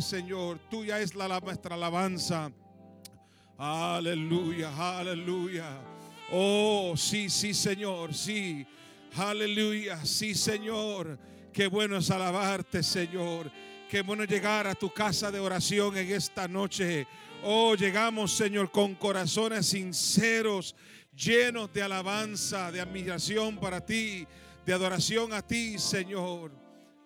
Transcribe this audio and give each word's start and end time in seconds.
Señor. 0.00 0.58
Tuya 0.70 1.00
es 1.00 1.14
la, 1.14 1.40
nuestra 1.40 1.74
alabanza. 1.74 2.52
Aleluya, 3.56 4.98
aleluya. 4.98 5.80
Oh, 6.32 6.94
sí, 6.96 7.30
sí, 7.30 7.54
Señor, 7.54 8.14
sí. 8.14 8.66
Aleluya, 9.16 10.04
sí, 10.04 10.34
Señor. 10.34 11.18
Qué 11.52 11.66
bueno 11.66 11.96
es 11.96 12.10
alabarte, 12.10 12.82
Señor. 12.82 13.50
Qué 13.88 14.02
bueno 14.02 14.24
llegar 14.24 14.66
a 14.66 14.74
tu 14.74 14.90
casa 14.90 15.30
de 15.30 15.40
oración 15.40 15.96
en 15.96 16.10
esta 16.12 16.46
noche. 16.46 17.06
Oh, 17.42 17.74
llegamos, 17.74 18.32
Señor, 18.32 18.70
con 18.70 18.94
corazones 18.94 19.66
sinceros, 19.66 20.76
llenos 21.16 21.72
de 21.72 21.82
alabanza, 21.82 22.70
de 22.70 22.80
admiración 22.80 23.58
para 23.58 23.84
ti, 23.84 24.26
de 24.64 24.72
adoración 24.72 25.32
a 25.32 25.40
ti, 25.42 25.78
Señor. 25.78 26.52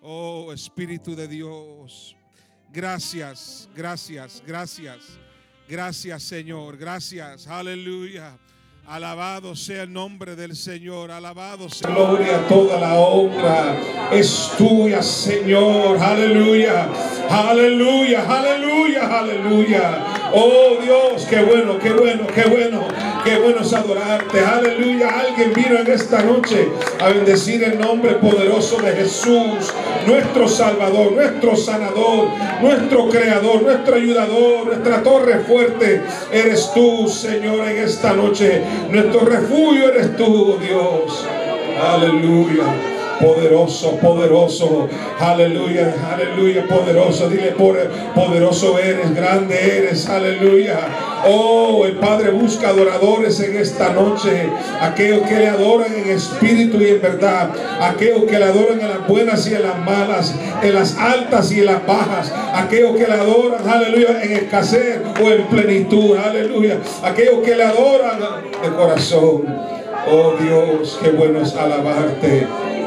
Oh, 0.01 0.53
Espíritu 0.53 1.15
de 1.15 1.27
Dios. 1.27 2.15
Gracias, 2.75 3.69
gracias, 3.73 4.43
gracias. 4.45 4.97
Gracias, 5.65 6.23
Señor. 6.23 6.75
Gracias. 6.75 7.47
Aleluya. 7.47 8.37
Alabado 8.85 9.55
sea 9.55 9.83
el 9.83 9.93
nombre 9.93 10.35
del 10.35 10.57
Señor. 10.57 11.09
Alabado 11.09 11.69
sea. 11.69 11.89
Gloria, 11.89 12.45
toda 12.49 12.77
la 12.81 12.95
honra 12.95 13.77
es 14.11 14.51
tuya, 14.57 15.01
Señor. 15.01 15.97
Aleluya. 15.97 16.89
Aleluya. 17.29 18.25
Aleluya. 18.27 19.19
Aleluya. 19.19 20.31
Oh 20.33 20.77
Dios, 20.83 21.25
qué 21.29 21.43
bueno, 21.43 21.79
qué 21.79 21.93
bueno, 21.93 22.27
qué 22.27 22.43
bueno. 22.43 22.85
Qué 23.25 23.39
bueno 23.39 23.61
es 23.61 23.73
adorarte. 23.73 24.39
Aleluya. 24.39 25.09
Alguien 25.19 25.51
vino 25.53 25.79
en 25.79 25.87
esta 25.89 26.21
noche 26.21 26.69
a 26.99 27.09
bendecir 27.09 27.63
el 27.63 27.79
nombre 27.79 28.11
poderoso 28.13 28.77
de 28.77 28.91
Jesús, 28.91 29.73
nuestro 30.05 30.47
Salvador, 30.47 31.11
nuestro 31.11 31.55
sanador, 31.55 32.29
nuestro 32.61 33.09
creador, 33.09 33.63
nuestro 33.63 33.95
ayudador, 33.95 34.67
nuestra 34.67 35.01
torre 35.01 35.39
fuerte. 35.39 36.03
Eres 36.31 36.71
tú, 36.75 37.07
Señor, 37.07 37.67
en 37.67 37.77
esta 37.77 38.13
noche. 38.13 38.61
Nuestro 38.91 39.21
refugio 39.21 39.89
eres 39.89 40.15
tú, 40.15 40.59
Dios. 40.59 41.25
Aleluya. 41.81 42.94
Poderoso, 43.19 43.97
poderoso. 43.97 44.89
Aleluya, 45.19 45.93
aleluya, 46.13 46.65
poderoso. 46.67 47.29
Dile, 47.29 47.53
poderoso 48.13 48.77
eres, 48.77 49.15
grande 49.15 49.77
eres. 49.77 50.07
Aleluya. 50.09 50.79
Oh, 51.27 51.85
el 51.85 51.93
Padre 51.93 52.31
busca 52.31 52.69
adoradores 52.69 53.39
en 53.39 53.57
esta 53.57 53.93
noche. 53.93 54.49
Aquellos 54.81 55.21
que 55.21 55.37
le 55.37 55.47
adoran 55.47 55.93
en 55.93 56.09
espíritu 56.09 56.77
y 56.81 56.89
en 56.89 57.01
verdad. 57.01 57.49
Aquellos 57.81 58.25
que 58.25 58.37
le 58.37 58.45
adoran 58.45 58.81
en 58.81 58.89
las 58.89 59.07
buenas 59.07 59.47
y 59.47 59.55
en 59.55 59.63
las 59.63 59.79
malas. 59.79 60.35
En 60.61 60.73
las 60.73 60.97
altas 60.97 61.51
y 61.51 61.59
en 61.61 61.67
las 61.67 61.85
bajas. 61.87 62.33
Aquellos 62.53 62.95
que 62.97 63.07
le 63.07 63.13
adoran, 63.13 63.67
aleluya, 63.67 64.21
en 64.23 64.33
escasez 64.33 64.99
o 65.23 65.31
en 65.31 65.43
plenitud. 65.47 66.17
Aleluya. 66.17 66.79
Aquellos 67.03 67.39
que 67.43 67.55
le 67.55 67.63
adoran 67.63 68.19
de 68.61 68.69
corazón. 68.69 69.45
Oh 70.07 70.33
Dios, 70.39 70.99
qué 71.01 71.09
bueno 71.09 71.41
es 71.41 71.55
alabarte. 71.55 72.45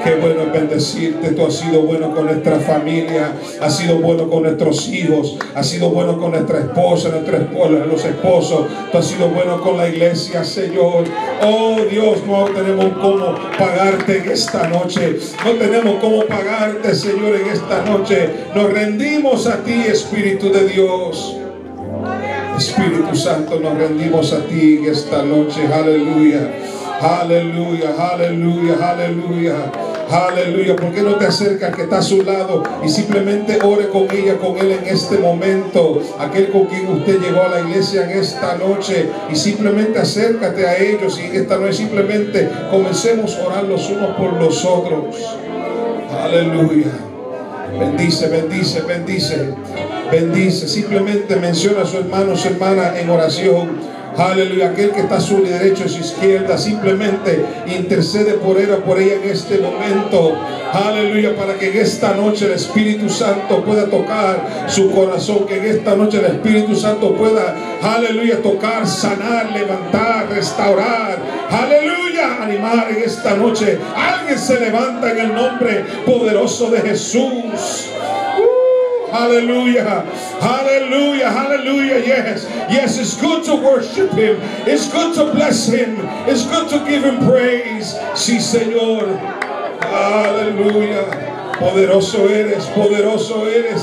Qué 0.09 0.15
bueno 0.15 0.45
es 0.45 0.53
bendecirte. 0.53 1.33
Tú 1.33 1.45
has 1.45 1.57
sido 1.57 1.83
bueno 1.83 2.15
con 2.15 2.25
nuestra 2.25 2.59
familia. 2.61 3.31
Has 3.61 3.77
sido 3.77 3.97
bueno 3.97 4.31
con 4.31 4.45
nuestros 4.45 4.89
hijos. 4.89 5.37
Has 5.55 5.69
sido 5.69 5.91
bueno 5.91 6.19
con 6.19 6.31
nuestra 6.31 6.61
esposa, 6.61 7.11
nuestra 7.11 7.37
esposa, 7.37 7.85
los 7.85 8.03
esposos. 8.07 8.69
Tú 8.91 8.97
has 8.97 9.07
sido 9.07 9.29
bueno 9.29 9.61
con 9.61 9.77
la 9.77 9.87
iglesia, 9.87 10.45
Señor. 10.45 11.05
Oh 11.43 11.77
Dios, 11.91 12.27
no 12.27 12.47
tenemos 12.47 12.87
cómo 13.03 13.35
pagarte 13.59 14.21
en 14.21 14.31
esta 14.31 14.67
noche. 14.69 15.19
No 15.45 15.53
tenemos 15.53 15.97
cómo 16.01 16.25
pagarte, 16.25 16.95
Señor, 16.95 17.37
en 17.37 17.49
esta 17.53 17.83
noche. 17.83 18.31
Nos 18.55 18.73
rendimos 18.73 19.47
a 19.47 19.63
ti, 19.63 19.75
Espíritu 19.75 20.51
de 20.51 20.69
Dios. 20.69 21.37
Espíritu 22.57 23.15
Santo, 23.15 23.61
nos 23.61 23.77
rendimos 23.77 24.33
a 24.33 24.39
ti 24.47 24.79
en 24.79 24.87
esta 24.87 25.23
noche. 25.23 25.69
Aleluya. 25.71 26.51
Aleluya, 26.99 27.95
aleluya, 27.97 28.75
aleluya. 28.91 29.88
Aleluya. 30.11 30.75
¿Por 30.75 30.93
qué 30.93 31.03
no 31.03 31.17
te 31.17 31.27
acercas 31.27 31.75
que 31.77 31.83
está 31.83 31.99
a 31.99 32.03
su 32.03 32.23
lado 32.23 32.63
y 32.83 32.89
simplemente 32.89 33.59
ore 33.63 33.89
con 33.89 34.11
ella, 34.11 34.39
con 34.39 34.57
él 34.57 34.73
en 34.73 34.87
este 34.87 35.19
momento? 35.19 36.01
Aquel 36.19 36.51
con 36.51 36.65
quien 36.65 36.89
usted 36.89 37.21
llegó 37.21 37.43
a 37.43 37.49
la 37.49 37.61
iglesia 37.61 38.05
en 38.05 38.19
esta 38.19 38.57
noche 38.57 39.11
y 39.31 39.37
simplemente 39.37 39.99
acércate 39.99 40.67
a 40.67 40.79
ellos 40.79 41.21
y 41.21 41.37
esta 41.37 41.59
noche 41.59 41.75
simplemente 41.75 42.49
comencemos 42.71 43.37
a 43.37 43.47
orar 43.47 43.65
los 43.65 43.89
unos 43.91 44.17
por 44.17 44.33
los 44.35 44.65
otros. 44.65 45.17
Aleluya. 46.11 46.93
Bendice, 47.79 48.29
bendice, 48.29 48.81
bendice. 48.81 49.55
Bendice. 50.11 50.69
Simplemente 50.69 51.37
menciona 51.37 51.83
a 51.83 51.87
su 51.87 51.99
hermano, 51.99 52.35
su 52.35 52.49
hermana 52.49 52.99
en 52.99 53.11
oración. 53.11 53.98
Aleluya. 54.19 54.71
Aquel 54.71 54.91
que 54.91 55.03
está 55.03 55.17
a 55.17 55.21
su 55.21 55.43
derecho, 55.43 55.85
a 55.85 55.89
su 55.89 56.01
izquierda, 56.01 56.59
simplemente 56.59 57.45
intercede 57.67 58.35
por 58.35 58.61
él 58.61 58.73
o 58.73 58.81
por 58.81 59.01
ella 59.01 59.15
en 59.23 59.31
este 59.31 59.59
momento. 59.59 60.37
Aleluya. 60.73 61.37
Para 61.37 61.55
que 61.55 61.71
en 61.71 61.79
esta 61.79 62.15
noche 62.15 62.47
el 62.47 62.53
Espíritu 62.53 63.09
Santo 63.09 63.65
pueda 63.65 63.87
tocar 63.87 64.67
su 64.67 64.91
corazón. 64.91 65.47
Que 65.47 65.59
en 65.59 65.67
esta 65.67 65.95
noche 65.95 66.19
el 66.19 66.25
Espíritu 66.25 66.75
Santo 66.75 67.15
pueda, 67.15 67.55
aleluya, 67.81 68.43
tocar, 68.43 68.87
sanar, 68.89 69.53
levantar, 69.53 70.29
restaurar. 70.31 71.19
Aleluya. 71.49 72.43
Animar 72.43 72.91
en 72.91 73.05
esta 73.05 73.37
noche. 73.37 73.79
Alguien 73.95 74.39
se 74.39 74.59
levanta 74.59 75.13
en 75.13 75.19
el 75.19 75.35
nombre 75.35 75.85
poderoso 76.05 76.71
de 76.71 76.81
Jesús. 76.81 77.89
Hallelujah. 79.11 80.05
Hallelujah. 80.41 81.31
Hallelujah. 81.31 81.99
Yes. 81.99 82.45
Yes, 82.71 82.99
it's 82.99 83.21
good 83.21 83.45
to 83.45 83.57
worship 83.57 84.11
Him. 84.13 84.39
It's 84.67 84.91
good 84.91 85.15
to 85.15 85.33
bless 85.33 85.67
Him. 85.69 85.97
It's 86.29 86.47
good 86.47 86.69
to 86.71 86.79
give 86.87 87.05
Him 87.05 87.27
praise. 87.27 87.95
Sí, 88.15 88.39
Señor. 88.39 89.07
Aleluya. 89.81 91.29
Poderoso 91.59 92.29
eres, 92.29 92.67
poderoso 92.67 93.49
eres, 93.49 93.83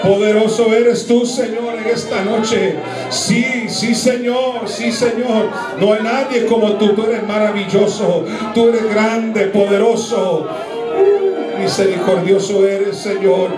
poderoso 0.00 0.72
eres 0.72 1.08
tú, 1.08 1.26
Señor, 1.26 1.74
en 1.76 1.88
esta 1.88 2.22
noche. 2.22 2.76
Sí, 3.10 3.68
sí, 3.68 3.96
Señor, 3.96 4.68
sí, 4.68 4.92
Señor. 4.92 5.50
No 5.80 5.92
hay 5.92 6.04
nadie 6.04 6.46
como 6.46 6.74
tú, 6.74 6.94
tú 6.94 7.02
eres 7.02 7.26
maravilloso, 7.26 8.24
tú 8.54 8.68
eres 8.68 8.88
grande, 8.88 9.46
poderoso. 9.46 10.46
Misericordioso 11.58 12.64
eres, 12.64 12.96
Señor. 12.96 13.50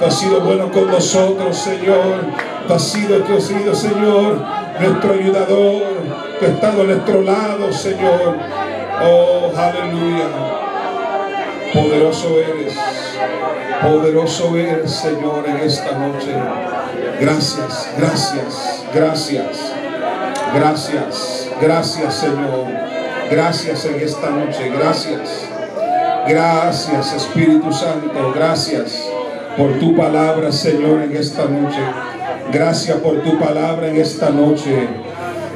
Tú 0.00 0.06
has 0.06 0.18
sido 0.18 0.40
bueno 0.40 0.72
con 0.72 0.86
nosotros, 0.86 1.54
Señor. 1.58 2.24
Tú 2.66 2.72
has 2.72 2.82
sido, 2.82 3.18
tú 3.18 3.36
has 3.36 3.44
sido, 3.44 3.74
Señor, 3.74 4.42
nuestro 4.80 5.12
ayudador. 5.12 5.82
Tú 6.38 6.46
has 6.46 6.52
estado 6.52 6.80
a 6.80 6.84
nuestro 6.86 7.20
lado, 7.20 7.70
Señor. 7.70 8.38
Oh, 9.04 9.52
aleluya. 9.54 10.24
Poderoso 11.74 12.38
eres. 12.40 12.74
Poderoso 13.82 14.56
eres, 14.56 14.90
Señor, 14.90 15.44
en 15.46 15.56
esta 15.58 15.92
noche. 15.92 16.34
Gracias, 17.20 17.90
gracias, 17.98 18.84
gracias. 18.94 19.72
Gracias, 20.54 21.50
gracias, 21.60 22.14
Señor. 22.14 22.66
Gracias 23.30 23.84
en 23.84 24.00
esta 24.00 24.30
noche. 24.30 24.70
Gracias. 24.70 25.46
Gracias, 26.26 27.12
Espíritu 27.12 27.70
Santo. 27.70 28.32
Gracias 28.34 29.09
por 29.56 29.78
tu 29.78 29.96
palabra, 29.96 30.52
Señor, 30.52 31.02
en 31.02 31.16
esta 31.16 31.44
noche. 31.44 31.80
Gracias 32.52 32.98
por 32.98 33.22
tu 33.22 33.38
palabra 33.38 33.88
en 33.88 33.96
esta 33.96 34.30
noche. 34.30 34.88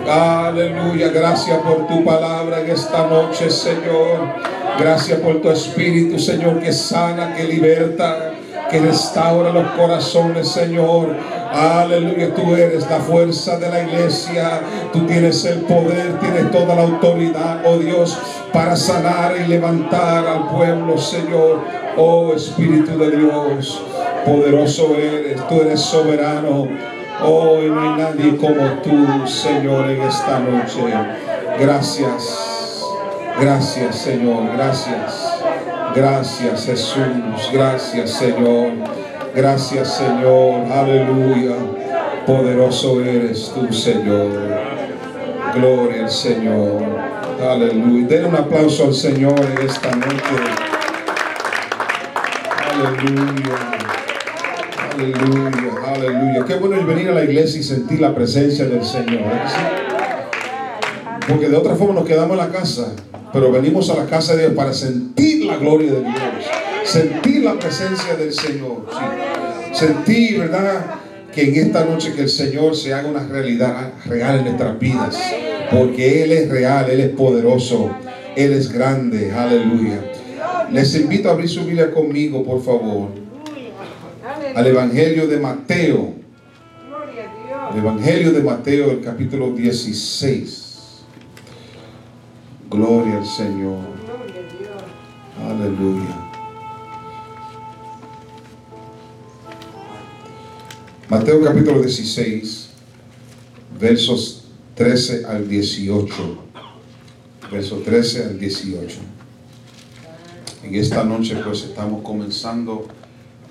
Aleluya, 0.08 1.08
gracias 1.08 1.58
por 1.58 1.86
tu 1.86 2.04
palabra 2.04 2.60
en 2.60 2.70
esta 2.70 3.06
noche, 3.06 3.50
Señor. 3.50 4.34
Gracias 4.78 5.18
por 5.20 5.40
tu 5.40 5.50
espíritu, 5.50 6.18
Señor, 6.18 6.60
que 6.60 6.72
sana, 6.72 7.34
que 7.34 7.44
liberta, 7.44 8.33
que 8.74 8.80
restaura 8.80 9.50
los 9.50 9.70
corazones, 9.72 10.48
Señor. 10.48 11.14
Aleluya, 11.52 12.34
tú 12.34 12.56
eres 12.56 12.90
la 12.90 12.98
fuerza 12.98 13.56
de 13.56 13.70
la 13.70 13.84
iglesia. 13.84 14.62
Tú 14.92 15.06
tienes 15.06 15.44
el 15.44 15.60
poder, 15.60 16.18
tienes 16.18 16.50
toda 16.50 16.74
la 16.74 16.82
autoridad, 16.82 17.60
oh 17.64 17.78
Dios, 17.78 18.18
para 18.52 18.74
sanar 18.74 19.36
y 19.36 19.46
levantar 19.46 20.26
al 20.26 20.48
pueblo, 20.48 20.98
Señor. 20.98 21.60
Oh 21.96 22.32
Espíritu 22.34 22.98
de 22.98 23.16
Dios, 23.16 23.80
poderoso 24.26 24.96
eres, 24.96 25.46
tú 25.46 25.60
eres 25.60 25.78
soberano. 25.78 26.66
Oh, 27.22 27.60
no 27.60 27.80
hay 27.80 28.02
nadie 28.02 28.36
como 28.36 28.82
tú, 28.82 29.24
Señor, 29.28 29.88
en 29.88 30.02
esta 30.02 30.40
noche. 30.40 30.82
Gracias, 31.60 32.82
gracias, 33.40 33.94
Señor, 33.94 34.48
gracias. 34.56 35.23
Gracias, 35.94 36.66
Jesús, 36.66 37.50
gracias, 37.52 38.10
Señor. 38.10 38.72
Gracias, 39.34 39.96
Señor. 39.96 40.70
Aleluya. 40.72 41.54
Poderoso 42.26 43.00
eres 43.00 43.52
tú, 43.54 43.72
Señor. 43.72 44.28
Gloria 45.54 46.04
al 46.04 46.10
Señor. 46.10 46.82
Aleluya. 47.40 48.06
Den 48.08 48.24
un 48.26 48.36
aplauso 48.36 48.84
al 48.86 48.94
Señor 48.94 49.38
en 49.38 49.66
esta 49.66 49.94
noche. 49.94 50.36
Aleluya. 52.72 53.74
Aleluya, 54.94 55.72
aleluya. 55.86 56.44
Qué 56.44 56.54
bueno 56.54 56.76
es 56.76 56.86
venir 56.86 57.08
a 57.10 57.14
la 57.14 57.24
iglesia 57.24 57.60
y 57.60 57.62
sentir 57.62 58.00
la 58.00 58.14
presencia 58.14 58.64
del 58.66 58.84
Señor. 58.84 59.22
Porque 61.28 61.48
de 61.48 61.56
otra 61.56 61.74
forma 61.74 61.94
nos 61.94 62.04
quedamos 62.04 62.32
en 62.32 62.36
la 62.38 62.48
casa, 62.48 62.92
pero 63.34 63.50
venimos 63.50 63.90
a 63.90 63.96
la 63.96 64.06
casa 64.06 64.36
de 64.36 64.42
Dios 64.42 64.54
para 64.54 64.72
sentir 64.72 65.44
la 65.44 65.56
gloria 65.56 65.90
de 65.90 66.02
Dios, 66.02 66.14
sentir 66.84 67.42
la 67.42 67.58
presencia 67.58 68.14
del 68.14 68.32
Señor, 68.32 68.86
sentir, 69.72 70.38
¿verdad? 70.38 71.00
Que 71.34 71.48
en 71.48 71.66
esta 71.66 71.84
noche 71.84 72.12
que 72.14 72.22
el 72.22 72.28
Señor 72.28 72.76
se 72.76 72.94
haga 72.94 73.08
una 73.08 73.26
realidad 73.26 73.92
real 74.06 74.38
en 74.38 74.44
nuestras 74.44 74.78
vidas, 74.78 75.18
porque 75.72 76.22
Él 76.22 76.30
es 76.30 76.48
real, 76.48 76.88
Él 76.88 77.00
es 77.00 77.08
poderoso, 77.10 77.90
Él 78.36 78.52
es 78.52 78.72
grande, 78.72 79.32
aleluya. 79.32 80.00
Les 80.70 80.94
invito 80.94 81.28
a 81.28 81.32
abrir 81.32 81.48
su 81.48 81.64
Biblia 81.64 81.90
conmigo, 81.90 82.44
por 82.44 82.62
favor, 82.62 83.08
al 84.54 84.64
Evangelio 84.64 85.26
de 85.26 85.40
Mateo. 85.40 86.14
El 87.72 87.78
Evangelio 87.80 88.30
de 88.30 88.42
Mateo, 88.44 88.92
el 88.92 89.00
capítulo 89.00 89.50
16. 89.50 90.63
Gloria 92.74 93.18
al 93.18 93.24
Señor. 93.24 93.78
Aleluya. 95.40 96.28
Mateo 101.08 101.40
capítulo 101.44 101.80
16, 101.80 102.70
versos 103.78 104.46
13 104.74 105.24
al 105.24 105.48
18. 105.48 106.14
Verso 107.52 107.76
13 107.76 108.24
al 108.24 108.40
18. 108.40 108.96
En 110.64 110.74
esta 110.74 111.04
noche 111.04 111.36
pues 111.44 111.62
estamos 111.62 112.02
comenzando 112.02 112.88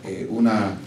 eh, 0.04 0.28
una, 0.30 0.78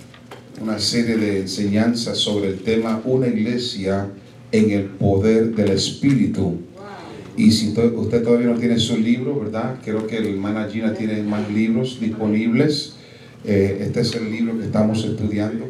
una 0.61 0.79
serie 0.79 1.17
de 1.17 1.41
enseñanzas 1.41 2.19
sobre 2.19 2.49
el 2.49 2.59
tema 2.61 3.01
Una 3.07 3.29
iglesia 3.29 4.11
en 4.53 4.73
el 4.73 4.85
poder 4.85 5.55
del 5.55 5.71
Espíritu. 5.71 6.59
Y 7.37 7.53
si 7.53 7.69
usted 7.69 8.23
todavía 8.23 8.47
no 8.47 8.59
tiene 8.59 8.79
su 8.79 8.97
libro, 8.97 9.39
¿verdad? 9.39 9.77
Creo 9.85 10.07
que 10.07 10.17
el 10.17 10.27
hermana 10.27 10.69
Gina 10.71 10.95
tiene 10.95 11.23
más 11.23 11.51
libros 11.51 12.01
disponibles. 12.01 12.95
Eh, 13.45 13.79
este 13.83 14.01
es 14.01 14.15
el 14.15 14.31
libro 14.31 14.59
que 14.59 14.65
estamos 14.65 15.05
estudiando. 15.05 15.67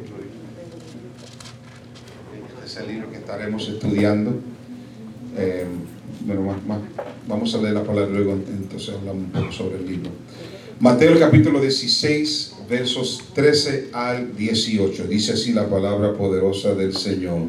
Este 2.55 2.67
es 2.67 2.77
el 2.77 2.89
libro 2.89 3.11
que 3.11 3.17
estaremos 3.17 3.69
estudiando. 3.69 4.39
Eh, 5.37 5.67
bueno, 6.25 6.55
vamos 7.29 7.55
a 7.55 7.59
leer 7.59 7.75
la 7.75 7.85
palabra 7.85 8.11
luego, 8.11 8.33
entonces 8.33 8.95
hablamos 8.95 9.25
un 9.25 9.31
poco 9.31 9.53
sobre 9.53 9.77
el 9.79 9.87
libro. 9.87 10.11
Mateo 10.79 11.19
capítulo 11.19 11.61
16, 11.61 12.55
versos 12.69 13.25
13 13.35 13.89
al 13.93 14.37
18. 14.37 15.07
Dice 15.09 15.33
así 15.33 15.53
la 15.53 15.69
palabra 15.69 16.15
poderosa 16.15 16.75
del 16.75 16.95
Señor. 16.95 17.49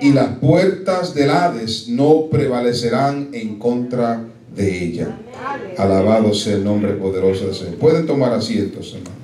y 0.00 0.12
las 0.12 0.38
puertas 0.38 1.14
del 1.14 1.30
Hades 1.30 1.88
no 1.88 2.28
prevalecerán 2.30 3.30
en 3.32 3.58
contra 3.58 4.24
de 4.54 4.84
ella. 4.84 5.18
Alabado 5.76 6.34
sea 6.34 6.54
el 6.56 6.64
nombre 6.64 6.92
poderoso 6.94 7.46
de 7.46 7.54
Señor. 7.54 7.74
Pueden 7.76 8.06
tomar 8.06 8.32
asientos, 8.32 8.94
hermano. 8.94 9.16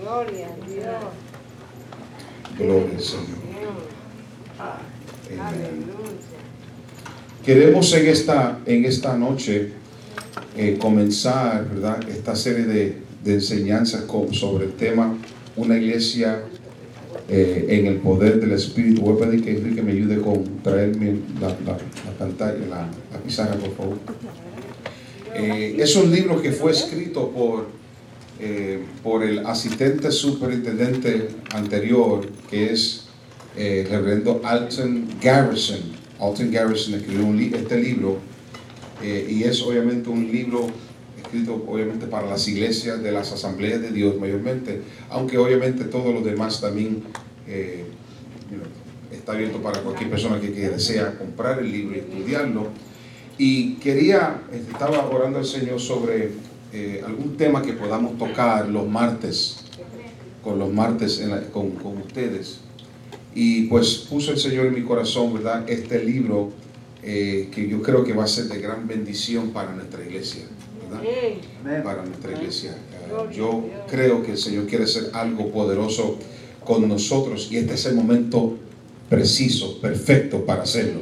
Gloria 0.00 0.46
a 0.46 0.66
Dios. 0.66 0.86
Gloria 2.58 2.96
al 2.96 3.02
Señor. 3.02 3.40
Queremos 7.44 7.92
en 7.94 8.06
esta, 8.06 8.58
en 8.66 8.84
esta 8.84 9.16
noche 9.16 9.72
eh, 10.56 10.76
comenzar 10.80 11.68
¿verdad? 11.68 12.00
esta 12.08 12.36
serie 12.36 12.64
de, 12.64 12.96
de 13.24 13.34
enseñanzas 13.34 14.04
sobre 14.32 14.66
el 14.66 14.72
tema 14.72 15.16
una 15.56 15.76
iglesia 15.76 16.42
eh, 17.32 17.66
en 17.68 17.86
el 17.86 17.96
poder 17.98 18.40
del 18.40 18.50
Espíritu. 18.50 19.02
Voy 19.02 19.14
a 19.14 19.26
pedir 19.26 19.44
que 19.44 19.52
Enrique 19.52 19.82
me 19.82 19.92
ayude 19.92 20.20
con 20.20 20.44
traerme 20.64 21.18
la, 21.40 21.56
pantalla, 22.18 22.58
la, 22.68 23.18
pizarra, 23.24 23.54
por 23.54 23.76
favor. 23.76 23.98
Eh, 25.36 25.76
es 25.78 25.94
un 25.94 26.10
libro 26.10 26.42
que 26.42 26.50
fue 26.50 26.72
escrito 26.72 27.30
por, 27.30 27.68
eh, 28.40 28.80
por 29.04 29.22
el 29.22 29.46
asistente 29.46 30.10
superintendente 30.10 31.28
anterior, 31.54 32.26
que 32.50 32.72
es 32.72 33.06
el 33.56 33.88
reverendo 33.88 34.40
Alton 34.42 35.06
Garrison. 35.22 35.78
Alton 36.18 36.50
Garrison 36.50 36.94
escribió 36.94 37.56
este 37.56 37.80
libro 37.80 38.18
y 39.02 39.44
es 39.44 39.62
obviamente 39.62 40.10
un 40.10 40.30
libro 40.30 40.66
escrito 41.30 41.64
obviamente 41.68 42.06
para 42.06 42.26
las 42.26 42.48
iglesias 42.48 43.00
de 43.00 43.12
las 43.12 43.30
asambleas 43.30 43.80
de 43.80 43.92
Dios 43.92 44.18
mayormente, 44.18 44.82
aunque 45.10 45.38
obviamente 45.38 45.84
todo 45.84 46.12
lo 46.12 46.22
demás 46.22 46.60
también 46.60 47.04
eh, 47.46 47.84
está 49.12 49.32
abierto 49.32 49.62
para 49.62 49.80
cualquier 49.80 50.10
persona 50.10 50.40
que, 50.40 50.50
desea 50.50 51.16
comprar 51.16 51.60
el 51.60 51.70
libro 51.70 51.94
y 51.94 52.00
estudiarlo. 52.00 52.66
Y 53.38 53.74
quería, 53.74 54.42
estaba 54.52 55.08
orando 55.08 55.38
al 55.38 55.44
Señor 55.44 55.80
sobre 55.80 56.30
eh, 56.72 57.00
algún 57.06 57.36
tema 57.36 57.62
que 57.62 57.74
podamos 57.74 58.18
tocar 58.18 58.68
los 58.68 58.88
martes, 58.88 59.64
con 60.42 60.58
los 60.58 60.72
martes 60.72 61.22
con, 61.52 61.70
con 61.70 61.98
ustedes. 61.98 62.58
Y 63.36 63.66
pues 63.66 64.06
puso 64.10 64.32
el 64.32 64.38
Señor 64.38 64.66
en 64.66 64.74
mi 64.74 64.82
corazón, 64.82 65.32
¿verdad? 65.32 65.70
Este 65.70 66.04
libro 66.04 66.50
eh, 67.04 67.48
que 67.54 67.68
yo 67.68 67.80
creo 67.82 68.02
que 68.02 68.14
va 68.14 68.24
a 68.24 68.28
ser 68.28 68.46
de 68.46 68.60
gran 68.60 68.88
bendición 68.88 69.50
para 69.50 69.72
nuestra 69.72 70.04
iglesia 70.04 70.42
para 71.84 72.04
nuestra 72.04 72.32
iglesia. 72.32 72.76
yo 73.34 73.64
creo 73.88 74.22
que 74.22 74.32
el 74.32 74.38
Señor 74.38 74.66
quiere 74.66 74.84
hacer 74.84 75.10
algo 75.12 75.50
poderoso 75.50 76.16
con 76.64 76.88
nosotros 76.88 77.48
y 77.50 77.56
este 77.56 77.74
es 77.74 77.86
el 77.86 77.96
momento 77.96 78.56
preciso, 79.08 79.80
perfecto 79.80 80.44
para 80.44 80.62
hacerlo. 80.62 81.00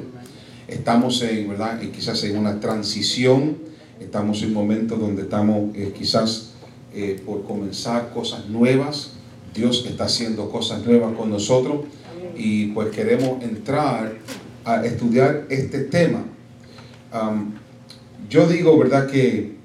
Estamos 0.67 1.23
en, 1.23 1.49
¿verdad? 1.49 1.81
quizás 1.95 2.23
en 2.25 2.37
una 2.37 2.61
transición, 2.61 3.59
estamos 4.01 4.43
en 4.43 4.49
un 4.49 4.55
momento 4.55 4.97
donde 4.97 5.23
estamos 5.23 5.75
eh, 5.77 5.93
quizás 5.97 6.51
eh, 6.95 7.21
por 7.25 7.45
comenzar 7.45 8.11
cosas 8.13 8.49
nuevas. 8.49 9.13
Dios 9.55 9.85
está 9.89 10.05
haciendo 10.05 10.51
cosas 10.51 10.85
nuevas 10.85 11.15
con 11.17 11.31
nosotros 11.31 11.87
y 12.37 12.67
pues 12.69 12.91
queremos 12.91 13.43
entrar 13.43 14.17
a 14.65 14.85
estudiar 14.85 15.47
este 15.49 15.81
tema. 15.81 16.25
yo 18.29 18.47
digo, 18.47 18.79
¿verdad? 18.79 19.07
Que 19.11 19.58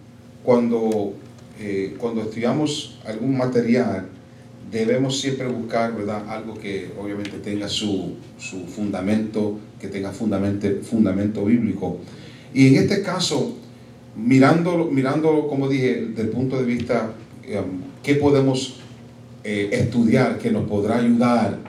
cuando, 0.43 1.13
eh, 1.59 1.95
cuando 1.97 2.21
estudiamos 2.21 2.99
algún 3.05 3.37
material, 3.37 4.07
debemos 4.71 5.19
siempre 5.19 5.47
buscar, 5.47 5.95
¿verdad? 5.95 6.27
Algo 6.29 6.55
que 6.55 6.89
obviamente 6.99 7.37
tenga 7.43 7.69
su, 7.69 8.15
su 8.37 8.65
fundamento, 8.65 9.59
que 9.79 9.87
tenga 9.87 10.11
fundamento, 10.11 10.67
fundamento 10.83 11.45
bíblico. 11.45 11.99
Y 12.53 12.67
en 12.67 12.83
este 12.83 13.01
caso, 13.01 13.57
mirándolo, 14.15 14.85
mirándolo 14.85 15.47
como 15.47 15.69
dije, 15.69 16.07
desde 16.07 16.23
el 16.23 16.29
punto 16.29 16.57
de 16.57 16.65
vista, 16.65 17.13
eh, 17.45 17.61
¿qué 18.01 18.15
podemos 18.15 18.79
eh, 19.43 19.69
estudiar 19.71 20.39
que 20.39 20.51
nos 20.51 20.67
podrá 20.67 20.97
ayudar 20.97 21.59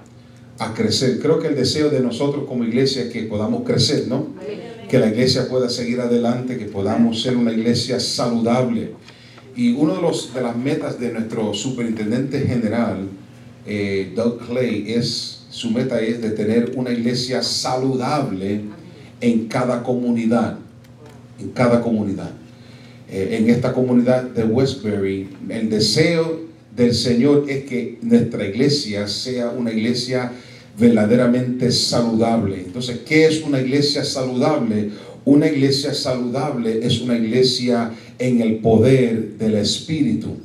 a 0.59 0.75
crecer? 0.75 1.21
Creo 1.21 1.39
que 1.39 1.49
el 1.49 1.57
deseo 1.57 1.91
de 1.91 2.01
nosotros 2.01 2.45
como 2.49 2.65
iglesia 2.65 3.03
es 3.03 3.13
que 3.13 3.23
podamos 3.23 3.65
crecer, 3.65 4.09
¿no? 4.09 4.29
Que 4.95 5.01
la 5.01 5.09
iglesia 5.09 5.49
pueda 5.49 5.69
seguir 5.69 6.01
adelante, 6.01 6.57
que 6.57 6.67
podamos 6.67 7.21
ser 7.21 7.37
una 7.37 7.51
iglesia 7.51 7.99
saludable. 7.99 8.93
Y 9.57 9.73
una 9.73 9.95
de, 9.95 10.01
de 10.33 10.41
las 10.41 10.57
metas 10.57 11.01
de 11.01 11.13
nuestro 11.13 11.53
superintendente 11.53 12.39
general 12.43 13.09
eh, 13.67 14.13
Doug 14.15 14.47
Clay, 14.47 14.85
es, 14.93 15.47
su 15.51 15.73
meta 15.73 16.01
es 16.01 16.23
de 16.23 16.31
tener 16.31 16.75
una 16.77 16.93
iglesia 16.93 17.43
saludable 17.43 18.61
en 19.21 19.49
cada 19.49 19.83
comunidad. 19.83 20.59
En 21.41 21.49
cada 21.49 21.81
comunidad. 21.81 22.31
Eh, 23.11 23.39
en 23.41 23.51
esta 23.51 23.73
comunidad 23.73 24.23
de 24.23 24.45
Westbury, 24.45 25.29
el 25.49 25.71
deseo 25.71 26.43
del 26.77 26.95
Señor 26.95 27.47
es 27.49 27.65
que 27.65 27.99
nuestra 28.01 28.47
iglesia 28.47 29.09
sea 29.09 29.49
una 29.49 29.73
iglesia 29.73 30.31
verdaderamente 30.79 31.71
saludable. 31.71 32.63
Entonces, 32.67 33.01
¿qué 33.07 33.27
es 33.27 33.43
una 33.43 33.61
iglesia 33.61 34.05
saludable? 34.05 34.91
Una 35.25 35.47
iglesia 35.47 35.95
saludable 35.95 36.85
es 36.85 37.01
una 37.01 37.17
iglesia 37.17 37.93
en 38.19 38.41
el 38.41 38.57
poder 38.57 39.39
del 39.39 39.55
Espíritu. 39.55 40.37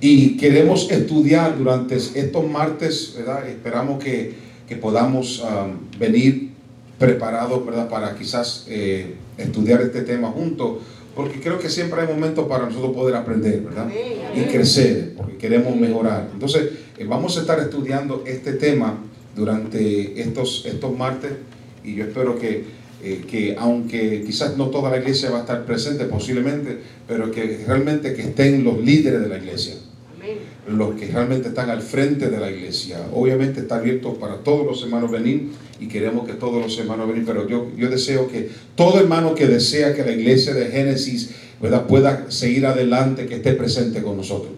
Y 0.00 0.36
queremos 0.36 0.90
estudiar 0.90 1.58
durante 1.58 1.96
estos 1.96 2.48
martes, 2.48 3.14
¿verdad? 3.16 3.48
Esperamos 3.48 4.02
que, 4.02 4.32
que 4.68 4.76
podamos 4.76 5.40
um, 5.40 5.98
venir 5.98 6.50
preparados, 6.98 7.64
¿verdad? 7.66 7.88
Para 7.88 8.14
quizás 8.14 8.66
eh, 8.68 9.14
estudiar 9.36 9.82
este 9.82 10.02
tema 10.02 10.28
juntos, 10.28 10.78
porque 11.14 11.40
creo 11.40 11.58
que 11.58 11.68
siempre 11.68 12.02
hay 12.02 12.06
momentos 12.06 12.46
para 12.46 12.66
nosotros 12.66 12.94
poder 12.94 13.16
aprender, 13.16 13.60
¿verdad? 13.60 13.88
Y 14.34 14.42
crecer, 14.42 15.14
porque 15.16 15.36
queremos 15.36 15.74
mejorar. 15.76 16.28
Entonces, 16.32 16.70
eh, 16.96 17.04
vamos 17.04 17.36
a 17.36 17.40
estar 17.40 17.58
estudiando 17.58 18.22
este 18.26 18.52
tema 18.52 19.02
durante 19.34 20.20
estos, 20.20 20.64
estos 20.66 20.96
martes 20.96 21.32
y 21.84 21.94
yo 21.94 22.04
espero 22.04 22.38
que, 22.38 22.64
eh, 23.02 23.22
que 23.28 23.56
aunque 23.58 24.22
quizás 24.24 24.56
no 24.56 24.66
toda 24.68 24.90
la 24.90 24.98
iglesia 24.98 25.30
va 25.30 25.38
a 25.38 25.40
estar 25.40 25.64
presente 25.64 26.04
posiblemente, 26.04 26.78
pero 27.08 27.30
que 27.30 27.64
realmente 27.66 28.14
que 28.14 28.22
estén 28.22 28.64
los 28.64 28.80
líderes 28.80 29.22
de 29.22 29.28
la 29.28 29.38
iglesia, 29.38 29.74
los 30.68 30.94
que 30.94 31.06
realmente 31.06 31.48
están 31.48 31.70
al 31.70 31.82
frente 31.82 32.28
de 32.28 32.38
la 32.38 32.50
iglesia. 32.50 32.98
Obviamente 33.12 33.60
está 33.60 33.76
abierto 33.76 34.14
para 34.14 34.36
todos 34.36 34.64
los 34.66 34.82
hermanos 34.82 35.10
venir 35.10 35.48
y 35.80 35.88
queremos 35.88 36.26
que 36.26 36.34
todos 36.34 36.62
los 36.62 36.78
hermanos 36.78 37.08
venir, 37.08 37.24
pero 37.26 37.48
yo, 37.48 37.68
yo 37.76 37.88
deseo 37.88 38.28
que 38.28 38.50
todo 38.76 39.00
hermano 39.00 39.34
que 39.34 39.46
desea 39.46 39.94
que 39.94 40.04
la 40.04 40.12
iglesia 40.12 40.52
de 40.54 40.66
Génesis 40.66 41.30
pueda 41.88 42.30
seguir 42.30 42.66
adelante, 42.66 43.26
que 43.26 43.36
esté 43.36 43.52
presente 43.52 44.02
con 44.02 44.16
nosotros. 44.16 44.52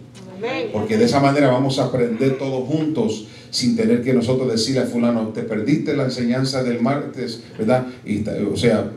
Porque 0.73 0.97
de 0.97 1.05
esa 1.05 1.21
manera 1.21 1.49
vamos 1.49 1.79
a 1.79 1.85
aprender 1.85 2.37
todos 2.37 2.67
juntos 2.67 3.27
sin 3.53 3.77
tener 3.77 4.03
que 4.03 4.15
nosotros 4.15 4.51
decirle 4.51 4.81
a 4.81 4.87
fulano, 4.87 5.29
te 5.29 5.43
perdiste 5.43 5.95
la 5.95 6.05
enseñanza 6.05 6.65
del 6.65 6.81
martes, 6.81 7.45
¿verdad? 7.59 7.87
Y, 8.05 8.25
o 8.51 8.57
sea, 8.57 8.91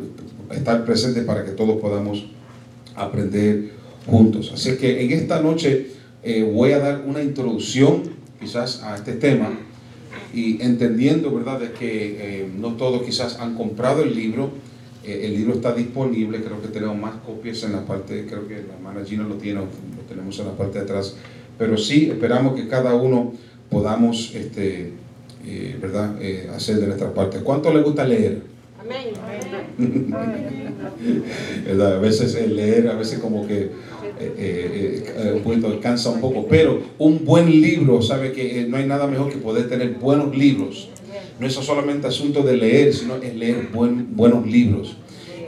estar 0.50 0.86
presente 0.86 1.24
para 1.24 1.44
que 1.44 1.52
todos 1.52 1.80
podamos 1.82 2.26
aprender 2.96 3.72
juntos. 4.08 4.52
Así 4.54 4.78
que 4.78 5.04
en 5.04 5.12
esta 5.12 5.42
noche 5.42 5.88
eh, 6.24 6.50
voy 6.50 6.72
a 6.72 6.80
dar 6.80 7.04
una 7.06 7.22
introducción 7.22 8.04
quizás 8.40 8.82
a 8.82 8.96
este 8.96 9.12
tema 9.14 9.50
y 10.34 10.62
entendiendo, 10.62 11.36
¿verdad?, 11.36 11.60
de 11.60 11.72
que 11.74 12.18
eh, 12.20 12.50
no 12.58 12.76
todos 12.76 13.04
quizás 13.04 13.38
han 13.42 13.56
comprado 13.56 14.04
el 14.04 14.16
libro. 14.16 14.52
Eh, 15.04 15.26
el 15.26 15.34
libro 15.34 15.56
está 15.56 15.74
disponible, 15.74 16.42
creo 16.42 16.62
que 16.62 16.70
tenemos 16.70 16.98
más 16.98 17.16
copias 17.26 17.62
en 17.64 17.74
la 17.74 17.86
parte, 17.86 18.26
creo 18.26 18.48
que 18.48 18.56
la 18.56 18.76
hermana 18.76 19.06
Gina 19.06 19.28
lo 19.28 19.36
tiene, 19.36 19.60
lo 19.60 20.02
tenemos 20.08 20.40
en 20.40 20.46
la 20.46 20.54
parte 20.54 20.78
de 20.78 20.86
atrás. 20.86 21.18
Pero 21.58 21.78
sí, 21.78 22.10
esperamos 22.10 22.56
que 22.56 22.70
cada 22.70 22.96
uno 22.96 23.34
podamos, 23.76 24.34
este, 24.34 24.94
eh, 25.46 25.78
¿verdad?, 25.82 26.16
eh, 26.22 26.50
hacer 26.56 26.78
de 26.78 26.88
nuestra 26.88 27.14
parte. 27.14 27.40
¿Cuánto 27.40 27.74
le 27.74 27.82
gusta 27.82 28.06
leer? 28.06 28.42
Amén. 28.80 29.08
A 31.82 32.00
veces 32.00 32.36
el 32.36 32.56
leer, 32.56 32.88
a 32.88 32.96
veces 32.96 33.20
como 33.20 33.46
que 33.46 33.70
eh, 34.20 35.34
un 35.36 35.42
poquito 35.42 35.78
cansa 35.82 36.10
un 36.10 36.22
poco, 36.22 36.48
pero 36.48 36.82
un 36.98 37.26
buen 37.26 37.50
libro, 37.50 38.02
sabe 38.02 38.32
que 38.32 38.66
no 38.70 38.78
hay 38.78 38.86
nada 38.86 39.08
mejor 39.08 39.30
que 39.30 39.38
poder 39.38 39.68
tener 39.68 39.96
buenos 39.96 40.38
libros. 40.38 40.88
No 41.38 41.46
es 41.46 41.54
solamente 41.54 42.08
asunto 42.08 42.44
de 42.44 42.56
leer, 42.56 42.94
sino 42.94 43.18
es 43.18 43.36
leer 43.36 43.68
buen, 43.74 44.16
buenos 44.16 44.48
libros. 44.48 44.96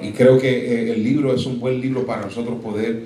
Y 0.01 0.11
creo 0.11 0.37
que 0.37 0.91
el 0.91 1.01
libro 1.01 1.33
es 1.33 1.45
un 1.45 1.61
buen 1.61 1.79
libro 1.79 2.05
para 2.05 2.23
nosotros 2.23 2.59
poder, 2.61 3.03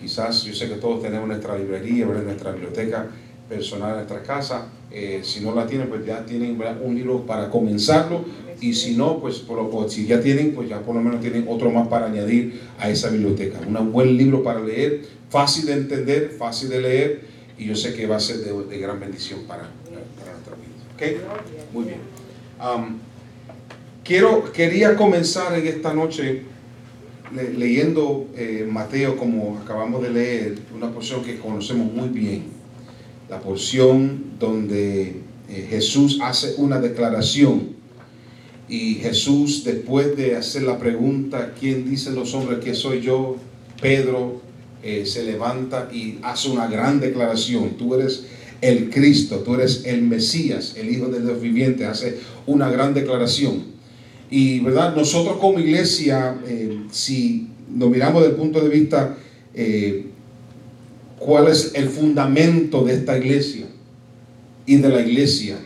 quizás, 0.00 0.44
yo 0.44 0.54
sé 0.54 0.68
que 0.68 0.76
todos 0.76 1.02
tenemos 1.02 1.26
nuestra 1.26 1.58
librería, 1.58 2.06
nuestra 2.06 2.52
biblioteca, 2.52 3.10
personal 3.48 3.90
en 3.90 3.96
nuestra 3.96 4.22
casa. 4.22 4.66
Eh, 4.90 5.20
si 5.22 5.40
no 5.40 5.54
la 5.54 5.66
tienen, 5.66 5.88
pues 5.88 6.04
ya 6.06 6.24
tienen 6.24 6.60
un 6.82 6.94
libro 6.94 7.24
para 7.26 7.50
comenzarlo. 7.50 8.24
Y 8.60 8.74
si 8.74 8.96
no, 8.96 9.20
pues 9.20 9.38
por 9.38 9.90
si 9.90 10.06
ya 10.06 10.20
tienen, 10.20 10.52
pues 10.52 10.68
ya 10.68 10.80
por 10.80 10.94
lo 10.94 11.00
menos 11.00 11.20
tienen 11.20 11.46
otro 11.48 11.70
más 11.70 11.88
para 11.88 12.06
añadir 12.06 12.60
a 12.78 12.90
esa 12.90 13.08
biblioteca. 13.08 13.60
Un 13.66 13.92
buen 13.92 14.16
libro 14.16 14.42
para 14.42 14.60
leer, 14.60 15.02
fácil 15.30 15.66
de 15.66 15.74
entender, 15.74 16.34
fácil 16.36 16.68
de 16.68 16.80
leer. 16.80 17.20
Y 17.56 17.66
yo 17.66 17.76
sé 17.76 17.94
que 17.94 18.06
va 18.06 18.16
a 18.16 18.20
ser 18.20 18.38
de, 18.38 18.78
gran 18.78 19.00
bendición 19.00 19.40
para, 19.46 19.70
para 20.18 20.32
nuestra 20.32 20.54
vida. 20.56 21.16
¿Ok? 21.16 21.72
Muy 21.72 21.84
bien. 21.84 22.00
quiero, 24.04 24.52
quería 24.52 24.96
comenzar 24.96 25.56
en 25.58 25.66
esta 25.66 25.92
noche 25.92 26.42
leyendo 27.56 28.26
eh, 28.36 28.66
Mateo, 28.68 29.16
como 29.16 29.58
acabamos 29.58 30.02
de 30.02 30.10
leer, 30.10 30.58
una 30.74 30.90
porción 30.90 31.22
que 31.22 31.38
conocemos 31.38 31.92
muy 31.92 32.08
bien 32.08 32.57
la 33.28 33.40
porción 33.40 34.24
donde 34.38 35.22
eh, 35.48 35.66
Jesús 35.70 36.18
hace 36.22 36.54
una 36.56 36.80
declaración 36.80 37.76
y 38.68 38.96
Jesús 38.96 39.64
después 39.64 40.16
de 40.16 40.36
hacer 40.36 40.62
la 40.62 40.78
pregunta, 40.78 41.54
¿quién 41.58 41.88
dicen 41.88 42.14
los 42.14 42.34
hombres 42.34 42.58
que 42.58 42.74
soy 42.74 43.00
yo? 43.00 43.36
Pedro 43.80 44.42
eh, 44.82 45.06
se 45.06 45.24
levanta 45.24 45.88
y 45.92 46.18
hace 46.22 46.50
una 46.50 46.66
gran 46.66 47.00
declaración. 47.00 47.78
Tú 47.78 47.94
eres 47.94 48.26
el 48.60 48.90
Cristo, 48.90 49.38
tú 49.38 49.54
eres 49.54 49.84
el 49.86 50.02
Mesías, 50.02 50.74
el 50.76 50.90
Hijo 50.90 51.06
de 51.06 51.22
Dios 51.22 51.40
viviente. 51.40 51.86
Hace 51.86 52.18
una 52.46 52.68
gran 52.70 52.92
declaración. 52.92 53.64
Y 54.30 54.60
verdad, 54.60 54.94
nosotros 54.94 55.38
como 55.38 55.58
iglesia, 55.58 56.38
eh, 56.46 56.82
si 56.90 57.48
nos 57.70 57.88
miramos 57.88 58.22
desde 58.22 58.34
el 58.34 58.40
punto 58.40 58.60
de 58.60 58.68
vista 58.68 59.16
cuál 61.18 61.48
es 61.48 61.72
el 61.74 61.88
fundamento 61.88 62.84
de 62.84 62.94
esta 62.94 63.18
iglesia 63.18 63.66
y 64.66 64.76
de 64.76 64.88
la 64.88 65.00
iglesia. 65.00 65.58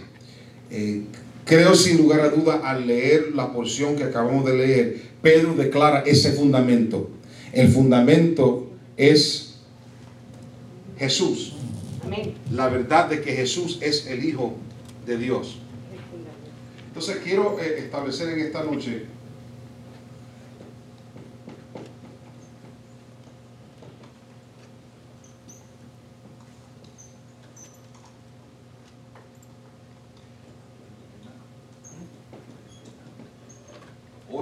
Eh, 0.71 1.03
creo 1.45 1.75
sin 1.75 1.99
lugar 1.99 2.21
a 2.21 2.29
duda 2.31 2.61
al 2.65 2.87
leer 2.87 3.33
la 3.35 3.53
porción 3.53 3.97
que 3.97 4.05
acabamos 4.05 4.45
de 4.45 4.57
leer, 4.57 5.03
Pedro 5.21 5.55
declara 5.55 6.01
ese 6.01 6.33
fundamento. 6.33 7.11
El 7.53 7.69
fundamento 7.69 8.71
es 8.97 9.57
Jesús. 10.99 11.55
La 12.51 12.69
verdad 12.69 13.09
de 13.09 13.23
que 13.23 13.33
Jesús 13.33 13.79
es 13.81 14.07
el 14.07 14.25
Hijo 14.25 14.55
de 15.07 15.17
Dios. 15.17 15.59
Entonces 16.89 17.19
quiero 17.25 17.59
eh, 17.59 17.79
establecer 17.79 18.29
en 18.29 18.41
esta 18.41 18.63
noche 18.65 19.07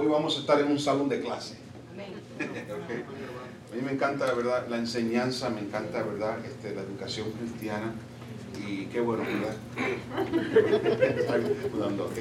vamos 0.07 0.37
a 0.37 0.39
estar 0.41 0.59
en 0.59 0.67
un 0.67 0.79
salón 0.79 1.09
de 1.09 1.21
clase. 1.21 1.55
A 3.71 3.75
mí 3.75 3.81
me 3.81 3.93
encanta, 3.93 4.33
verdad, 4.33 4.67
la 4.69 4.77
enseñanza, 4.77 5.49
me 5.49 5.61
encanta, 5.61 6.03
verdad, 6.03 6.37
este, 6.45 6.75
la 6.75 6.81
educación 6.81 7.31
cristiana. 7.31 7.93
Y 8.67 8.85
qué 8.87 8.99
bueno, 8.99 9.23
¿verdad? 9.23 9.55
Cuidando, 11.71 12.11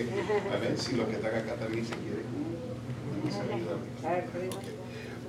A 0.52 0.56
ver 0.56 0.78
si 0.78 0.96
lo 0.96 1.08
que 1.08 1.16
está 1.16 1.28
acá 1.28 1.54
también 1.56 1.84
se 1.84 1.94
quiere. 1.94 2.22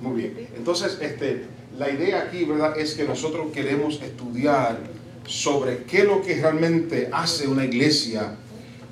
Muy 0.00 0.20
bien. 0.20 0.48
Entonces, 0.56 0.98
este, 1.00 1.46
la 1.76 1.90
idea 1.90 2.22
aquí, 2.22 2.44
¿verdad?, 2.44 2.78
es 2.78 2.94
que 2.94 3.04
nosotros 3.04 3.52
queremos 3.52 4.00
estudiar 4.02 4.78
sobre 5.26 5.84
qué 5.84 5.98
es 5.98 6.04
lo 6.04 6.22
que 6.22 6.40
realmente 6.40 7.08
hace 7.12 7.46
una 7.46 7.64
iglesia, 7.64 8.36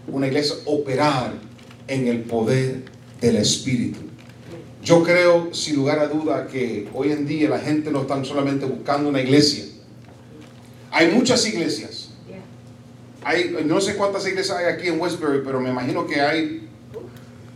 una 0.09 0.27
iglesia 0.27 0.57
operar 0.67 1.35
en 1.89 2.09
el 2.09 2.23
poder 2.23 2.83
del 3.21 3.37
Espíritu. 3.37 3.99
Yo 4.83 5.03
creo, 5.03 5.53
sin 5.53 5.77
lugar 5.77 5.99
a 5.99 6.09
duda, 6.09 6.47
que 6.47 6.89
hoy 6.95 7.13
en 7.13 7.27
día 7.27 7.51
la 7.51 7.59
gente 7.59 7.91
no 7.91 8.03
está 8.03 8.23
solamente 8.25 8.65
buscando 8.65 9.11
una 9.11 9.21
iglesia. 9.21 9.65
Hay 10.91 11.09
muchas 11.09 11.47
iglesias. 11.47 12.09
Hay, 13.23 13.55
no 13.67 13.81
sé 13.81 13.97
cuántas 13.97 14.27
iglesias 14.27 14.57
hay 14.57 14.73
aquí 14.73 14.89
en 14.89 14.99
Westbury, 14.99 15.43
pero 15.45 15.61
me 15.61 15.69
imagino 15.69 16.07
que 16.07 16.21
hay 16.21 16.69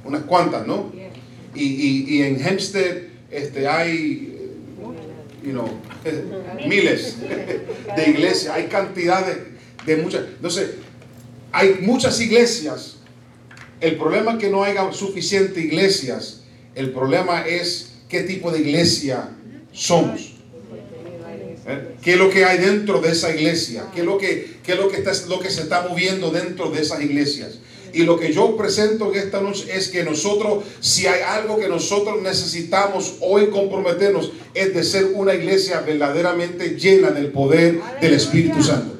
unas 0.04 0.22
cuantas, 0.24 0.66
¿no? 0.66 0.92
Y, 1.54 2.20
en 2.22 2.44
Hempstead 2.44 2.96
este, 3.30 3.66
hay, 3.66 4.52
you 5.42 5.52
know, 5.52 5.68
miles 6.68 7.16
de 7.20 8.10
iglesias. 8.10 8.54
Hay 8.54 8.66
cantidades 8.66 9.38
de 9.86 9.96
muchas. 9.96 10.24
Entonces, 10.36 10.72
hay 11.52 11.78
muchas 11.80 12.20
iglesias 12.20 12.93
el 13.80 13.96
problema 13.96 14.32
es 14.32 14.38
que 14.38 14.50
no 14.50 14.64
haya 14.64 14.92
suficientes 14.92 15.62
iglesias. 15.62 16.42
El 16.74 16.90
problema 16.90 17.46
es 17.46 17.92
qué 18.08 18.22
tipo 18.22 18.50
de 18.50 18.60
iglesia 18.60 19.30
somos. 19.72 20.34
¿Eh? 21.66 21.94
¿Qué 22.02 22.12
es 22.12 22.18
lo 22.18 22.30
que 22.30 22.44
hay 22.44 22.58
dentro 22.58 23.00
de 23.00 23.10
esa 23.10 23.34
iglesia? 23.34 23.86
¿Qué 23.94 24.00
es 24.00 24.06
lo 24.06 24.18
que, 24.18 24.58
qué 24.62 24.72
es 24.72 24.78
lo 24.78 24.88
que, 24.88 24.98
está, 24.98 25.12
lo 25.28 25.40
que 25.40 25.50
se 25.50 25.62
está 25.62 25.86
moviendo 25.88 26.30
dentro 26.30 26.70
de 26.70 26.82
esas 26.82 27.00
iglesias? 27.00 27.58
Y 27.94 28.02
lo 28.02 28.18
que 28.18 28.32
yo 28.32 28.56
presento 28.56 29.12
en 29.12 29.20
esta 29.20 29.40
noche 29.40 29.66
es 29.72 29.88
que 29.88 30.02
nosotros, 30.02 30.64
si 30.80 31.06
hay 31.06 31.22
algo 31.22 31.58
que 31.58 31.68
nosotros 31.68 32.20
necesitamos 32.22 33.14
hoy 33.20 33.50
comprometernos, 33.50 34.32
es 34.52 34.74
de 34.74 34.82
ser 34.82 35.12
una 35.14 35.32
iglesia 35.32 35.80
verdaderamente 35.80 36.70
llena 36.70 37.12
del 37.12 37.28
poder 37.28 37.80
del 38.00 38.14
Espíritu 38.14 38.62
Santo. 38.64 38.98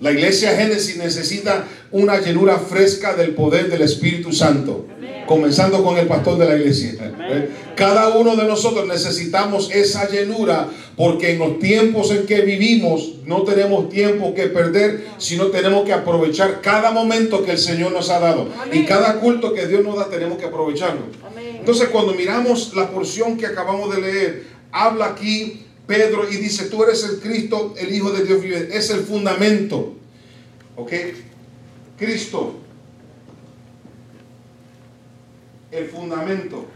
La 0.00 0.12
iglesia 0.12 0.56
Génesis 0.56 0.96
necesita 0.96 1.66
una 1.90 2.20
llenura 2.20 2.58
fresca 2.58 3.14
del 3.14 3.34
poder 3.34 3.70
del 3.70 3.82
Espíritu 3.82 4.32
Santo 4.32 4.86
comenzando 5.28 5.84
con 5.84 5.96
el 5.98 6.08
pastor 6.08 6.38
de 6.38 6.46
la 6.46 6.56
iglesia. 6.56 6.94
Cada 7.76 8.08
uno 8.16 8.34
de 8.34 8.44
nosotros 8.44 8.88
necesitamos 8.88 9.70
esa 9.72 10.08
llenura 10.08 10.68
porque 10.96 11.32
en 11.32 11.38
los 11.38 11.60
tiempos 11.60 12.10
en 12.10 12.26
que 12.26 12.40
vivimos 12.40 13.16
no 13.24 13.42
tenemos 13.42 13.88
tiempo 13.90 14.34
que 14.34 14.46
perder, 14.46 15.06
sino 15.18 15.46
tenemos 15.46 15.84
que 15.84 15.92
aprovechar 15.92 16.60
cada 16.60 16.90
momento 16.90 17.44
que 17.44 17.52
el 17.52 17.58
Señor 17.58 17.92
nos 17.92 18.10
ha 18.10 18.18
dado. 18.18 18.48
Y 18.72 18.84
cada 18.84 19.20
culto 19.20 19.52
que 19.52 19.68
Dios 19.68 19.84
nos 19.84 19.96
da 19.96 20.08
tenemos 20.08 20.38
que 20.38 20.46
aprovecharlo. 20.46 21.02
Entonces 21.36 21.90
cuando 21.90 22.14
miramos 22.14 22.74
la 22.74 22.90
porción 22.90 23.36
que 23.36 23.46
acabamos 23.46 23.94
de 23.94 24.00
leer, 24.00 24.44
habla 24.72 25.06
aquí 25.06 25.64
Pedro 25.86 26.26
y 26.30 26.36
dice, 26.36 26.64
tú 26.64 26.82
eres 26.82 27.04
el 27.04 27.20
Cristo, 27.20 27.74
el 27.78 27.94
Hijo 27.94 28.10
de 28.10 28.24
Dios 28.24 28.42
vive. 28.42 28.68
Es 28.72 28.90
el 28.90 29.00
fundamento. 29.00 29.94
¿Ok? 30.76 30.92
Cristo 31.98 32.54
el 35.70 35.88
fundamento. 35.88 36.66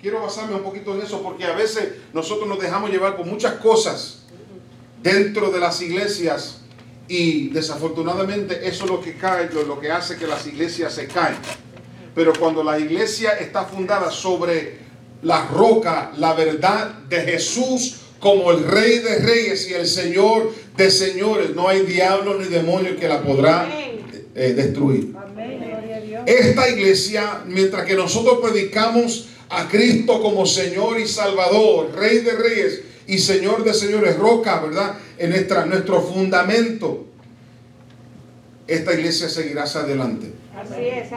Quiero 0.00 0.20
basarme 0.20 0.56
un 0.56 0.62
poquito 0.62 0.94
en 0.94 1.02
eso 1.02 1.22
porque 1.22 1.44
a 1.44 1.54
veces 1.54 1.94
nosotros 2.12 2.46
nos 2.46 2.60
dejamos 2.60 2.90
llevar 2.90 3.16
por 3.16 3.24
muchas 3.24 3.54
cosas 3.54 4.24
dentro 5.02 5.50
de 5.50 5.60
las 5.60 5.80
iglesias 5.80 6.60
y 7.08 7.48
desafortunadamente 7.48 8.68
eso 8.68 8.84
es 8.84 8.90
lo 8.90 9.00
que 9.00 9.16
cae, 9.16 9.48
lo 9.50 9.80
que 9.80 9.90
hace 9.90 10.16
que 10.16 10.26
las 10.26 10.46
iglesias 10.46 10.92
se 10.92 11.06
caen. 11.06 11.36
Pero 12.14 12.32
cuando 12.38 12.62
la 12.62 12.78
iglesia 12.78 13.32
está 13.32 13.64
fundada 13.64 14.10
sobre 14.10 14.78
la 15.22 15.46
roca, 15.46 16.12
la 16.16 16.34
verdad 16.34 16.90
de 17.08 17.22
Jesús 17.22 18.03
como 18.24 18.50
el 18.52 18.64
rey 18.64 19.00
de 19.00 19.18
reyes 19.18 19.68
y 19.68 19.74
el 19.74 19.86
señor 19.86 20.50
de 20.78 20.90
señores, 20.90 21.54
no 21.54 21.68
hay 21.68 21.82
diablo 21.82 22.38
ni 22.38 22.46
demonio 22.46 22.96
que 22.96 23.06
la 23.06 23.22
podrá 23.22 23.68
eh, 23.70 24.54
destruir. 24.54 25.14
Esta 26.24 26.70
iglesia, 26.70 27.42
mientras 27.46 27.84
que 27.84 27.94
nosotros 27.94 28.38
predicamos 28.42 29.28
a 29.50 29.68
Cristo 29.68 30.22
como 30.22 30.46
Señor 30.46 30.98
y 30.98 31.06
Salvador, 31.06 31.92
Rey 31.94 32.20
de 32.20 32.32
Reyes 32.32 32.80
y 33.06 33.18
Señor 33.18 33.62
de 33.62 33.74
Señores, 33.74 34.16
roca, 34.16 34.58
¿verdad? 34.58 34.94
En 35.18 35.28
nuestra, 35.28 35.66
nuestro 35.66 36.00
fundamento, 36.00 37.04
esta 38.66 38.94
iglesia 38.94 39.28
seguirá 39.28 39.64
hacia 39.64 39.82
adelante. 39.82 40.32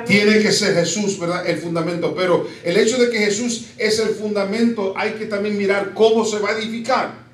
Tiene 0.06 0.40
que 0.40 0.52
ser 0.52 0.74
Jesús, 0.76 1.20
¿verdad? 1.20 1.48
El 1.48 1.58
fundamento. 1.58 2.14
Pero 2.16 2.48
el 2.64 2.78
hecho 2.78 2.98
de 2.98 3.10
que 3.10 3.20
Jesús 3.20 3.68
es 3.78 4.00
el 4.00 4.10
fundamento, 4.10 4.94
hay 4.96 5.12
que 5.14 5.26
también 5.26 5.58
mirar 5.58 5.94
cómo 5.94 6.26
se 6.26 6.40
va 6.40 6.50
a 6.50 6.58
edificar. 6.58 7.28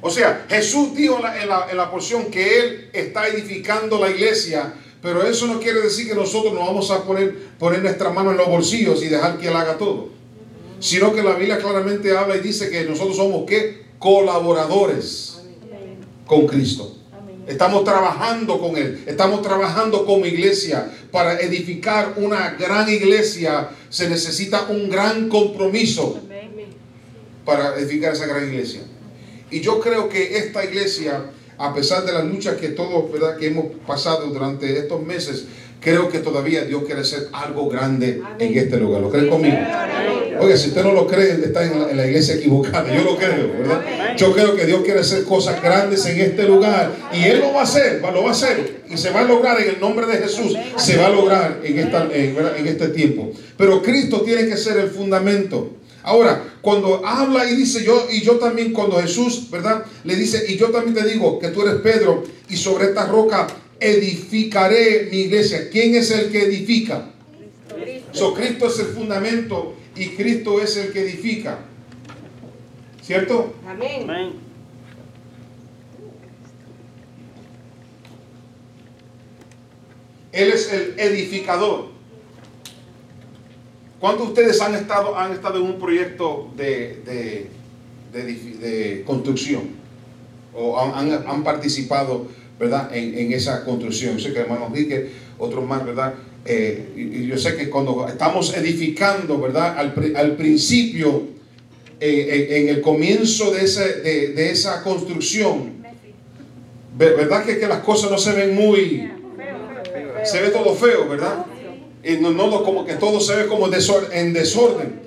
O 0.00 0.10
sea, 0.10 0.46
Jesús 0.48 0.94
dijo 0.96 1.16
en 1.16 1.48
la, 1.48 1.70
en 1.70 1.76
la 1.76 1.90
porción 1.90 2.26
que 2.26 2.58
Él 2.60 2.90
está 2.92 3.28
edificando 3.28 4.00
la 4.00 4.10
iglesia 4.10 4.74
pero 5.02 5.26
eso 5.26 5.48
no 5.48 5.58
quiere 5.58 5.80
decir 5.80 6.06
que 6.06 6.14
nosotros 6.14 6.54
nos 6.54 6.64
vamos 6.64 6.90
a 6.92 7.02
poner, 7.02 7.36
poner 7.58 7.82
nuestra 7.82 8.10
mano 8.10 8.30
en 8.30 8.36
los 8.36 8.46
bolsillos 8.46 9.02
y 9.02 9.08
dejar 9.08 9.36
que 9.36 9.48
Él 9.48 9.56
haga 9.56 9.76
todo. 9.76 10.10
Sino 10.78 11.12
que 11.12 11.24
la 11.24 11.34
Biblia 11.34 11.58
claramente 11.58 12.16
habla 12.16 12.36
y 12.36 12.40
dice 12.40 12.70
que 12.70 12.84
nosotros 12.84 13.16
somos 13.16 13.44
¿qué? 13.46 13.82
colaboradores 13.98 15.40
con 16.24 16.46
Cristo. 16.46 16.98
Estamos 17.52 17.84
trabajando 17.84 18.58
con 18.58 18.76
Él. 18.76 19.04
Estamos 19.06 19.42
trabajando 19.42 20.04
como 20.06 20.26
iglesia. 20.26 20.90
Para 21.10 21.38
edificar 21.40 22.14
una 22.16 22.50
gran 22.58 22.88
iglesia 22.88 23.68
se 23.88 24.08
necesita 24.08 24.66
un 24.68 24.88
gran 24.88 25.28
compromiso 25.28 26.18
para 27.44 27.76
edificar 27.76 28.14
esa 28.14 28.26
gran 28.26 28.48
iglesia. 28.48 28.82
Y 29.50 29.60
yo 29.60 29.80
creo 29.80 30.08
que 30.08 30.38
esta 30.38 30.64
iglesia 30.64 31.24
a 31.58 31.72
pesar 31.74 32.04
de 32.04 32.12
las 32.12 32.24
luchas 32.24 32.56
que 32.56 32.68
todos, 32.68 33.12
¿verdad? 33.12 33.36
que 33.36 33.46
hemos 33.46 33.66
pasado 33.86 34.26
durante 34.28 34.78
estos 34.78 35.00
meses, 35.04 35.44
creo 35.82 36.08
que 36.08 36.20
todavía 36.20 36.64
Dios 36.64 36.84
quiere 36.84 37.00
hacer 37.00 37.28
algo 37.32 37.68
grande 37.68 38.22
en 38.38 38.56
este 38.56 38.78
lugar. 38.78 39.02
¿Lo 39.02 39.10
creen 39.10 39.28
conmigo? 39.28 39.56
Oye, 40.40 40.56
si 40.56 40.68
usted 40.68 40.82
no 40.82 40.92
lo 40.92 41.06
cree, 41.06 41.32
está 41.32 41.64
en 41.64 41.96
la, 41.96 42.06
iglesia 42.06 42.36
equivocada. 42.36 42.92
Yo 42.94 43.02
lo 43.02 43.16
creo, 43.16 43.52
¿verdad? 43.58 44.16
Yo 44.16 44.32
creo 44.32 44.56
que 44.56 44.64
Dios 44.64 44.82
quiere 44.82 45.00
hacer 45.00 45.24
cosas 45.24 45.60
grandes 45.62 46.06
en 46.06 46.20
este 46.20 46.44
lugar. 46.44 46.92
Y 47.12 47.24
Él 47.24 47.40
lo 47.40 47.52
va 47.52 47.60
a 47.60 47.64
hacer, 47.64 48.00
lo 48.00 48.22
va 48.22 48.28
a 48.28 48.32
hacer. 48.32 48.82
Y 48.88 48.96
se 48.96 49.10
va 49.10 49.20
a 49.20 49.24
lograr 49.24 49.60
en 49.60 49.70
el 49.70 49.80
nombre 49.80 50.06
de 50.06 50.18
Jesús. 50.18 50.56
Se 50.76 50.96
va 50.96 51.06
a 51.06 51.10
lograr 51.10 51.60
en, 51.62 51.78
esta, 51.78 52.08
en 52.12 52.66
este 52.66 52.88
tiempo. 52.88 53.30
Pero 53.56 53.82
Cristo 53.82 54.22
tiene 54.22 54.46
que 54.46 54.56
ser 54.56 54.78
el 54.78 54.90
fundamento. 54.90 55.76
Ahora, 56.04 56.42
cuando 56.60 57.06
habla 57.06 57.48
y 57.48 57.54
dice 57.54 57.84
yo, 57.84 58.08
y 58.10 58.22
yo 58.22 58.36
también, 58.36 58.72
cuando 58.72 59.00
Jesús, 59.00 59.48
¿verdad? 59.50 59.84
Le 60.04 60.16
dice, 60.16 60.44
y 60.48 60.56
yo 60.56 60.70
también 60.70 60.94
te 60.94 61.08
digo 61.08 61.38
que 61.38 61.48
tú 61.48 61.62
eres 61.62 61.80
Pedro, 61.80 62.24
y 62.48 62.56
sobre 62.56 62.86
esta 62.86 63.06
roca 63.06 63.46
edificaré 63.82 65.08
mi 65.10 65.22
iglesia. 65.22 65.68
¿Quién 65.70 65.94
es 65.94 66.10
el 66.10 66.30
que 66.30 66.44
edifica? 66.44 67.10
So, 68.12 68.34
Cristo 68.34 68.66
es 68.66 68.78
el 68.78 68.86
fundamento 68.86 69.74
y 69.96 70.10
Cristo 70.10 70.60
es 70.60 70.76
el 70.76 70.92
que 70.92 71.00
edifica. 71.00 71.58
¿Cierto? 73.02 73.54
Amén. 73.66 74.42
Él 80.32 80.50
es 80.50 80.72
el 80.72 80.94
edificador. 80.98 81.92
¿Cuántos 84.00 84.26
de 84.26 84.32
ustedes 84.32 84.60
han 84.60 84.74
estado, 84.74 85.16
han 85.16 85.32
estado 85.32 85.58
en 85.58 85.62
un 85.62 85.78
proyecto 85.78 86.50
de, 86.56 87.48
de, 88.12 89.04
construcción? 89.06 89.70
¿O 90.54 90.78
han, 90.80 91.44
participado, 91.44 92.26
¿verdad? 92.62 92.94
En, 92.94 93.32
esa 93.32 93.64
construcción. 93.64 94.16
Yo 94.16 94.28
sé 94.28 94.32
que 94.32 94.38
hermano 94.38 94.68
Enrique, 94.68 95.10
otros 95.36 95.66
más, 95.66 95.84
¿verdad? 95.84 96.14
Eh, 96.44 96.92
y, 96.94 97.26
yo 97.26 97.36
sé 97.36 97.56
que 97.56 97.68
cuando 97.68 98.06
estamos 98.06 98.56
edificando, 98.56 99.40
¿verdad? 99.40 99.76
Al, 99.76 100.36
principio, 100.36 101.24
eh, 101.98 102.48
eh, 102.50 102.60
en 102.60 102.68
el 102.68 102.80
comienzo 102.80 103.50
de, 103.50 103.64
ese, 103.64 104.00
de, 104.02 104.50
esa 104.52 104.80
construcción, 104.84 105.82
¿verdad? 106.96 107.44
Que, 107.44 107.58
que 107.58 107.66
las 107.66 107.80
cosas 107.80 108.12
no 108.12 108.18
se 108.18 108.32
ven 108.32 108.54
muy... 108.54 109.10
Se 110.22 110.40
ve 110.40 110.50
todo 110.50 110.72
feo, 110.76 111.08
¿verdad? 111.08 111.44
Y 112.04 112.12
no, 112.18 112.30
no, 112.30 112.62
como 112.62 112.84
que 112.84 112.94
todo 112.94 113.18
se 113.18 113.34
ve 113.34 113.46
como 113.48 113.66
en 113.66 114.32
desorden. 114.32 115.00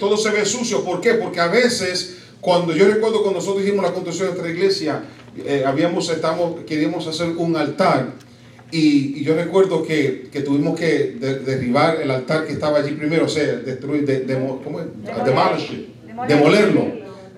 todo 0.00 0.16
se 0.16 0.30
ve 0.30 0.44
sucio. 0.44 0.84
¿Por 0.84 1.00
qué? 1.00 1.14
Porque 1.14 1.38
a 1.38 1.46
veces, 1.46 2.16
cuando 2.40 2.74
yo 2.74 2.86
recuerdo 2.86 3.22
cuando 3.22 3.40
nosotros 3.40 3.64
hicimos 3.64 3.84
la 3.84 3.92
construcción 3.92 4.28
de 4.28 4.34
nuestra 4.34 4.52
iglesia, 4.52 5.02
eh, 5.44 5.64
habíamos, 5.66 6.08
estamos, 6.10 6.64
queríamos 6.66 7.06
hacer 7.06 7.28
un 7.36 7.56
altar. 7.56 8.14
Y, 8.70 9.24
yo 9.24 9.34
recuerdo 9.34 9.82
que, 9.82 10.28
que 10.30 10.40
tuvimos 10.42 10.78
que 10.78 11.16
derribar 11.44 12.00
el 12.02 12.10
altar 12.10 12.46
que 12.46 12.52
estaba 12.52 12.78
allí 12.78 12.92
primero, 12.92 13.24
o 13.24 13.28
sea, 13.28 13.44
destruir, 13.44 14.04
de, 14.04 14.24
¿cómo 14.62 14.80
es? 14.80 14.86
demolerlo. 16.28 16.86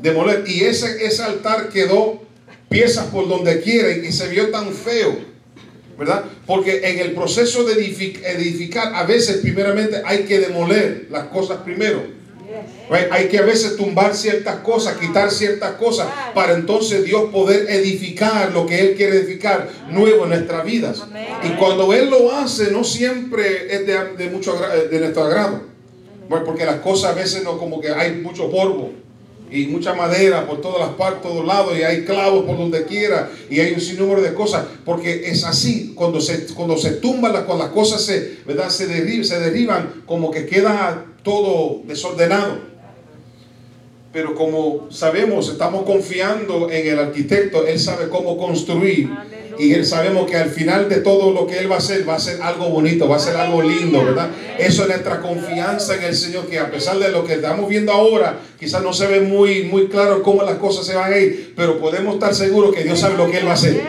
Demoler. 0.00 0.44
Y 0.46 0.62
ese, 0.62 1.04
ese 1.04 1.22
altar 1.22 1.68
quedó 1.68 2.22
piezas 2.68 3.06
por 3.06 3.28
donde 3.28 3.60
quiera 3.60 3.90
y 3.90 4.10
se 4.12 4.28
vio 4.28 4.50
tan 4.50 4.72
feo 4.72 5.30
¿verdad? 6.00 6.24
Porque 6.46 6.80
en 6.82 6.98
el 6.98 7.12
proceso 7.12 7.62
de 7.64 7.74
edificar, 7.74 8.94
a 8.94 9.04
veces 9.04 9.36
primeramente 9.42 10.00
hay 10.02 10.20
que 10.20 10.40
demoler 10.40 11.06
las 11.10 11.24
cosas 11.24 11.58
primero. 11.58 12.02
Hay 13.10 13.28
que 13.28 13.38
a 13.38 13.42
veces 13.42 13.76
tumbar 13.76 14.14
ciertas 14.14 14.56
cosas, 14.56 14.96
quitar 14.96 15.30
ciertas 15.30 15.72
cosas, 15.72 16.08
para 16.34 16.54
entonces 16.54 17.04
Dios 17.04 17.30
poder 17.30 17.70
edificar 17.70 18.52
lo 18.52 18.66
que 18.66 18.80
Él 18.80 18.96
quiere 18.96 19.16
edificar 19.18 19.68
nuevo 19.88 20.24
en 20.24 20.30
nuestras 20.30 20.64
vidas. 20.64 21.04
Y 21.44 21.50
cuando 21.56 21.92
Él 21.92 22.10
lo 22.10 22.32
hace, 22.32 22.70
no 22.70 22.84
siempre 22.84 23.74
es 23.74 23.86
de, 23.86 24.30
mucho 24.30 24.58
de 24.90 24.98
nuestro 24.98 25.24
agrado. 25.24 25.62
porque 26.28 26.64
las 26.64 26.76
cosas 26.76 27.12
a 27.12 27.14
veces 27.14 27.44
no 27.44 27.58
como 27.58 27.80
que 27.80 27.90
hay 27.90 28.12
mucho 28.16 28.50
polvo 28.50 28.92
y 29.50 29.66
mucha 29.66 29.94
madera 29.94 30.46
por 30.46 30.60
todas 30.60 30.80
las 30.80 30.96
partes, 30.96 31.22
todos 31.22 31.44
lados, 31.44 31.76
y 31.78 31.82
hay 31.82 32.04
clavos 32.04 32.44
por 32.44 32.56
donde 32.56 32.84
quiera, 32.84 33.30
y 33.48 33.60
hay 33.60 33.72
un 33.72 33.80
sinnúmero 33.80 34.22
de 34.22 34.32
cosas, 34.32 34.64
porque 34.84 35.28
es 35.28 35.44
así, 35.44 35.92
cuando 35.94 36.20
se, 36.20 36.46
cuando 36.54 36.76
se 36.76 36.92
tumban, 36.92 37.32
las, 37.32 37.42
cuando 37.42 37.64
las 37.64 37.72
cosas 37.72 38.02
se, 38.02 38.38
¿verdad? 38.46 38.68
Se, 38.68 38.86
derriban, 38.86 39.24
se 39.24 39.40
derriban, 39.40 40.02
como 40.06 40.30
que 40.30 40.46
queda 40.46 41.04
todo 41.22 41.83
desordenado. 41.85 42.70
Pero 44.12 44.35
como 44.35 44.88
sabemos, 44.90 45.48
estamos 45.48 45.85
confiando 45.85 46.68
en 46.70 46.87
el 46.87 46.98
arquitecto, 46.98 47.66
él 47.66 47.78
sabe 47.78 48.09
cómo 48.09 48.37
construir. 48.37 49.09
Y 49.61 49.85
sabemos 49.85 50.28
que 50.28 50.37
al 50.37 50.48
final 50.48 50.88
de 50.88 51.00
todo 51.00 51.33
lo 51.33 51.46
que 51.46 51.59
Él 51.59 51.70
va 51.70 51.74
a 51.74 51.78
hacer, 51.78 52.09
va 52.09 52.14
a 52.14 52.18
ser 52.18 52.40
algo 52.40 52.70
bonito, 52.70 53.06
va 53.06 53.16
a 53.16 53.20
ser 53.20 53.37
algo 53.37 53.61
lindo, 53.61 54.02
¿verdad? 54.02 54.30
Eso 54.59 54.83
es 54.83 54.88
nuestra 54.88 55.20
confianza 55.20 55.96
en 55.96 56.04
el 56.04 56.14
Señor, 56.14 56.46
que 56.46 56.59
a 56.59 56.70
pesar 56.70 56.98
de 56.98 57.11
lo 57.11 57.26
que 57.26 57.35
estamos 57.35 57.68
viendo 57.68 57.92
ahora, 57.92 58.40
quizás 58.59 58.83
no 58.83 58.94
se 58.94 59.06
ve 59.06 59.20
muy, 59.20 59.64
muy 59.64 59.88
claro 59.88 60.22
cómo 60.22 60.42
las 60.44 60.54
cosas 60.54 60.87
se 60.87 60.94
van 60.94 61.12
a 61.12 61.18
ir, 61.18 61.52
pero 61.54 61.78
podemos 61.78 62.14
estar 62.14 62.35
seguros 62.35 62.74
que 62.74 62.85
Dios 62.85 62.98
sabe 62.98 63.18
lo 63.18 63.30
que 63.30 63.38
Él 63.38 63.46
va 63.46 63.50
a 63.50 63.54
hacer. 63.54 63.83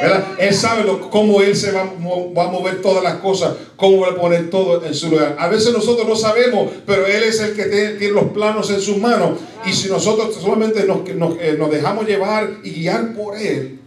¿Verdad? 0.00 0.24
Él 0.38 0.54
sabe 0.54 0.84
cómo 1.10 1.40
Él 1.40 1.56
se 1.56 1.72
va, 1.72 1.84
va, 1.84 2.44
a 2.44 2.50
mover 2.50 2.80
todas 2.80 3.02
las 3.02 3.16
cosas, 3.16 3.54
cómo 3.76 4.00
va 4.00 4.08
a 4.08 4.14
poner 4.14 4.50
todo 4.50 4.84
en 4.84 4.94
su 4.94 5.10
lugar. 5.10 5.36
A 5.38 5.48
veces 5.48 5.72
nosotros 5.72 6.06
no 6.06 6.16
sabemos, 6.16 6.70
pero 6.86 7.06
Él 7.06 7.22
es 7.22 7.40
el 7.40 7.54
que 7.54 7.64
tiene, 7.64 8.12
los 8.12 8.30
planos 8.30 8.70
en 8.70 8.80
sus 8.80 8.98
manos. 8.98 9.38
Y 9.66 9.72
si 9.72 9.88
nosotros 9.88 10.34
solamente 10.34 10.84
nos, 10.84 11.08
nos, 11.14 11.36
eh, 11.40 11.56
nos 11.58 11.70
dejamos 11.70 12.06
llevar 12.06 12.48
y 12.62 12.70
guiar 12.70 13.14
por 13.14 13.36
Él, 13.36 13.80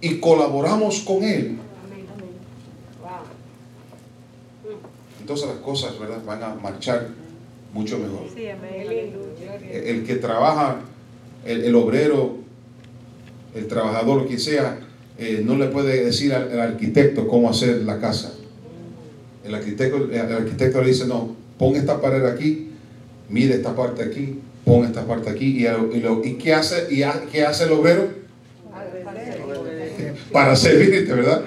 y 0.00 0.18
colaboramos 0.18 1.00
con 1.00 1.22
Él, 1.22 1.58
entonces 5.20 5.46
las 5.46 5.58
cosas 5.58 5.98
¿verdad? 5.98 6.18
van 6.26 6.42
a 6.42 6.54
marchar 6.54 7.08
mucho 7.72 7.98
mejor. 7.98 8.26
El 9.70 10.04
que 10.04 10.16
trabaja, 10.16 10.80
el, 11.44 11.74
obrero, 11.74 12.36
el 13.54 13.66
trabajador, 13.68 14.26
quien 14.26 14.40
sea, 14.40 14.80
eh, 15.18 15.42
no 15.44 15.56
le 15.56 15.66
puede 15.66 16.04
decir 16.04 16.34
al, 16.34 16.58
arquitecto 16.60 17.28
cómo 17.28 17.50
hacer 17.50 17.82
la 17.82 18.00
casa. 18.00 18.34
El 19.44 19.54
arquitecto, 19.54 20.08
el 20.10 20.32
arquitecto 20.32 20.80
le 20.80 20.88
dice, 20.88 21.06
no, 21.06 21.36
pon 21.58 21.76
esta 21.76 22.00
pared 22.00 22.24
aquí, 22.24 22.70
mide 23.28 23.54
esta 23.54 23.74
parte 23.74 24.02
aquí, 24.02 24.38
pon 24.64 24.84
esta 24.84 25.04
parte 25.04 25.30
aquí. 25.30 25.64
¿Y, 25.64 25.66
y, 25.66 26.34
qué, 26.34 26.54
hace, 26.54 26.86
y 26.90 27.02
qué 27.30 27.44
hace 27.44 27.64
el 27.64 27.72
obrero? 27.72 28.22
para 30.32 30.56
servirte, 30.56 31.12
¿verdad? 31.12 31.42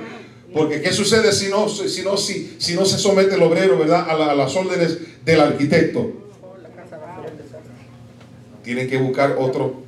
Porque 0.54 0.82
¿qué 0.82 0.94
sucede 0.94 1.34
si 1.34 1.50
no, 1.50 1.68
si 1.68 2.02
no, 2.02 2.16
si, 2.16 2.56
si 2.60 2.76
no 2.76 2.86
se 2.86 2.98
somete 2.98 3.36
el 3.36 3.44
obrero, 3.44 3.78
¿verdad? 3.78 4.10
A, 4.10 4.36
las 4.36 4.56
órdenes 4.56 5.00
del 5.26 5.42
arquitecto. 5.42 6.14
Tienen 8.64 8.88
que 8.88 8.98
buscar 8.98 9.36
otro, 9.38 9.84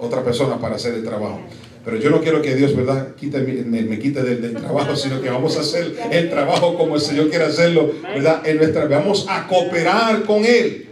otra 0.00 0.24
persona 0.24 0.58
para 0.58 0.76
hacer 0.76 0.94
el 0.94 1.04
trabajo. 1.04 1.40
Pero 1.88 2.02
yo 2.02 2.10
no 2.10 2.20
quiero 2.20 2.42
que 2.42 2.54
Dios, 2.54 2.76
¿verdad?, 2.76 3.08
me, 3.64 3.98
quite 3.98 4.22
del, 4.22 4.52
trabajo, 4.52 4.94
sino 4.94 5.22
que 5.22 5.30
vamos 5.30 5.56
a 5.56 5.60
hacer 5.60 5.96
el 6.10 6.28
trabajo 6.28 6.76
como 6.76 6.96
el 6.96 7.00
Señor 7.00 7.30
quiere 7.30 7.46
hacerlo, 7.46 7.90
¿verdad? 8.02 8.46
En 8.46 8.58
nuestra, 8.58 8.84
vamos 8.84 9.24
a 9.26 9.46
cooperar 9.48 10.24
con 10.24 10.44
Él. 10.44 10.86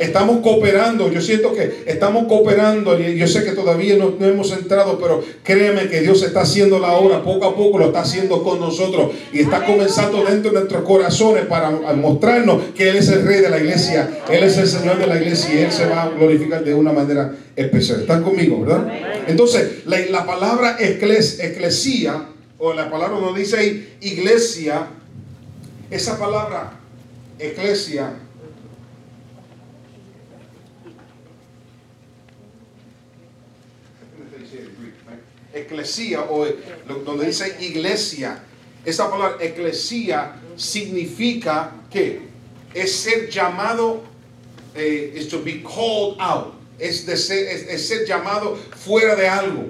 Estamos 0.00 0.40
cooperando, 0.40 1.10
yo 1.10 1.20
siento 1.20 1.52
que 1.52 1.82
estamos 1.86 2.26
cooperando. 2.26 2.98
Y 2.98 3.16
yo 3.16 3.26
sé 3.26 3.44
que 3.44 3.52
todavía 3.52 3.96
no, 3.96 4.14
hemos 4.26 4.52
entrado, 4.52 4.98
pero 4.98 5.22
créeme 5.42 5.88
que 5.88 6.00
Dios 6.00 6.22
está 6.22 6.42
haciendo 6.42 6.78
la 6.78 6.92
obra. 6.92 7.22
Poco 7.22 7.46
a 7.46 7.56
poco, 7.56 7.78
lo 7.78 7.86
está 7.86 8.00
haciendo 8.00 8.42
con 8.42 8.60
nosotros. 8.60 9.12
Y 9.32 9.40
está 9.40 9.64
comenzando 9.64 10.24
dentro 10.24 10.50
de 10.50 10.58
nuestros 10.58 10.82
corazones 10.82 11.46
para 11.46 11.70
mostrarnos 11.70 12.62
que 12.74 12.90
Él 12.90 12.96
es 12.96 13.08
el 13.08 13.24
rey 13.24 13.40
de 13.40 13.50
la 13.50 13.58
iglesia, 13.58 14.22
Él 14.30 14.44
es 14.44 14.56
el 14.58 14.68
Señor 14.68 14.98
de 14.98 15.06
la 15.06 15.16
iglesia 15.16 15.54
y 15.54 15.58
Él 15.58 15.72
se 15.72 15.86
va 15.86 16.04
a 16.04 16.08
glorificar 16.10 16.64
de 16.64 16.74
una 16.74 16.92
manera 16.92 17.34
especial. 17.56 18.00
¿Están 18.00 18.22
conmigo, 18.22 18.60
verdad? 18.60 18.86
Entonces, 19.26 19.84
la, 19.84 20.24
palabra 20.24 20.76
eclesía, 20.78 22.26
o 22.58 22.72
la 22.72 22.90
palabra 22.90 23.18
donde 23.18 23.40
dice 23.40 23.88
iglesia, 24.00 24.88
esa 25.90 26.18
palabra 26.18 26.72
eclesia 27.38 28.12
eclesía 35.60 36.22
o 36.22 36.46
donde 37.04 37.26
dice 37.26 37.56
iglesia. 37.60 38.42
Esa 38.84 39.10
palabra 39.10 39.36
eclesía 39.40 40.36
significa 40.56 41.72
que 41.90 42.20
es 42.74 42.94
ser 42.94 43.28
llamado, 43.28 44.02
eh, 44.74 45.12
es 45.16 45.28
to 45.28 45.42
be 45.42 45.62
called 45.62 46.16
out, 46.18 46.54
es, 46.78 47.04
de 47.06 47.16
ser, 47.16 47.46
es, 47.68 47.88
ser 47.88 48.06
llamado 48.06 48.56
fuera 48.76 49.14
de 49.16 49.28
algo. 49.28 49.66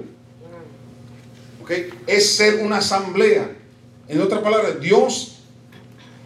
Okay? 1.63 1.89
Es 2.07 2.35
ser 2.35 2.55
una 2.55 2.77
asamblea. 2.77 3.55
En 4.07 4.21
otras 4.21 4.41
palabras, 4.41 4.79
Dios, 4.79 5.39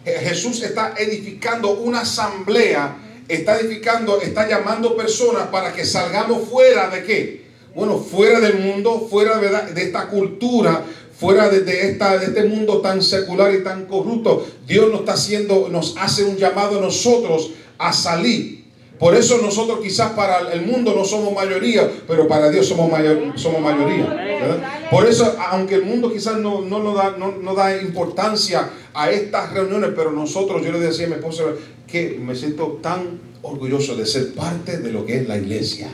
Jesús 0.04 0.62
está 0.62 0.94
edificando 0.98 1.70
una 1.70 2.00
asamblea, 2.00 2.96
está 3.28 3.58
edificando, 3.58 4.20
está 4.20 4.48
llamando 4.48 4.96
personas 4.96 5.48
para 5.48 5.72
que 5.72 5.84
salgamos 5.84 6.48
fuera 6.48 6.88
de 6.90 7.04
qué? 7.04 7.43
Bueno, 7.74 7.98
fuera 7.98 8.40
del 8.40 8.58
mundo, 8.58 9.06
fuera 9.10 9.38
de, 9.38 9.82
esta 9.82 10.08
cultura, 10.08 10.84
fuera 11.18 11.48
de, 11.48 11.90
esta, 11.90 12.18
de 12.18 12.26
este 12.26 12.44
mundo 12.44 12.78
tan 12.78 13.02
secular 13.02 13.52
y 13.54 13.64
tan 13.64 13.86
corrupto, 13.86 14.46
Dios 14.66 14.90
nos 14.90 15.00
está 15.00 15.14
haciendo, 15.14 15.68
nos 15.70 15.96
hace 15.98 16.24
un 16.24 16.36
llamado 16.36 16.78
a 16.78 16.82
nosotros 16.82 17.50
a 17.78 17.92
salir. 17.92 18.64
Por 18.98 19.16
eso 19.16 19.38
nosotros 19.38 19.80
quizás 19.82 20.12
para 20.12 20.52
el 20.52 20.62
mundo 20.62 20.94
no 20.96 21.04
somos 21.04 21.34
mayoría, 21.34 21.90
pero 22.06 22.28
para 22.28 22.48
Dios 22.48 22.66
somos, 22.66 22.90
somos 23.34 23.60
mayoría. 23.60 24.88
Por 24.90 25.06
eso, 25.06 25.36
aunque 25.50 25.74
el 25.74 25.84
mundo 25.84 26.12
quizás 26.12 26.38
no, 26.38 26.60
no, 26.60 26.94
da, 26.94 27.16
no, 27.18 27.54
da 27.54 27.76
importancia 27.82 28.70
a 28.94 29.10
estas 29.10 29.52
reuniones, 29.52 29.90
pero 29.96 30.12
nosotros, 30.12 30.64
yo 30.64 30.70
le 30.70 30.78
decía 30.78 31.06
a 31.06 31.08
mi 31.08 31.16
esposa 31.16 31.42
que 31.88 32.20
me 32.20 32.36
siento 32.36 32.78
tan 32.80 33.33
orgulloso 33.44 33.94
de 33.94 34.06
ser 34.06 34.32
parte 34.32 34.78
de 34.78 34.90
lo 34.90 35.06
que 35.06 35.18
es 35.18 35.28
la 35.28 35.36
iglesia. 35.36 35.88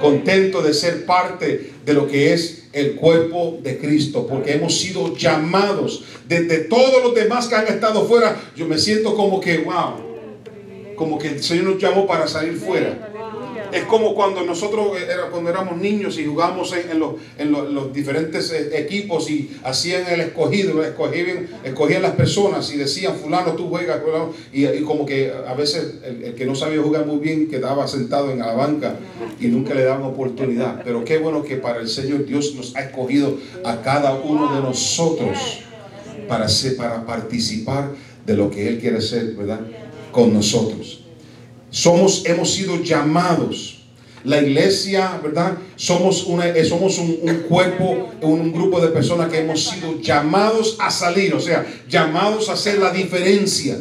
Contento 0.00 0.62
de 0.62 0.74
ser 0.74 1.06
parte 1.06 1.72
de 1.84 1.94
lo 1.94 2.06
que 2.06 2.32
es 2.32 2.64
el 2.72 2.94
cuerpo 2.94 3.58
de 3.62 3.78
Cristo, 3.78 4.26
porque 4.26 4.52
hemos 4.52 4.78
sido 4.78 5.16
llamados 5.16 6.04
desde 6.28 6.58
todos 6.58 7.02
los 7.02 7.14
demás 7.14 7.48
que 7.48 7.54
han 7.54 7.66
estado 7.66 8.06
fuera. 8.06 8.36
Yo 8.56 8.66
me 8.66 8.78
siento 8.78 9.14
como 9.14 9.40
que, 9.40 9.58
wow, 9.58 9.94
como 10.96 11.18
que 11.18 11.28
el 11.28 11.42
Señor 11.42 11.64
nos 11.64 11.82
llamó 11.82 12.06
para 12.06 12.26
salir 12.28 12.56
fuera. 12.56 13.13
Es 13.74 13.84
como 13.86 14.14
cuando 14.14 14.42
nosotros 14.42 14.96
eh, 14.96 15.06
cuando 15.32 15.50
éramos 15.50 15.76
niños 15.76 16.16
y 16.16 16.26
jugábamos 16.26 16.72
en, 16.72 17.00
los, 17.00 17.92
diferentes 17.92 18.52
eh, 18.52 18.70
equipos 18.78 19.28
y 19.28 19.50
hacían 19.64 20.06
el 20.08 20.20
escogido, 20.20 20.84
escogían, 20.84 21.48
escogían 21.64 22.02
las 22.02 22.12
personas 22.12 22.72
y 22.72 22.76
decían, 22.76 23.16
fulano, 23.16 23.52
tú 23.52 23.68
juegas, 23.68 24.00
y, 24.52 24.66
como 24.82 25.04
que 25.04 25.32
a 25.32 25.54
veces 25.54 25.94
el, 26.04 26.34
que 26.34 26.46
no 26.46 26.54
sabía 26.54 26.80
jugar 26.80 27.04
muy 27.04 27.18
bien 27.18 27.48
quedaba 27.48 27.88
sentado 27.88 28.30
en 28.30 28.38
la 28.38 28.52
banca 28.52 28.94
y 29.40 29.48
nunca 29.48 29.74
le 29.74 29.82
daban 29.82 30.04
oportunidad. 30.04 30.82
Pero 30.84 31.04
qué 31.04 31.18
bueno 31.18 31.42
que 31.42 31.56
para 31.56 31.80
el 31.80 31.88
Señor 31.88 32.26
Dios 32.26 32.54
nos 32.54 32.76
ha 32.76 32.80
escogido 32.82 33.38
a 33.64 33.82
cada 33.82 34.14
uno 34.14 34.54
de 34.54 34.60
nosotros 34.60 35.64
para, 36.28 36.48
ser, 36.48 36.76
para 36.76 37.04
participar 37.04 37.90
de 38.24 38.36
lo 38.36 38.50
que 38.52 38.68
Él 38.68 38.78
quiere 38.78 38.98
hacer, 38.98 39.34
¿verdad? 39.34 39.60
Con 40.12 40.32
nosotros. 40.32 41.03
Somos, 41.74 42.24
hemos 42.26 42.54
sido 42.54 42.80
llamados. 42.84 43.78
La 44.22 44.40
iglesia, 44.40 45.20
¿verdad? 45.20 45.58
Somos, 45.74 46.24
una, 46.24 46.46
eh, 46.46 46.64
somos 46.64 46.98
un, 46.98 47.16
cuerpo, 47.48 48.10
un, 48.22 48.52
grupo 48.52 48.80
de 48.80 48.88
personas 48.88 49.28
que 49.28 49.40
hemos 49.40 49.64
sido 49.64 50.00
llamados 50.00 50.76
a 50.78 50.92
salir, 50.92 51.34
o 51.34 51.40
sea, 51.40 51.66
llamados 51.88 52.48
a 52.48 52.52
hacer 52.52 52.78
la 52.78 52.92
diferencia. 52.92 53.76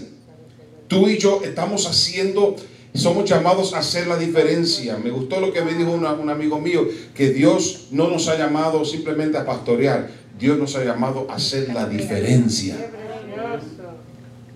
Tú 0.88 1.08
y 1.08 1.19
yo 1.19 1.41
estamos 1.43 1.86
haciendo, 1.86 2.56
somos 2.95 3.29
llamados 3.29 3.75
a 3.75 3.79
hacer 3.79 4.08
la 4.08 4.17
diferencia. 4.17 4.97
Me 4.97 5.12
gustó 5.12 5.39
lo 5.39 5.53
que 5.53 5.62
me 5.62 5.75
dijo 5.75 5.91
un 5.91 6.29
amigo 6.29 6.60
mío, 6.60 6.88
que 7.13 7.29
Dios 7.29 7.89
no 7.91 8.10
nos 8.10 8.27
ha 8.27 8.39
llamado 8.39 8.84
simplemente 8.86 9.38
a 9.38 9.45
pastorear, 9.45 10.10
Dios 10.39 10.58
nos 10.58 10.75
ha 10.75 10.84
llamado 10.84 11.27
a 11.29 11.36
hacer 11.36 11.71
la 11.71 11.88
diferencia. 11.88 12.75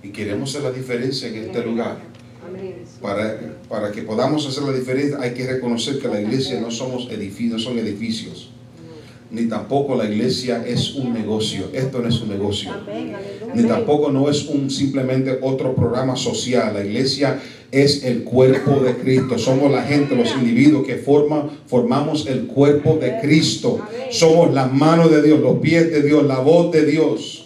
Y 0.02 0.10
queremos 0.10 0.50
hacer 0.50 0.63
la 0.63 0.71
diferencia 0.71 1.28
en 1.28 1.36
este 1.36 1.63
lugar. 1.63 2.16
Para, 3.02 3.58
para 3.70 3.91
que 3.91 4.02
podamos 4.02 4.46
hacer 4.48 4.63
la 4.63 4.74
diferencia 4.74 5.17
hay 5.20 5.34
que 5.34 5.46
reconocer 5.46 6.00
que 6.00 6.08
la 6.08 6.22
iglesia 6.22 6.60
no 6.60 6.72
somos 6.72 7.10
edificios, 7.12 7.63
son 7.63 7.78
edificios. 7.78 8.50
Ni 9.30 9.46
tampoco 9.48 9.96
la 9.96 10.06
iglesia 10.06 10.63
es 10.65 10.96
un 10.96 11.13
negocio. 11.13 11.70
Esto 11.74 12.00
no 12.00 12.08
es 12.08 12.22
un 12.22 12.30
negocio. 12.30 12.72
Ni 13.54 13.63
tampoco 13.63 14.10
no 14.10 14.30
es 14.30 14.46
un 14.46 14.70
simplemente 14.70 15.39
otro 15.41 15.76
programa 15.76 16.15
social. 16.15 16.74
La 16.74 16.84
iglesia 16.84 17.39
es 17.70 18.06
el 18.06 18.24
cuerpo 18.24 18.80
de 18.80 18.96
Cristo. 18.96 19.38
Somos 19.38 19.70
la 19.70 19.84
gente, 19.84 20.15
los 20.15 20.34
individuos 20.34 20.88
que 20.88 20.96
forman, 20.96 21.50
formamos 21.65 22.26
el 22.28 22.48
cuerpo 22.48 22.98
de 23.02 23.20
Cristo. 23.22 23.82
Somos 24.12 24.54
las 24.54 24.72
manos 24.72 25.12
de 25.12 25.22
Dios, 25.22 25.41
los 25.41 25.60
pies 25.60 25.91
de 25.91 26.04
Dios, 26.04 26.26
la 26.26 26.39
voz 26.39 26.72
de 26.72 26.86
Dios 26.86 27.43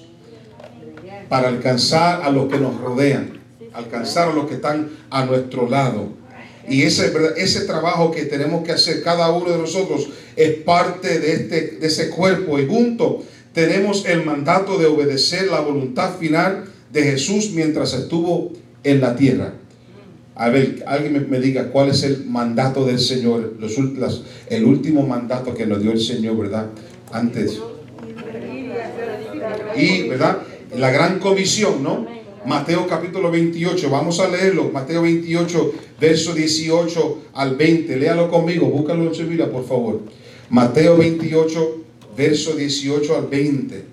para 1.29 1.47
alcanzar 1.47 2.23
a 2.23 2.29
los 2.29 2.51
que 2.51 2.59
nos 2.59 2.79
rodean 2.79 3.40
alcanzar 3.73 4.29
a 4.29 4.33
los 4.33 4.47
que 4.47 4.55
están 4.55 4.89
a 5.09 5.25
nuestro 5.25 5.69
lado. 5.69 6.21
Y 6.67 6.83
ese, 6.83 7.11
ese 7.37 7.61
trabajo 7.61 8.11
que 8.11 8.25
tenemos 8.25 8.63
que 8.63 8.71
hacer 8.71 9.01
cada 9.03 9.31
uno 9.31 9.51
de 9.51 9.57
nosotros 9.57 10.09
es 10.35 10.53
parte 10.57 11.19
de, 11.19 11.33
este, 11.33 11.61
de 11.79 11.87
ese 11.87 12.09
cuerpo. 12.09 12.59
Y 12.59 12.67
junto 12.67 13.23
tenemos 13.53 14.05
el 14.05 14.23
mandato 14.23 14.77
de 14.77 14.85
obedecer 14.85 15.47
la 15.47 15.59
voluntad 15.59 16.17
final 16.17 16.65
de 16.91 17.03
Jesús 17.03 17.51
mientras 17.51 17.93
estuvo 17.93 18.51
en 18.83 19.01
la 19.01 19.15
tierra. 19.15 19.53
A 20.35 20.49
ver, 20.49 20.83
alguien 20.87 21.27
me, 21.29 21.39
diga 21.39 21.69
cuál 21.71 21.89
es 21.89 22.03
el 22.03 22.25
mandato 22.25 22.85
del 22.85 22.99
Señor, 22.99 23.57
los, 23.59 24.23
el 24.49 24.63
último 24.63 25.05
mandato 25.05 25.53
que 25.53 25.65
nos 25.65 25.81
dio 25.81 25.91
el 25.91 25.99
Señor, 25.99 26.37
¿verdad? 26.37 26.67
Antes. 27.11 27.59
Y, 29.75 30.07
¿verdad? 30.07 30.37
La 30.77 30.89
gran 30.89 31.19
comisión, 31.19 31.83
¿no? 31.83 32.20
Mateo 32.45 32.87
capítulo 32.87 33.29
28, 33.29 33.89
vamos 33.89 34.19
a 34.19 34.27
leerlo. 34.27 34.71
Mateo 34.71 35.03
28, 35.03 35.73
verso 35.99 36.33
18 36.33 37.21
al 37.33 37.55
20. 37.55 37.97
Léalo 37.97 38.29
conmigo, 38.31 38.67
búscalo 38.67 39.03
en 39.07 39.13
su 39.13 39.23
Biblia, 39.23 39.51
por 39.51 39.67
favor. 39.67 40.01
Mateo 40.49 40.97
28, 40.97 41.83
verso 42.17 42.55
18 42.55 43.15
al 43.15 43.27
20. 43.27 43.85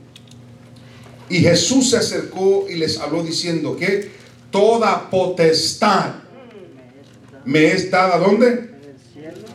Y 1.30 1.36
Jesús 1.40 1.90
se 1.90 1.98
acercó 1.98 2.66
y 2.70 2.76
les 2.76 2.98
habló 2.98 3.22
diciendo 3.22 3.76
que 3.76 4.08
toda 4.50 5.10
potestad 5.10 6.14
me 7.44 7.66
es 7.66 7.90
dada, 7.90 8.18
¿dónde? 8.18 8.70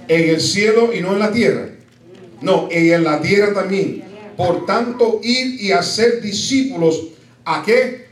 En 0.08 0.30
el 0.30 0.40
cielo 0.40 0.94
y 0.94 1.02
no 1.02 1.14
en 1.14 1.20
la 1.20 1.32
tierra. 1.32 1.70
No, 2.42 2.70
y 2.72 2.92
en 2.92 3.04
la 3.04 3.22
tierra 3.22 3.54
también. 3.54 4.04
Por 4.38 4.66
tanto, 4.66 5.20
ir 5.24 5.62
y 5.62 5.72
hacer 5.72 6.22
discípulos 6.22 7.08
a 7.46 7.64
qué? 7.66 8.03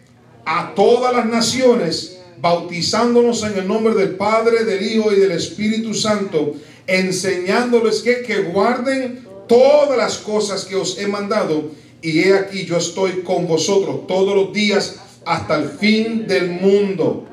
A 0.54 0.76
todas 0.76 1.16
las 1.16 1.28
naciones, 1.28 2.18
bautizándonos 2.42 3.42
en 3.44 3.58
el 3.58 3.66
nombre 3.66 3.94
del 3.94 4.16
Padre, 4.16 4.66
del 4.66 4.86
Hijo 4.86 5.14
y 5.14 5.16
del 5.16 5.32
Espíritu 5.32 5.94
Santo, 5.94 6.56
enseñándoles 6.88 8.02
que, 8.02 8.22
que 8.24 8.42
guarden 8.42 9.26
todas 9.48 9.98
las 9.98 10.18
cosas 10.18 10.66
que 10.66 10.76
os 10.76 10.98
he 10.98 11.08
mandado. 11.08 11.72
Y 12.02 12.20
he 12.20 12.34
aquí, 12.34 12.66
yo 12.66 12.76
estoy 12.76 13.22
con 13.22 13.48
vosotros 13.48 14.06
todos 14.08 14.36
los 14.36 14.52
días 14.52 14.98
hasta 15.24 15.56
el 15.56 15.70
fin 15.70 16.28
del 16.28 16.50
mundo. 16.50 17.26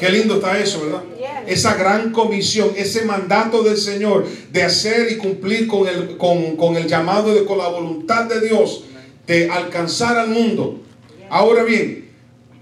Qué 0.00 0.08
lindo 0.08 0.36
está 0.36 0.58
eso, 0.58 0.80
¿verdad? 0.86 1.02
Esa 1.46 1.74
gran 1.74 2.10
comisión, 2.10 2.70
ese 2.74 3.04
mandato 3.04 3.62
del 3.62 3.76
Señor 3.76 4.26
de 4.50 4.62
hacer 4.62 5.12
y 5.12 5.18
cumplir 5.18 5.66
con 5.66 5.86
el, 5.86 6.16
con, 6.16 6.76
el 6.76 6.88
llamado 6.88 7.34
de 7.34 7.44
con 7.44 7.58
la 7.58 7.68
voluntad 7.68 8.24
de 8.24 8.40
Dios 8.40 8.84
de 9.26 9.50
alcanzar 9.50 10.16
al 10.16 10.30
mundo. 10.30 10.80
Ahora 11.28 11.64
bien, 11.64 12.01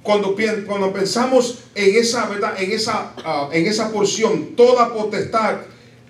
cuando, 0.02 0.34
cuando 0.66 0.92
pensamos 0.92 1.58
en 1.74 1.96
esa 1.96 2.26
verdad, 2.26 2.60
en 2.60 2.72
esa, 2.72 3.12
ah, 3.24 3.48
en 3.52 3.66
esa 3.66 3.92
porción, 3.92 4.56
toda 4.56 4.92
potestad 4.92 5.58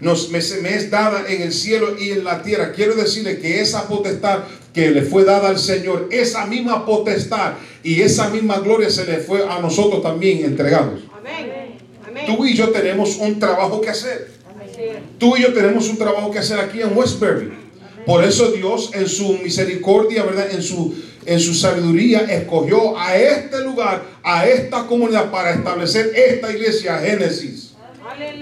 nos, 0.01 0.31
me, 0.31 0.41
me, 0.63 0.75
es 0.75 0.91
dada 0.91 1.25
en 1.29 1.43
el 1.43 1.53
cielo 1.53 1.97
y 1.99 2.11
en 2.11 2.25
la 2.25 2.43
tierra. 2.43 2.73
Quiero 2.73 2.95
decirle 2.95 3.39
que 3.39 3.61
esa 3.61 3.87
potestad 3.87 4.45
que 4.73 4.91
le 4.91 5.03
fue 5.03 5.25
dada 5.25 5.49
al 5.49 5.59
Señor, 5.59 6.09
esa 6.11 6.47
misma 6.47 6.87
potestad 6.87 7.55
y 7.83 8.01
esa 8.01 8.31
misma 8.31 8.61
gloria 8.61 8.89
se 8.91 9.05
le 9.05 9.19
fue 9.19 9.47
a 9.47 9.61
nosotros 9.61 10.03
también 10.03 10.45
entregados. 10.45 11.01
Tú 12.27 12.45
y 12.47 12.55
yo 12.55 12.71
tenemos 12.71 13.17
un 13.17 13.39
trabajo 13.39 13.81
que 13.81 13.91
hacer. 13.91 14.31
Tú 15.19 15.37
y 15.37 15.43
yo 15.43 15.53
tenemos 15.53 15.89
un 15.89 15.99
trabajo 15.99 16.31
que 16.31 16.39
hacer 16.39 16.59
aquí 16.59 16.81
en 16.81 16.97
Westbury. 16.97 17.53
Por 18.07 18.25
eso 18.25 18.51
Dios 18.51 18.91
en 18.95 19.09
su 19.09 19.35
misericordia, 19.35 20.23
¿verdad? 20.23 20.51
En 20.51 20.63
su, 20.63 20.95
en 21.27 21.41
su 21.41 21.55
sabiduría 21.55 22.21
escogió 22.21 22.99
a 22.99 23.17
este 23.17 23.63
lugar, 23.63 24.03
a 24.23 24.47
esta 24.47 24.87
comunidad 24.87 25.31
para 25.31 25.53
establecer 25.53 26.13
esta 26.15 26.51
iglesia 26.53 26.99
Génesis. 26.99 27.71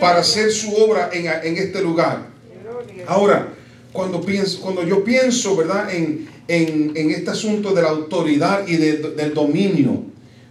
Para 0.01 0.21
hacer 0.21 0.51
su 0.51 0.75
obra 0.75 1.11
en, 1.12 1.27
en 1.27 1.57
este 1.57 1.81
lugar. 1.83 2.27
Ahora, 3.07 3.49
cuando, 3.93 4.21
pienso, 4.21 4.61
cuando 4.61 4.83
yo 4.83 5.05
pienso, 5.05 5.57
¿verdad? 5.57 5.93
En, 5.93 6.29
en, 6.49 6.93
en 6.97 7.11
este 7.11 7.31
asunto 7.31 7.73
de 7.73 7.83
la 7.83 7.88
autoridad 7.88 8.67
y 8.67 8.77
del 8.77 9.35
dominio, 9.35 10.05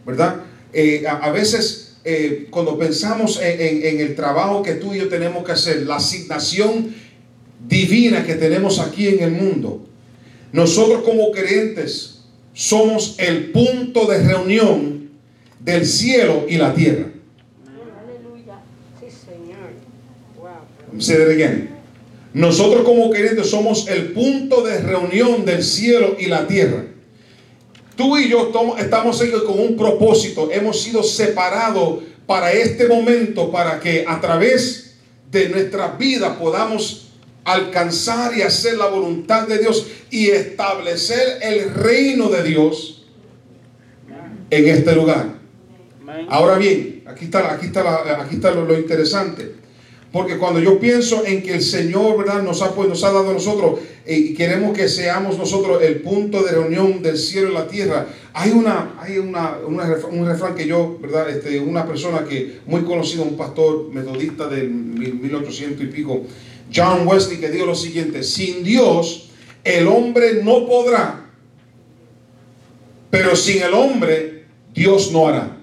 ¿verdad? 0.05 0.43
Eh, 0.73 1.05
a, 1.07 1.31
veces 1.31 1.97
eh, 2.03 2.47
cuando 2.49 2.77
pensamos 2.77 3.39
en, 3.41 3.83
en, 3.83 3.99
el 3.99 4.15
trabajo 4.15 4.61
que 4.61 4.75
tú 4.75 4.93
y 4.93 4.99
yo 4.99 5.07
tenemos 5.07 5.43
que 5.43 5.53
hacer, 5.53 5.83
la 5.87 5.95
asignación 5.95 6.93
divina 7.67 8.25
que 8.25 8.35
tenemos 8.35 8.79
aquí 8.79 9.07
en 9.07 9.23
el 9.23 9.31
mundo, 9.31 9.85
nosotros 10.51 11.03
como 11.03 11.31
creyentes 11.31 12.16
somos 12.57 13.13
el 13.19 13.51
punto 13.51 14.07
de 14.07 14.17
reunión 14.17 15.11
del 15.59 15.85
cielo 15.85 16.47
y 16.49 16.57
la 16.57 16.73
tierra. 16.73 17.05
Aleluya. 18.01 18.61
Sí, 18.99 19.05
Señor. 19.05 19.69
Wow. 20.39 20.99
Say 20.99 21.17
that 21.17 21.29
again. 21.29 21.69
Nosotros 22.33 22.83
como 22.83 23.11
creyentes 23.11 23.51
somos 23.51 23.87
el 23.87 24.11
punto 24.11 24.63
de 24.63 24.79
reunión 24.79 25.45
del 25.45 25.63
cielo 25.63 26.15
y 26.17 26.25
la 26.25 26.47
tierra. 26.47 26.83
Tú 27.95 28.17
y 28.17 28.27
yo 28.27 28.51
estamos 28.79 29.21
aquí 29.21 29.31
con 29.45 29.59
un 29.59 29.77
propósito. 29.77 30.49
Hemos 30.51 30.81
sido 30.81 31.03
separados 31.03 31.99
para 32.25 32.51
este 32.53 32.87
momento, 32.87 33.51
para 33.51 33.79
que 33.79 34.03
a 34.07 34.19
través 34.19 34.95
de 35.29 35.49
nuestra 35.49 35.89
vida 35.89 36.39
podamos 36.39 37.06
alcanzar 37.47 38.37
y 38.37 38.41
hacer 38.41 38.77
la 38.77 38.87
voluntad 38.87 39.47
de 39.47 39.57
Dios 39.57 39.87
y 40.11 40.27
establecer 40.27 41.39
el 41.41 41.73
reino 41.73 42.27
de 42.29 42.43
Dios 42.43 43.05
en 44.49 44.67
este 44.67 44.93
lugar. 44.93 45.37
Ahora 46.27 46.57
bien, 46.57 47.03
aquí 47.05 47.25
está, 47.25 47.53
aquí 47.53 47.67
está, 47.67 48.21
aquí 48.21 48.35
está 48.35 48.51
lo 48.51 48.77
interesante. 48.77 49.55
Porque 50.11 50.37
cuando 50.37 50.59
yo 50.59 50.79
pienso 50.79 51.25
en 51.25 51.43
que 51.43 51.53
el 51.53 51.61
Señor 51.61 52.17
¿verdad? 52.17 52.41
Nos, 52.41 52.61
ha, 52.61 52.73
pues, 52.73 52.89
nos 52.89 53.03
ha 53.03 53.11
dado 53.11 53.29
a 53.29 53.33
nosotros 53.33 53.79
eh, 54.05 54.17
y 54.17 54.33
queremos 54.33 54.75
que 54.75 54.87
seamos 54.87 55.37
nosotros 55.37 55.81
el 55.83 56.01
punto 56.01 56.43
de 56.43 56.51
reunión 56.51 57.01
del 57.01 57.17
cielo 57.17 57.51
y 57.51 57.53
la 57.53 57.67
tierra, 57.67 58.07
hay, 58.33 58.51
una, 58.51 58.95
hay 58.99 59.17
una, 59.17 59.57
un 59.65 60.25
refrán 60.25 60.55
que 60.55 60.65
yo, 60.65 60.97
¿verdad? 61.01 61.29
Este, 61.29 61.59
una 61.59 61.85
persona 61.85 62.23
que 62.23 62.59
muy 62.65 62.83
conocido, 62.83 63.23
un 63.23 63.37
pastor 63.37 63.89
metodista 63.93 64.47
del 64.47 64.69
1800 64.69 65.83
y 65.83 65.87
pico, 65.87 66.23
John 66.73 67.07
Wesley, 67.07 67.39
que 67.39 67.49
dijo 67.49 67.65
lo 67.65 67.75
siguiente, 67.75 68.23
sin 68.23 68.63
Dios 68.63 69.29
el 69.63 69.87
hombre 69.87 70.43
no 70.43 70.65
podrá, 70.65 71.29
pero 73.09 73.35
sin 73.35 73.61
el 73.63 73.73
hombre 73.73 74.45
Dios 74.73 75.11
no 75.11 75.27
hará. 75.27 75.57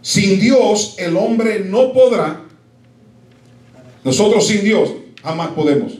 Sin 0.00 0.38
Dios 0.38 0.96
el 0.98 1.16
hombre 1.16 1.60
no 1.60 1.92
podrá. 1.92 2.42
Nosotros 4.04 4.46
sin 4.46 4.62
Dios 4.62 4.90
jamás 5.22 5.48
podemos. 5.48 5.98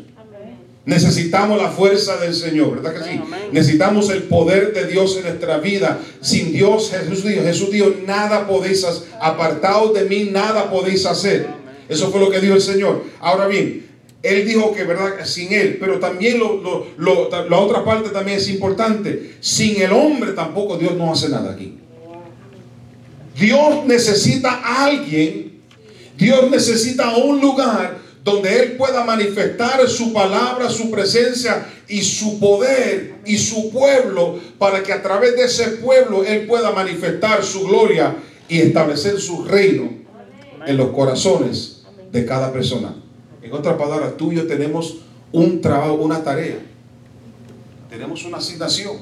Necesitamos 0.87 1.61
la 1.61 1.71
fuerza 1.71 2.19
del 2.19 2.35
Señor, 2.35 2.83
¿verdad 2.83 2.95
que 2.95 3.11
sí? 3.11 3.21
Necesitamos 3.53 4.11
el 4.11 4.25
poder 4.25 4.75
de 4.75 4.87
Dios 4.87 5.17
en 5.17 5.23
nuestra 5.23 5.57
vida. 5.57 5.99
Sin 6.21 6.53
Dios, 6.53 6.91
Jesús 6.91 7.25
dijo, 7.25 7.43
Jesús 7.43 7.71
dijo, 7.71 7.95
nada 8.07 8.47
podéis 8.47 8.85
hacer, 8.85 9.09
apartados 9.19 9.95
de 9.95 10.05
mí, 10.05 10.29
nada 10.31 10.71
podéis 10.71 11.07
hacer. 11.07 11.64
Eso 11.89 12.11
fue 12.11 12.21
lo 12.21 12.31
que 12.31 12.41
dijo 12.41 12.55
el 12.55 12.63
Señor. 12.63 13.05
Ahora 13.21 13.47
bien, 13.47 13.87
Él 14.23 14.47
dijo 14.47 14.73
que, 14.75 14.85
¿verdad? 14.85 15.25
Sin 15.25 15.53
Él, 15.53 15.77
pero 15.79 15.99
también 15.99 16.41
la 16.99 17.59
otra 17.59 17.85
parte 17.85 18.11
también 18.11 18.39
es 18.39 18.49
importante. 18.49 19.37
Sin 19.41 19.81
el 19.81 19.93
hombre 19.93 20.33
tampoco 20.33 20.77
Dios 20.77 20.95
no 20.95 21.13
hace 21.13 21.29
nada 21.29 21.53
aquí. 21.53 21.79
Dios 23.39 23.85
necesita 23.87 24.51
a 24.51 24.85
alguien, 24.85 25.61
Dios 26.17 26.51
necesita 26.51 27.17
un 27.17 27.41
lugar 27.41 27.99
donde 28.23 28.61
Él 28.61 28.73
pueda 28.77 29.05
manifestar 29.05 29.87
su 29.89 30.13
palabra, 30.13 30.71
su 30.71 30.91
presencia 30.91 31.67
y 31.89 32.01
su 32.03 32.39
poder 32.39 33.17
y 33.27 33.37
su 33.37 33.71
pueblo, 33.71 34.39
para 34.59 34.83
que 34.83 34.93
a 34.93 35.03
través 35.03 35.37
de 35.37 35.45
ese 35.45 35.69
pueblo 35.79 36.25
Él 36.25 36.47
pueda 36.47 36.71
manifestar 36.71 37.45
su 37.45 37.67
gloria 37.67 38.17
y 38.49 38.61
establecer 38.61 39.21
su 39.21 39.45
reino 39.45 39.91
en 40.67 40.77
los 40.77 40.91
corazones 40.93 41.74
de 42.15 42.25
cada 42.25 42.53
persona. 42.53 42.95
En 43.43 43.53
otras 43.53 43.77
palabras, 43.77 44.17
tú 44.17 44.31
y 44.31 44.37
yo 44.37 44.47
tenemos 44.47 44.99
un 45.33 45.61
trabajo, 45.61 45.95
una 45.95 46.23
tarea. 46.23 46.59
Tenemos 47.91 48.25
una 48.25 48.37
asignación. 48.37 48.99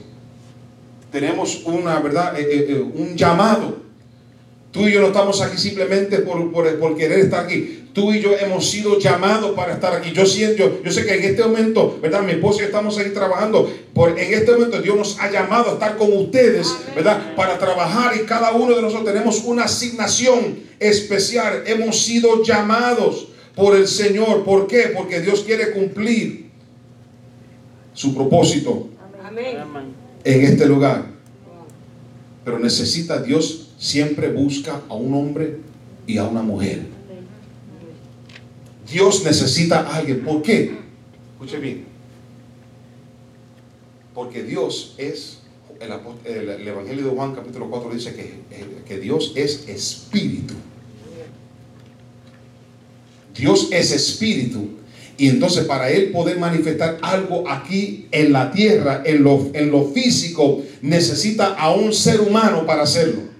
Tenemos 1.12 1.62
una, 1.66 2.00
¿verdad? 2.00 2.40
Eh, 2.40 2.42
eh, 2.42 2.66
eh, 2.70 2.80
un 2.80 3.14
llamado 3.14 3.81
Tú 4.72 4.88
y 4.88 4.92
yo 4.92 5.02
no 5.02 5.08
estamos 5.08 5.42
aquí 5.42 5.58
simplemente 5.58 6.20
por, 6.20 6.50
por, 6.50 6.96
querer 6.96 7.18
estar 7.18 7.44
aquí. 7.44 7.84
Tú 7.92 8.10
y 8.10 8.20
yo 8.20 8.32
hemos 8.38 8.70
sido 8.70 8.98
llamados 8.98 9.54
para 9.54 9.74
estar 9.74 9.92
aquí. 9.92 10.12
Yo 10.12 10.24
siento, 10.24 10.80
yo, 10.82 10.90
sé 10.90 11.04
que 11.04 11.12
en 11.12 11.24
este 11.24 11.42
momento, 11.42 11.98
¿verdad? 12.00 12.22
Mi 12.22 12.32
esposo 12.32 12.56
y 12.56 12.60
yo 12.60 12.66
estamos 12.66 12.96
ahí 12.96 13.10
trabajando. 13.10 13.70
Por, 13.92 14.18
en 14.18 14.32
este 14.32 14.50
momento 14.52 14.80
Dios 14.80 14.96
nos 14.96 15.20
ha 15.20 15.30
llamado 15.30 15.68
a 15.70 15.72
estar 15.74 15.98
con 15.98 16.10
ustedes, 16.16 16.74
¿verdad? 16.96 17.36
Para 17.36 17.58
trabajar 17.58 18.16
y 18.16 18.24
cada 18.24 18.52
uno 18.52 18.74
de 18.74 18.80
nosotros 18.80 19.12
tenemos 19.12 19.44
una 19.44 19.64
asignación 19.64 20.60
especial. 20.80 21.64
Hemos 21.66 22.02
sido 22.02 22.42
llamados 22.42 23.28
por 23.54 23.76
el 23.76 23.86
Señor. 23.86 24.42
¿Por 24.42 24.66
qué? 24.66 24.90
Porque 24.96 25.20
Dios 25.20 25.42
quiere 25.42 25.72
cumplir 25.72 26.50
su 27.92 28.14
propósito 28.14 28.88
en 30.24 30.44
este 30.44 30.64
lugar. 30.64 31.04
Pero 32.42 32.58
necesita 32.58 33.22
Dios 33.22 33.61
siempre 33.82 34.30
busca 34.30 34.80
a 34.88 34.94
un 34.94 35.12
hombre 35.12 35.58
y 36.06 36.16
a 36.16 36.24
una 36.24 36.40
mujer. 36.40 36.82
Dios 38.90 39.24
necesita 39.24 39.80
a 39.80 39.96
alguien. 39.96 40.20
¿Por 40.20 40.40
qué? 40.40 40.76
Escuche 41.32 41.58
bien. 41.58 41.84
Porque 44.14 44.44
Dios 44.44 44.94
es, 44.98 45.38
el, 45.80 46.68
Evangelio 46.68 47.06
de 47.06 47.10
Juan 47.10 47.34
capítulo 47.34 47.68
4 47.70 47.90
dice 47.90 48.14
que, 48.14 48.84
que 48.86 49.00
Dios 49.00 49.32
es 49.34 49.68
espíritu. 49.68 50.54
Dios 53.36 53.68
es 53.72 53.90
espíritu. 53.90 54.68
Y 55.18 55.28
entonces 55.28 55.64
para 55.64 55.90
él 55.90 56.12
poder 56.12 56.38
manifestar 56.38 56.98
algo 57.02 57.48
aquí 57.48 58.06
en 58.12 58.32
la 58.32 58.52
tierra, 58.52 59.02
en 59.04 59.24
lo, 59.24 59.50
en 59.54 59.72
lo 59.72 59.86
físico, 59.88 60.62
necesita 60.82 61.54
a 61.54 61.74
un 61.74 61.92
ser 61.92 62.20
humano 62.20 62.64
para 62.64 62.82
hacerlo. 62.82 63.31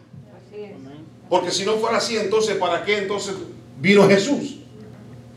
Porque 1.33 1.51
si 1.51 1.65
no 1.65 1.79
fuera 1.79 1.97
así, 1.97 2.19
entonces 2.19 2.57
¿para 2.57 2.85
qué 2.85 2.99
entonces 2.99 3.33
vino 3.81 4.07
Jesús? 4.07 4.57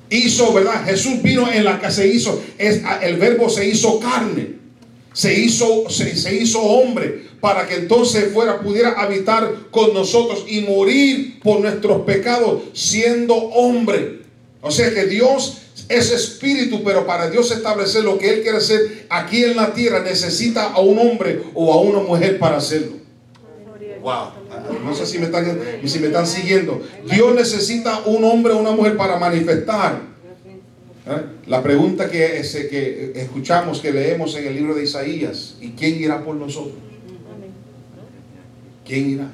Hizo, 0.10 0.52
¿verdad? 0.52 0.84
Jesús 0.84 1.22
vino 1.22 1.50
en 1.50 1.64
la 1.64 1.80
que 1.80 1.90
se 1.90 2.06
hizo, 2.06 2.44
es, 2.58 2.82
el 3.02 3.16
verbo 3.16 3.50
se 3.50 3.66
hizo 3.66 3.98
carne, 4.02 4.58
se 5.14 5.40
hizo, 5.40 5.90
se, 5.90 6.18
se 6.18 6.36
hizo 6.36 6.62
hombre 6.62 7.28
para 7.40 7.66
que 7.66 7.76
entonces 7.76 8.34
fuera, 8.34 8.60
pudiera 8.60 9.02
habitar 9.02 9.70
con 9.72 9.94
nosotros 9.94 10.44
y 10.50 10.60
morir 10.60 11.40
por 11.40 11.62
nuestros 11.62 12.02
pecados 12.02 12.64
siendo 12.74 13.34
hombre. 13.34 14.24
O 14.60 14.72
sea 14.72 14.94
que 14.94 15.06
Dios 15.06 15.60
es 15.88 16.12
espíritu, 16.12 16.84
pero 16.84 17.08
para 17.08 17.30
Dios 17.30 17.52
establecer 17.52 18.04
lo 18.04 18.18
que 18.18 18.32
Él 18.32 18.42
quiere 18.42 18.58
hacer 18.58 19.06
aquí 19.10 19.46
en 19.46 19.56
la 19.56 19.74
tierra 19.74 20.02
necesita 20.02 20.74
a 20.74 20.82
un 20.82 21.00
hombre 21.00 21.42
o 21.54 21.72
a 21.72 21.80
una 21.80 22.00
mujer 22.00 22.38
para 22.38 22.58
hacerlo. 22.58 23.05
Wow. 24.06 24.34
No 24.84 24.94
sé 24.94 25.08
si 25.08 25.18
me 25.18 25.26
están, 25.26 25.60
si 25.84 25.98
me 25.98 26.08
están 26.08 26.28
siguiendo. 26.28 26.80
Dios 27.12 27.34
necesita 27.34 28.02
un 28.06 28.24
hombre 28.24 28.54
o 28.54 28.60
una 28.60 28.70
mujer 28.70 28.96
para 28.96 29.18
manifestar. 29.18 30.00
¿Eh? 31.08 31.22
La 31.48 31.64
pregunta 31.64 32.08
que, 32.08 32.40
que 32.70 33.14
escuchamos, 33.16 33.80
que 33.82 33.92
leemos 33.92 34.36
en 34.36 34.46
el 34.46 34.56
libro 34.56 34.76
de 34.76 34.84
Isaías, 34.84 35.56
¿y 35.60 35.70
quién 35.72 36.00
irá 36.00 36.24
por 36.24 36.36
nosotros? 36.36 36.76
¿Quién 38.86 39.10
irá? 39.10 39.32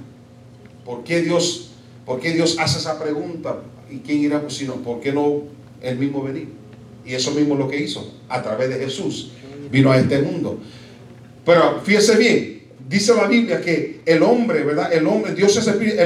¿Por 0.86 1.04
qué 1.04 1.22
Dios, 1.22 1.72
por 2.06 2.22
qué 2.22 2.32
Dios 2.32 2.56
hace 2.58 2.80
esa 2.80 2.98
pregunta? 2.98 3.58
¿Y 3.92 3.98
quién 3.98 4.20
irá? 4.20 4.40
Pues 4.40 4.54
si 4.54 4.64
no, 4.64 4.76
¿por 4.76 5.02
qué 5.02 5.12
no 5.12 5.42
el 5.82 5.98
mismo 5.98 6.24
venir? 6.24 6.48
Y 7.06 7.14
eso 7.14 7.32
mismo 7.32 7.56
es 7.56 7.60
lo 7.60 7.68
que 7.68 7.78
hizo 7.78 8.14
a 8.30 8.42
través 8.42 8.70
de 8.70 8.76
Jesús. 8.76 9.34
Vino 9.70 9.92
a 9.92 9.98
este 9.98 10.22
mundo. 10.22 10.60
Pero 11.44 11.82
fíjese 11.84 12.16
bien, 12.16 12.61
dice 12.92 13.16
la 13.16 13.26
Biblia 13.26 13.62
que 13.62 14.02
el 14.06 14.22
hombre, 14.22 14.64
¿verdad? 14.64 14.92
El 14.92 15.08
hombre, 15.08 15.34
Dios 15.34 15.56
es 15.56 15.66
espíritu, 15.66 15.98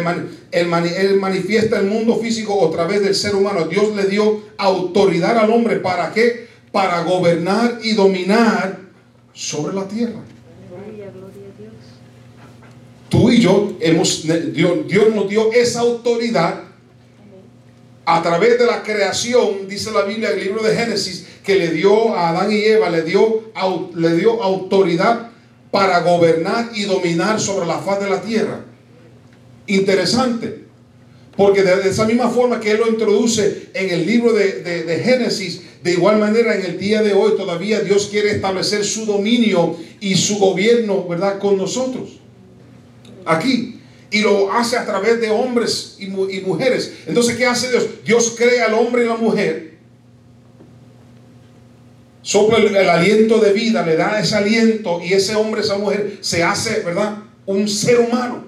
él, 0.51 1.17
manifiesta 1.17 1.79
el 1.79 1.87
mundo 1.87 2.17
físico 2.17 2.65
a 2.65 2.71
través 2.71 3.01
del 3.01 3.15
ser 3.15 3.35
humano. 3.35 3.65
Dios 3.65 3.95
le 3.95 4.05
dio 4.05 4.43
autoridad 4.57 5.35
al 5.37 5.49
hombre. 5.49 5.77
¿Para 5.77 6.13
qué? 6.13 6.47
Para 6.71 7.01
gobernar 7.01 7.79
y 7.81 7.93
dominar 7.93 8.79
sobre 9.33 9.73
la 9.73 9.87
tierra. 9.87 10.21
Tú 13.09 13.31
y 13.31 13.41
yo 13.41 13.75
hemos, 13.79 14.23
Dios, 14.53 14.87
Dios 14.87 15.15
nos 15.15 15.27
dio 15.27 15.51
esa 15.53 15.79
autoridad 15.79 16.61
a 18.05 18.21
través 18.21 18.59
de 18.59 18.67
la 18.67 18.83
creación, 18.83 19.67
dice 19.67 19.91
la 19.91 20.03
Biblia 20.03 20.29
el 20.29 20.39
libro 20.39 20.61
de 20.61 20.75
Génesis, 20.75 21.25
que 21.43 21.55
le 21.55 21.69
dio 21.69 22.15
a 22.15 22.29
Adán 22.29 22.51
y 22.51 22.63
Eva, 22.63 22.89
le 22.89 23.01
dio, 23.01 23.51
le 23.95 24.15
dio 24.15 24.43
autoridad 24.43 25.31
para 25.75 25.99
gobernar 25.99 26.69
y 26.73 26.83
dominar 26.83 27.37
sobre 27.37 27.65
la 27.65 27.79
faz 27.79 27.99
de 27.99 28.09
la 28.09 28.21
tierra. 28.21 28.63
Interesante, 29.67 30.63
porque 31.35 31.63
de, 31.63 31.89
esa 31.89 32.05
misma 32.05 32.29
forma 32.29 32.61
que 32.61 32.71
Él 32.71 32.77
lo 32.77 32.87
introduce 32.87 33.71
en 33.73 33.89
el 33.89 34.05
libro 34.05 34.31
de, 34.31 34.61
de 34.61 34.99
Génesis, 34.99 35.63
de 35.83 35.91
igual 35.91 36.17
manera 36.17 36.55
en 36.55 36.65
el 36.65 36.79
día 36.79 37.01
de 37.01 37.13
hoy 37.13 37.33
todavía 37.35 37.81
Dios 37.81 38.07
quiere 38.09 38.31
establecer 38.31 38.85
su 38.85 39.05
dominio 39.05 39.75
y 39.99 40.15
su 40.15 40.39
gobierno, 40.39 41.05
¿verdad?, 41.09 41.39
con 41.39 41.57
nosotros 41.57 42.19
aquí. 43.25 43.81
Y 44.11 44.21
lo 44.21 44.49
hace 44.53 44.77
a 44.77 44.85
través 44.85 45.19
de 45.19 45.29
hombres 45.29 45.97
y, 45.99 46.07
mujeres. 46.07 46.93
Entonces, 47.05 47.35
¿qué 47.35 47.45
hace 47.45 47.69
Dios? 47.69 47.83
Dios 48.05 48.35
crea 48.37 48.67
al 48.67 48.75
hombre 48.75 49.03
y 49.03 49.07
la 49.07 49.17
mujer. 49.17 49.74
Sopla 52.25 52.57
el, 52.57 52.89
aliento 52.89 53.37
de 53.37 53.53
vida, 53.53 53.85
le 53.85 53.95
da 53.95 54.19
ese 54.19 54.33
aliento 54.33 54.99
y 54.99 55.13
ese 55.13 55.35
hombre, 55.35 55.61
esa 55.61 55.77
mujer 55.77 56.17
se 56.21 56.41
hace, 56.41 56.79
¿verdad? 56.79 57.19
Un 57.45 57.67
ser 57.67 57.99
humano. 57.99 58.43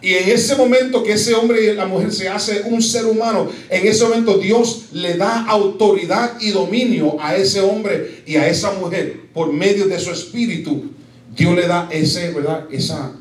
Y 0.00 0.14
en 0.14 0.28
ese 0.28 0.54
momento 0.54 1.02
que 1.02 1.14
ese 1.14 1.34
hombre 1.34 1.64
y 1.64 1.74
la 1.74 1.86
mujer 1.86 2.12
se 2.12 2.28
hace 2.28 2.62
un 2.66 2.80
ser 2.80 3.06
humano, 3.06 3.50
en 3.68 3.84
ese 3.84 4.04
momento 4.04 4.38
Dios 4.38 4.90
le 4.92 5.14
da 5.14 5.44
autoridad 5.46 6.40
y 6.40 6.52
dominio 6.52 7.16
a 7.18 7.34
ese 7.34 7.60
hombre 7.60 8.22
y 8.24 8.36
a 8.36 8.48
esa 8.48 8.70
mujer 8.70 9.22
por 9.34 9.52
medio 9.52 9.88
de 9.88 9.98
su 9.98 10.12
espíritu. 10.12 10.92
Dios 11.36 11.56
le 11.56 11.66
da 11.66 11.88
ese, 11.90 12.30
¿verdad? 12.30 12.66
Esa 12.70 13.12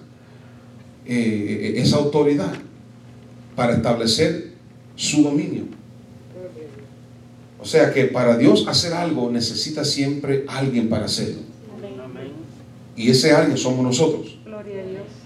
eh, 1.09 1.75
esa 1.77 1.95
autoridad 1.95 2.53
para 3.55 3.73
establecer 3.73 4.51
su 4.95 5.23
dominio. 5.23 5.76
O 7.59 7.65
sea 7.65 7.91
que 7.93 8.05
para 8.05 8.37
Dios 8.37 8.65
hacer 8.67 8.93
algo 8.93 9.31
necesita 9.31 9.83
siempre 9.83 10.45
alguien 10.47 10.89
para 10.89 11.05
hacerlo. 11.05 11.41
Y 12.95 13.09
ese 13.11 13.31
alguien 13.31 13.57
somos 13.57 13.83
nosotros. 13.83 14.37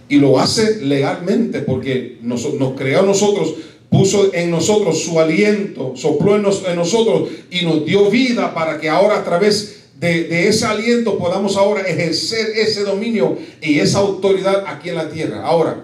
Y 0.10 0.18
lo 0.18 0.40
hace 0.40 0.82
legalmente 0.82 1.62
porque 1.62 2.18
nos, 2.22 2.54
nos 2.56 2.74
creó 2.74 3.00
a 3.00 3.06
nosotros, 3.06 3.56
puso 3.90 4.34
en 4.34 4.52
nosotros 4.52 5.04
su 5.04 5.20
aliento, 5.20 5.94
sopló 5.96 6.36
en, 6.36 6.46
en 6.46 6.76
nosotros 6.76 7.30
y 7.50 7.66
nos 7.66 7.86
dio 7.86 8.10
vida 8.10 8.54
para 8.54 8.80
que 8.80 8.90
ahora 8.90 9.20
a 9.20 9.24
través 9.24 9.82
de, 10.02 10.48
ese 10.48 10.66
aliento 10.66 11.18
podamos 11.18 11.56
ahora 11.56 11.82
ejercer 11.82 12.48
ese 12.56 12.84
dominio 12.84 13.38
y 13.62 13.80
esa 13.80 14.00
autoridad 14.00 14.64
aquí 14.68 14.90
en 14.90 14.96
la 14.96 15.10
tierra. 15.10 15.44
Ahora, 15.44 15.84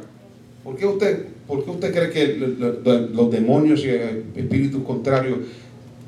¿por 0.63 0.75
qué 0.75 0.87
usted, 0.87 1.25
por 1.45 1.59
usted 1.59 1.93
cree 1.93 2.09
que 2.09 2.35
los 2.35 3.31
demonios 3.31 3.81
y 3.85 3.89
espíritus 4.39 4.83
contrarios 4.83 5.37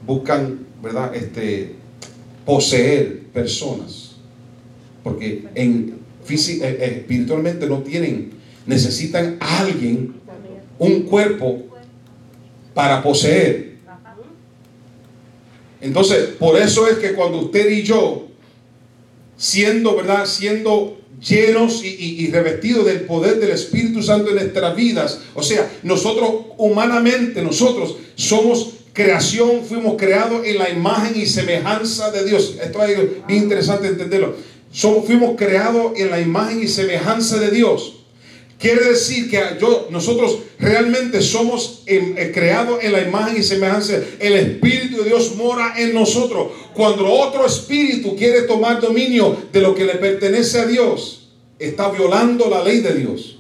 buscan, 0.06 0.66
¿verdad? 0.82 1.16
Este, 1.16 1.76
poseer 2.46 3.24
personas? 3.34 4.16
Porque 5.04 5.48
en, 5.56 6.00
eh, 6.30 6.34
eh, 6.62 6.96
espiritualmente 7.00 7.68
no 7.68 7.80
tienen, 7.80 8.32
necesitan 8.66 9.38
a 9.40 9.60
alguien, 9.60 10.16
un 10.78 11.04
cuerpo 11.04 11.64
para 12.74 13.02
poseer. 13.04 13.78
Entonces, 15.82 16.30
por 16.38 16.58
eso 16.58 16.88
es 16.88 16.98
que 16.98 17.14
cuando 17.14 17.40
usted 17.40 17.70
y 17.72 17.84
yo, 17.84 18.28
siendo, 19.38 19.96
¿verdad? 19.96 20.26
Siendo 20.26 20.98
llenos 21.20 21.84
y, 21.84 22.30
revestidos 22.32 22.86
del 22.86 23.02
poder 23.02 23.40
del 23.40 23.52
Espíritu 23.52 24.02
Santo 24.04 24.30
en 24.30 24.36
nuestras 24.36 24.76
vidas, 24.76 25.22
o 25.34 25.44
sea, 25.44 25.70
nosotros 25.84 26.30
humanamente, 26.58 27.42
nosotros 27.42 27.96
somos 28.16 28.76
creación, 28.93 29.63
fuimos 29.65 29.95
creados 29.97 30.45
en 30.45 30.58
la 30.58 30.69
imagen 30.69 31.19
y 31.19 31.25
semejanza 31.25 32.12
de 32.12 32.25
Dios. 32.25 32.56
Esto 32.62 32.84
es 32.84 33.28
bien 33.28 33.43
interesante 33.43 33.88
entenderlo. 33.88 34.36
Somos, 34.71 35.06
fuimos 35.06 35.36
creados 35.38 35.93
en 35.97 36.10
la 36.10 36.19
imagen 36.19 36.62
y 36.62 36.67
semejanza 36.67 37.39
de 37.39 37.52
Dios. 37.52 37.95
Quiere 38.60 38.89
decir 38.89 39.30
que 39.30 39.41
yo, 39.60 39.88
nosotros 39.89 40.39
realmente 40.60 41.21
somos 41.21 41.84
eh, 41.86 42.32
creados 42.34 42.84
en 42.84 42.91
la 42.91 43.02
imagen 43.02 43.38
y 43.38 43.43
semejanza. 43.43 43.95
El 44.19 44.34
Espíritu 44.34 44.97
de 44.97 45.10
Dios 45.10 45.36
mora 45.38 45.75
en 45.78 45.93
nosotros. 45.93 46.52
Cuando 46.73 47.10
otro 47.10 47.45
espíritu 47.45 48.17
quiere 48.17 48.41
tomar 48.41 48.82
dominio 48.82 49.36
de 49.54 49.62
lo 49.62 49.73
que 49.73 49.86
le 49.86 49.95
pertenece 49.95 50.60
a 50.60 50.65
Dios, 50.65 51.30
está 51.58 51.89
violando 51.89 52.49
la 52.49 52.62
ley 52.62 52.82
de 52.82 52.93
Dios. 52.95 53.38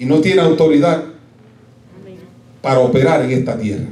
Y 0.00 0.04
no 0.04 0.20
tiene 0.20 0.42
autoridad 0.42 1.04
para 2.68 2.80
operar 2.80 3.22
en 3.22 3.30
esta 3.30 3.58
tierra. 3.58 3.86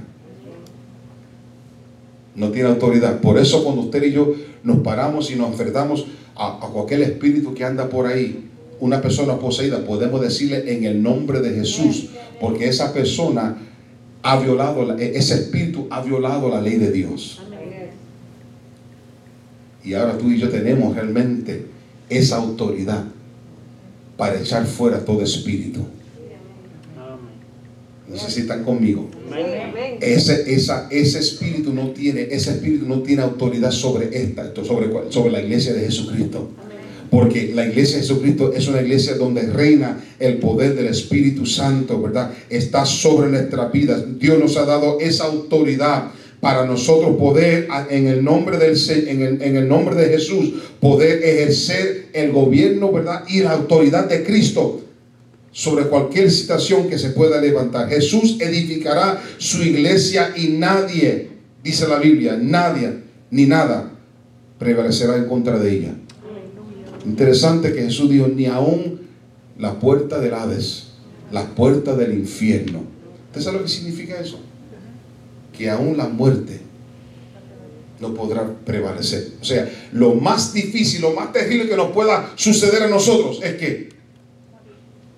No 2.35 2.51
tiene 2.51 2.69
autoridad. 2.69 3.23
Por 3.23 3.39
eso 3.39 3.65
cuando 3.65 3.81
usted 3.81 4.03
y 4.03 4.13
yo 4.13 4.35
nos 4.63 4.81
paramos 4.81 5.31
y 5.31 5.37
nos 5.37 5.49
enfrentamos 5.53 6.07
a, 6.35 6.59
a 6.63 6.69
cualquier 6.69 7.01
espíritu 7.01 7.55
que 7.55 7.65
anda 7.65 7.89
por 7.89 8.07
ahí, 8.07 8.51
una 8.79 9.01
persona 9.01 9.39
poseída, 9.39 9.83
podemos 9.87 10.21
decirle 10.21 10.75
en 10.75 10.85
el 10.85 11.03
nombre 11.03 11.41
de 11.41 11.55
Jesús, 11.55 12.11
porque 12.39 12.69
esa 12.69 12.93
persona 12.93 13.57
ha 14.23 14.41
violado, 14.41 14.95
ese 14.99 15.37
espíritu 15.37 15.87
ha 15.89 16.03
violado 16.03 16.51
la 16.51 16.61
ley 16.61 16.77
de 16.77 16.93
Dios. 16.93 17.41
Y 19.83 19.95
ahora 19.95 20.19
tú 20.19 20.31
y 20.31 20.39
yo 20.39 20.51
tenemos 20.51 20.95
realmente 20.95 21.65
esa 22.11 22.37
autoridad 22.37 23.05
para 24.19 24.39
echar 24.39 24.67
fuera 24.67 25.03
todo 25.03 25.23
espíritu. 25.23 25.96
Necesitan 28.23 28.65
conmigo. 28.65 29.11
Ese, 30.01 30.55
esa, 30.55 30.89
ese 30.91 31.19
espíritu 31.19 31.73
no 31.73 31.91
tiene, 31.91 32.23
ese 32.31 32.53
espíritu 32.53 32.87
no 32.87 33.03
tiene 33.03 33.23
autoridad 33.23 33.71
sobre 33.71 34.09
esta, 34.17 34.55
sobre, 34.65 34.89
sobre 35.11 35.31
la 35.33 35.43
iglesia 35.43 35.75
de 35.75 35.81
Jesucristo. 35.81 36.51
Porque 37.11 37.53
la 37.55 37.67
iglesia 37.67 37.97
de 37.97 38.03
Jesucristo 38.03 38.53
es 38.55 38.67
una 38.69 38.81
iglesia 38.81 39.15
donde 39.15 39.43
reina 39.43 40.03
el 40.19 40.39
poder 40.39 40.75
del 40.75 40.87
Espíritu 40.87 41.47
Santo, 41.47 42.01
¿verdad? 42.01 42.33
Está 42.51 42.85
sobre 42.85 43.31
nuestras 43.31 43.71
vidas. 43.71 44.03
Dios 44.19 44.39
nos 44.39 44.57
ha 44.57 44.65
dado 44.65 44.99
esa 45.01 45.25
autoridad 45.25 46.11
para 46.41 46.67
nosotros 46.67 47.17
poder 47.17 47.69
en 47.91 48.09
el 48.09 48.25
nombre 48.25 48.59
del 48.59 48.77
en 49.09 49.23
el, 49.23 49.43
en 49.43 49.57
el 49.57 49.69
nombre 49.69 49.95
de 49.95 50.09
Jesús 50.09 50.55
poder 50.81 51.23
ejercer 51.23 52.09
el 52.13 52.33
gobierno, 52.33 52.93
¿verdad? 52.93 53.25
Y 53.29 53.41
la 53.41 53.53
autoridad 53.53 54.09
de 54.09 54.25
Cristo 54.25 54.86
sobre 55.57 55.87
cualquier 55.87 56.31
situación 56.31 56.87
que 56.87 56.99
se 56.99 57.09
pueda 57.11 57.41
levantar. 57.41 57.89
Jesús 57.89 58.37
edificará 58.41 59.23
su 59.39 59.63
iglesia 59.63 60.35
y 60.37 60.49
nadie 60.49 61.31
dice 61.65 61.89
la 61.89 61.99
Biblia, 61.99 62.39
nadie 62.39 62.93
ni 63.31 63.47
nada 63.47 63.91
prevalecerá 64.59 65.17
en 65.17 65.25
contra 65.25 65.59
de 65.59 65.73
ella. 65.73 65.95
Interesante 67.07 67.73
que 67.73 67.85
Jesús 67.85 68.11
dijo, 68.11 68.29
ni 68.29 68.45
aún 68.45 69.01
la 69.59 69.81
puerta 69.81 70.21
del 70.21 70.35
Hades, 70.35 70.89
la 71.33 71.47
puerta 71.47 71.97
del 71.97 72.13
infierno. 72.13 72.83
¿Usted 73.29 73.41
sabe 73.41 73.57
lo 73.57 73.63
que 73.63 73.71
significa 73.71 74.21
eso? 74.21 74.39
Que 75.57 75.71
aún 75.71 75.97
la 75.97 76.07
muerte 76.07 76.61
no 77.99 78.13
podrá 78.13 78.47
prevalecer. 78.67 79.29
O 79.41 79.45
sea, 79.47 79.67
lo 79.95 80.17
más 80.17 80.53
difícil, 80.53 81.01
lo 81.01 81.13
más 81.13 81.33
terrible 81.33 81.67
que 81.67 81.77
nos 81.77 81.93
pueda 81.93 82.31
suceder 82.37 82.83
a 82.83 82.89
nosotros 82.89 83.41
es 83.43 83.55
que 83.55 83.96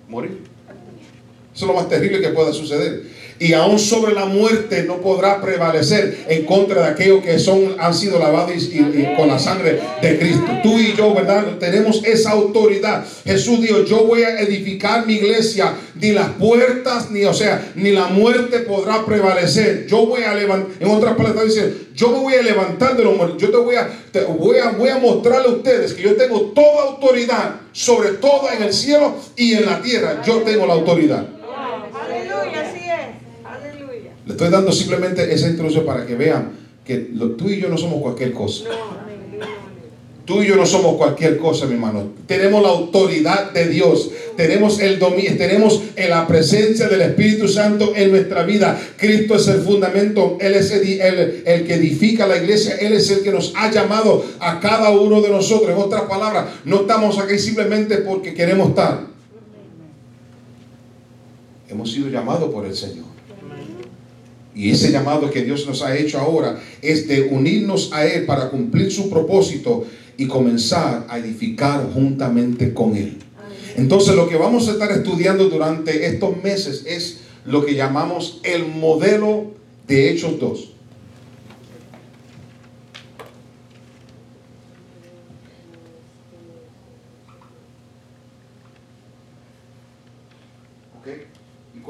morir. 0.09 0.39
Eso 1.55 1.65
es 1.65 1.67
lo 1.67 1.73
más 1.73 1.87
terrible 1.87 2.21
que 2.21 2.29
pueda 2.29 2.51
suceder 2.51 3.03
y 3.39 3.53
aún 3.53 3.79
sobre 3.79 4.13
la 4.13 4.25
muerte 4.25 4.83
no 4.83 4.97
podrá 4.97 5.41
prevalecer 5.41 6.25
en 6.27 6.45
contra 6.45 6.81
de 6.81 6.87
aquellos 6.89 7.23
que 7.23 7.39
son, 7.39 7.75
han 7.79 7.93
sido 7.93 8.19
lavados 8.19 8.51
con 9.17 9.27
la 9.27 9.39
sangre 9.39 9.79
de 10.01 10.19
Cristo. 10.19 10.45
Tú 10.61 10.77
y 10.77 10.93
yo, 10.95 11.13
¿verdad? 11.13 11.57
Tenemos 11.59 12.03
esa 12.03 12.31
autoridad. 12.31 13.05
Jesús 13.25 13.61
dijo, 13.61 13.83
yo 13.85 14.05
voy 14.05 14.23
a 14.23 14.39
edificar 14.41 15.05
mi 15.05 15.13
iglesia, 15.13 15.73
ni 15.95 16.11
las 16.11 16.29
puertas, 16.31 17.11
ni, 17.11 17.23
o 17.25 17.33
sea, 17.33 17.71
ni 17.75 17.91
la 17.91 18.07
muerte 18.07 18.59
podrá 18.59 19.05
prevalecer. 19.05 19.87
Yo 19.87 20.05
voy 20.05 20.23
a 20.23 20.33
levantar, 20.35 20.71
en 20.79 20.89
otras 20.89 21.15
palabras, 21.15 21.45
dice, 21.45 21.73
yo 21.95 22.09
me 22.09 22.19
voy 22.19 22.33
a 22.33 22.41
levantar 22.41 22.97
de 22.97 23.03
los 23.03 23.15
muertos. 23.15 23.41
Yo 23.41 23.49
te 23.49 23.57
voy 23.57 23.75
a, 23.75 23.89
voy 24.37 24.57
a, 24.57 24.71
voy 24.71 24.89
a 24.89 24.97
mostrarle 24.97 25.47
a 25.47 25.51
ustedes 25.51 25.93
que 25.93 26.03
yo 26.03 26.15
tengo 26.15 26.51
toda 26.53 26.89
autoridad 26.89 27.55
sobre 27.71 28.09
todo 28.13 28.49
en 28.51 28.63
el 28.63 28.73
cielo 28.73 29.15
y 29.35 29.53
en 29.53 29.65
la 29.65 29.81
tierra. 29.81 30.21
Yo 30.25 30.41
tengo 30.41 30.65
la 30.65 30.73
autoridad. 30.73 31.38
Le 34.29 34.33
estoy 34.33 34.49
dando 34.51 34.71
simplemente 34.71 35.33
esa 35.33 35.49
introducción 35.49 35.87
para 35.87 36.05
que 36.05 36.13
vean 36.13 36.51
que 36.85 36.97
tú 37.35 37.49
y 37.49 37.59
yo 37.59 37.67
no 37.67 37.79
somos 37.79 37.99
cualquier 37.99 38.31
cosa. 38.31 38.65
Tú 40.23 40.43
y 40.43 40.45
yo 40.45 40.55
no 40.55 40.67
somos 40.67 40.97
cualquier 40.97 41.39
cosa, 41.39 41.65
mi 41.65 41.73
hermano. 41.73 42.11
Tenemos 42.27 42.61
la 42.61 42.69
autoridad 42.69 43.51
de 43.53 43.67
Dios. 43.69 44.11
Tenemos 44.37 44.79
el 44.81 44.99
dominio, 44.99 45.35
tenemos 45.35 45.81
la 45.97 46.27
presencia 46.27 46.87
del 46.87 47.01
Espíritu 47.01 47.47
Santo 47.47 47.93
en 47.95 48.11
nuestra 48.11 48.43
vida. 48.43 48.79
Cristo 48.97 49.33
es 49.33 49.47
el 49.47 49.61
fundamento. 49.61 50.37
Él 50.39 50.53
es 50.53 50.69
el, 50.73 51.41
el, 51.47 51.65
que 51.65 51.73
edifica 51.73 52.27
la 52.27 52.37
iglesia. 52.37 52.75
Él 52.75 52.93
es 52.93 53.09
el 53.09 53.23
que 53.23 53.31
nos 53.31 53.51
ha 53.55 53.71
llamado 53.71 54.23
a 54.39 54.59
cada 54.59 54.91
uno 54.91 55.23
de 55.23 55.29
nosotros. 55.29 55.71
En 55.71 55.81
otras 55.81 56.03
palabras, 56.03 56.45
no 56.65 56.81
estamos 56.81 57.17
aquí 57.17 57.39
simplemente 57.39 57.97
porque 57.97 58.35
queremos 58.35 58.69
estar. 58.69 59.07
Hemos 61.67 61.91
sido 61.91 62.09
llamados 62.09 62.53
por 62.53 62.67
el 62.67 62.75
Señor. 62.75 63.18
Y 64.59 64.71
ese 64.71 64.91
llamado 64.91 65.31
que 65.31 65.41
Dios 65.43 65.65
nos 65.65 65.81
ha 65.83 65.97
hecho 65.97 66.19
ahora 66.19 66.61
es 66.81 67.07
de 67.07 67.21
unirnos 67.21 67.93
a 67.93 68.05
Él 68.05 68.25
para 68.25 68.49
cumplir 68.49 68.91
su 68.91 69.09
propósito 69.09 69.85
y 70.17 70.27
comenzar 70.27 71.07
a 71.07 71.17
edificar 71.17 71.89
juntamente 71.93 72.73
con 72.73 72.93
Él. 72.93 73.19
Entonces 73.77 74.15
lo 74.15 74.27
que 74.27 74.35
vamos 74.35 74.67
a 74.67 74.71
estar 74.71 74.91
estudiando 74.91 75.47
durante 75.47 76.07
estos 76.07 76.43
meses 76.43 76.83
es 76.85 77.21
lo 77.45 77.65
que 77.65 77.75
llamamos 77.75 78.41
el 78.43 78.65
modelo 78.65 79.51
de 79.87 80.09
Hechos 80.11 80.37
2. 80.37 80.73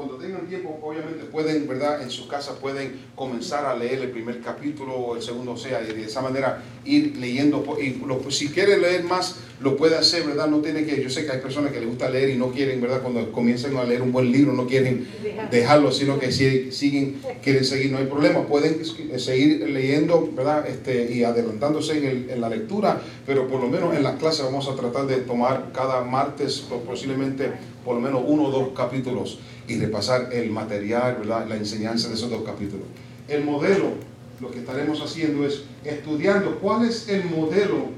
cuando 0.00 0.16
tengan 0.16 0.48
tiempo, 0.48 0.78
obviamente 0.82 1.24
pueden, 1.26 1.66
¿verdad? 1.80 2.02
En 2.02 2.10
su 2.10 2.28
casa 2.28 2.56
pueden 2.56 2.92
comenzar 3.14 3.64
a 3.64 3.74
leer 3.74 4.00
el 4.00 4.10
primer 4.10 4.40
capítulo 4.40 4.94
o 4.94 5.16
el 5.16 5.22
segundo, 5.22 5.52
o 5.52 5.56
sea, 5.56 5.82
y 5.82 5.92
de 5.92 6.04
esa 6.04 6.20
manera 6.20 6.62
ir 6.84 7.16
leyendo. 7.16 7.64
Y 7.80 8.00
si 8.30 8.48
quieren 8.48 8.82
leer 8.82 9.04
más, 9.04 9.36
lo 9.60 9.76
puede 9.76 9.96
hacer, 9.96 10.24
¿verdad? 10.24 10.46
No 10.46 10.58
tiene 10.58 10.84
que, 10.84 11.02
yo 11.02 11.08
sé 11.08 11.24
que 11.24 11.32
hay 11.32 11.40
personas 11.40 11.72
que 11.72 11.80
les 11.80 11.88
gusta 11.88 12.10
leer 12.10 12.30
y 12.30 12.36
no 12.36 12.50
quieren, 12.50 12.80
¿verdad? 12.80 13.00
Cuando 13.02 13.32
comiencen 13.32 13.76
a 13.76 13.84
leer 13.84 14.02
un 14.02 14.12
buen 14.12 14.30
libro, 14.30 14.52
no 14.52 14.66
quieren 14.66 15.08
dejarlo, 15.50 15.90
sino 15.90 16.18
que 16.18 16.32
si 16.32 16.70
siguen, 16.70 17.20
quieren 17.42 17.64
seguir, 17.64 17.90
no 17.90 17.98
hay 17.98 18.06
problema. 18.06 18.42
Pueden 18.46 18.82
seguir 19.18 19.68
leyendo, 19.68 20.30
¿verdad? 20.34 20.66
Este, 20.66 21.10
y 21.12 21.24
adelantándose 21.24 21.96
en, 21.96 22.30
en 22.30 22.40
la 22.40 22.50
lectura, 22.50 23.00
pero 23.26 23.48
por 23.48 23.60
lo 23.60 23.68
menos 23.68 23.94
en 23.96 24.02
las 24.02 24.16
clases 24.16 24.44
vamos 24.44 24.68
a 24.68 24.76
tratar 24.76 25.06
de 25.06 25.16
tomar 25.16 25.70
cada 25.72 26.02
martes, 26.04 26.62
posiblemente 26.86 27.50
por 27.84 27.94
lo 27.94 28.00
menos 28.00 28.22
uno 28.26 28.44
o 28.44 28.50
dos 28.50 28.68
capítulos 28.76 29.38
y 29.70 29.78
repasar 29.78 30.30
el 30.32 30.50
material, 30.50 31.22
la 31.24 31.54
enseñanza 31.54 32.08
de 32.08 32.14
esos 32.14 32.28
dos 32.28 32.42
capítulos. 32.42 32.86
El 33.28 33.44
modelo, 33.44 33.92
lo 34.40 34.50
que 34.50 34.58
estaremos 34.58 35.00
haciendo 35.00 35.46
es 35.46 35.62
estudiando 35.84 36.58
cuál 36.58 36.88
es 36.88 37.08
el 37.08 37.24
modelo 37.26 37.90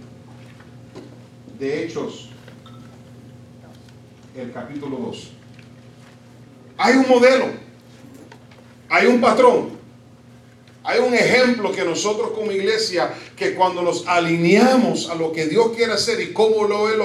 de 1.58 1.82
Hechos, 1.82 2.28
el 4.36 4.52
capítulo 4.52 4.98
2. 4.98 5.30
Hay 6.76 6.96
un 6.96 7.08
modelo, 7.08 7.46
hay 8.90 9.06
un 9.06 9.18
patrón. 9.18 9.82
Hay 10.85 10.99
un 10.99 11.14
ejemplo 11.14 11.70
que 11.70 11.85
nosotros 11.85 12.33
como 12.33 12.51
iglesia, 12.51 13.14
que 13.37 13.55
cuando 13.55 13.83
nos 13.83 14.07
alineamos 14.07 15.09
a 15.11 15.14
lo 15.14 15.30
que 15.30 15.47
Dios 15.47 15.70
quiere 15.76 15.93
hacer 15.93 16.20
y 16.20 16.33
cómo, 16.33 16.64
lo, 16.64 16.89
él, 16.89 17.01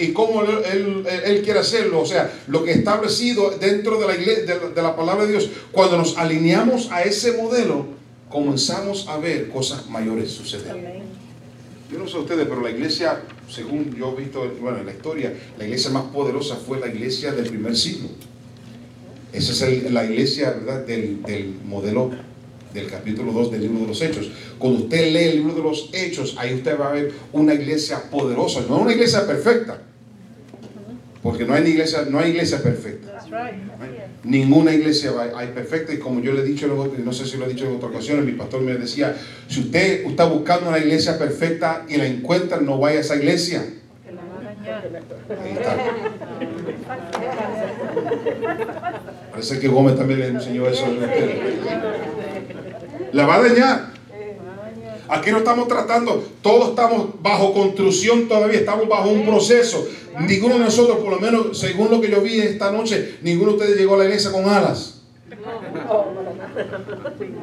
y 0.00 0.12
cómo 0.12 0.42
él, 0.42 1.06
él, 1.06 1.42
quiere 1.42 1.60
hacerlo, 1.60 2.00
o 2.00 2.06
sea, 2.06 2.32
lo 2.48 2.64
que 2.64 2.72
establecido 2.72 3.50
dentro 3.50 4.00
de 4.00 4.06
la, 4.08 4.16
iglesia, 4.16 4.58
de, 4.58 4.82
la 4.82 4.96
palabra 4.96 5.26
de 5.26 5.30
Dios, 5.30 5.48
cuando 5.70 5.96
nos 5.96 6.18
alineamos 6.18 6.90
a 6.90 7.02
ese 7.02 7.32
modelo, 7.32 7.86
comenzamos 8.28 9.06
a 9.06 9.16
ver 9.18 9.48
cosas 9.48 9.88
mayores 9.88 10.32
suceder. 10.32 10.74
Yo 11.92 11.98
no 11.98 12.08
sé 12.08 12.18
ustedes, 12.18 12.46
pero 12.48 12.60
la 12.60 12.70
iglesia, 12.70 13.22
según 13.48 13.94
yo 13.96 14.12
he 14.16 14.22
visto 14.22 14.48
bueno, 14.60 14.78
en 14.78 14.86
la 14.86 14.92
historia, 14.92 15.32
la 15.56 15.64
iglesia 15.64 15.90
más 15.90 16.04
poderosa 16.04 16.56
fue 16.56 16.80
la 16.80 16.88
iglesia 16.88 17.30
del 17.32 17.48
primer 17.48 17.76
siglo. 17.76 18.08
Esa 19.32 19.68
es 19.68 19.92
la 19.92 20.04
iglesia 20.04 20.50
¿verdad? 20.50 20.84
Del, 20.84 21.22
del 21.22 21.54
modelo 21.64 22.10
del 22.72 22.86
capítulo 22.88 23.32
2 23.32 23.52
del 23.52 23.62
libro 23.62 23.80
de 23.80 23.86
los 23.88 24.02
Hechos. 24.02 24.30
Cuando 24.58 24.84
usted 24.84 25.12
lee 25.12 25.28
el 25.28 25.36
libro 25.36 25.54
de 25.54 25.62
los 25.62 25.90
Hechos, 25.92 26.36
ahí 26.38 26.54
usted 26.54 26.78
va 26.78 26.88
a 26.88 26.92
ver 26.92 27.12
una 27.32 27.54
iglesia 27.54 28.10
poderosa, 28.10 28.62
no 28.68 28.78
una 28.78 28.92
iglesia 28.92 29.26
perfecta. 29.26 29.78
Porque 31.22 31.44
no 31.44 31.52
hay 31.52 31.66
iglesia, 31.68 32.06
no 32.08 32.18
hay 32.18 32.30
iglesia 32.30 32.62
perfecta. 32.62 33.20
Ninguna 34.24 34.72
iglesia 34.72 35.12
hay 35.36 35.48
perfecta 35.48 35.92
y 35.92 35.98
como 35.98 36.20
yo 36.20 36.32
le 36.32 36.40
he 36.40 36.44
dicho, 36.44 36.66
no 36.66 37.12
sé 37.12 37.26
si 37.26 37.36
lo 37.36 37.44
he 37.44 37.48
dicho 37.48 37.66
en 37.66 37.76
otra 37.76 37.88
ocasión, 37.88 38.24
mi 38.24 38.32
pastor 38.32 38.62
me 38.62 38.74
decía, 38.74 39.16
si 39.48 39.60
usted 39.60 40.06
está 40.06 40.24
buscando 40.24 40.70
una 40.70 40.78
iglesia 40.78 41.18
perfecta 41.18 41.84
y 41.88 41.96
la 41.96 42.06
encuentra, 42.06 42.60
no 42.60 42.78
vaya 42.78 42.98
a 42.98 43.00
esa 43.00 43.16
iglesia. 43.16 43.64
Ahí 45.42 45.52
está. 45.52 45.76
Parece 49.30 49.60
que 49.60 49.68
Gómez 49.68 49.96
también 49.96 50.20
le 50.20 50.26
enseñó 50.28 50.66
eso. 50.66 50.86
La 53.12 53.26
va 53.26 53.36
a 53.36 53.42
dañar. 53.42 53.90
Aquí 55.08 55.32
no 55.32 55.38
estamos 55.38 55.66
tratando, 55.66 56.24
todos 56.40 56.70
estamos 56.70 57.20
bajo 57.20 57.52
construcción 57.52 58.28
todavía, 58.28 58.60
estamos 58.60 58.88
bajo 58.88 59.08
un 59.08 59.26
proceso. 59.26 59.84
Ninguno 60.20 60.54
de 60.54 60.64
nosotros, 60.64 60.98
por 60.98 61.10
lo 61.10 61.18
menos 61.18 61.58
según 61.58 61.90
lo 61.90 62.00
que 62.00 62.10
yo 62.10 62.20
vi 62.20 62.38
esta 62.38 62.70
noche, 62.70 63.16
ninguno 63.22 63.52
de 63.52 63.58
ustedes 63.58 63.76
llegó 63.76 63.96
a 63.96 63.98
la 63.98 64.04
iglesia 64.04 64.30
con 64.30 64.48
alas. 64.48 64.99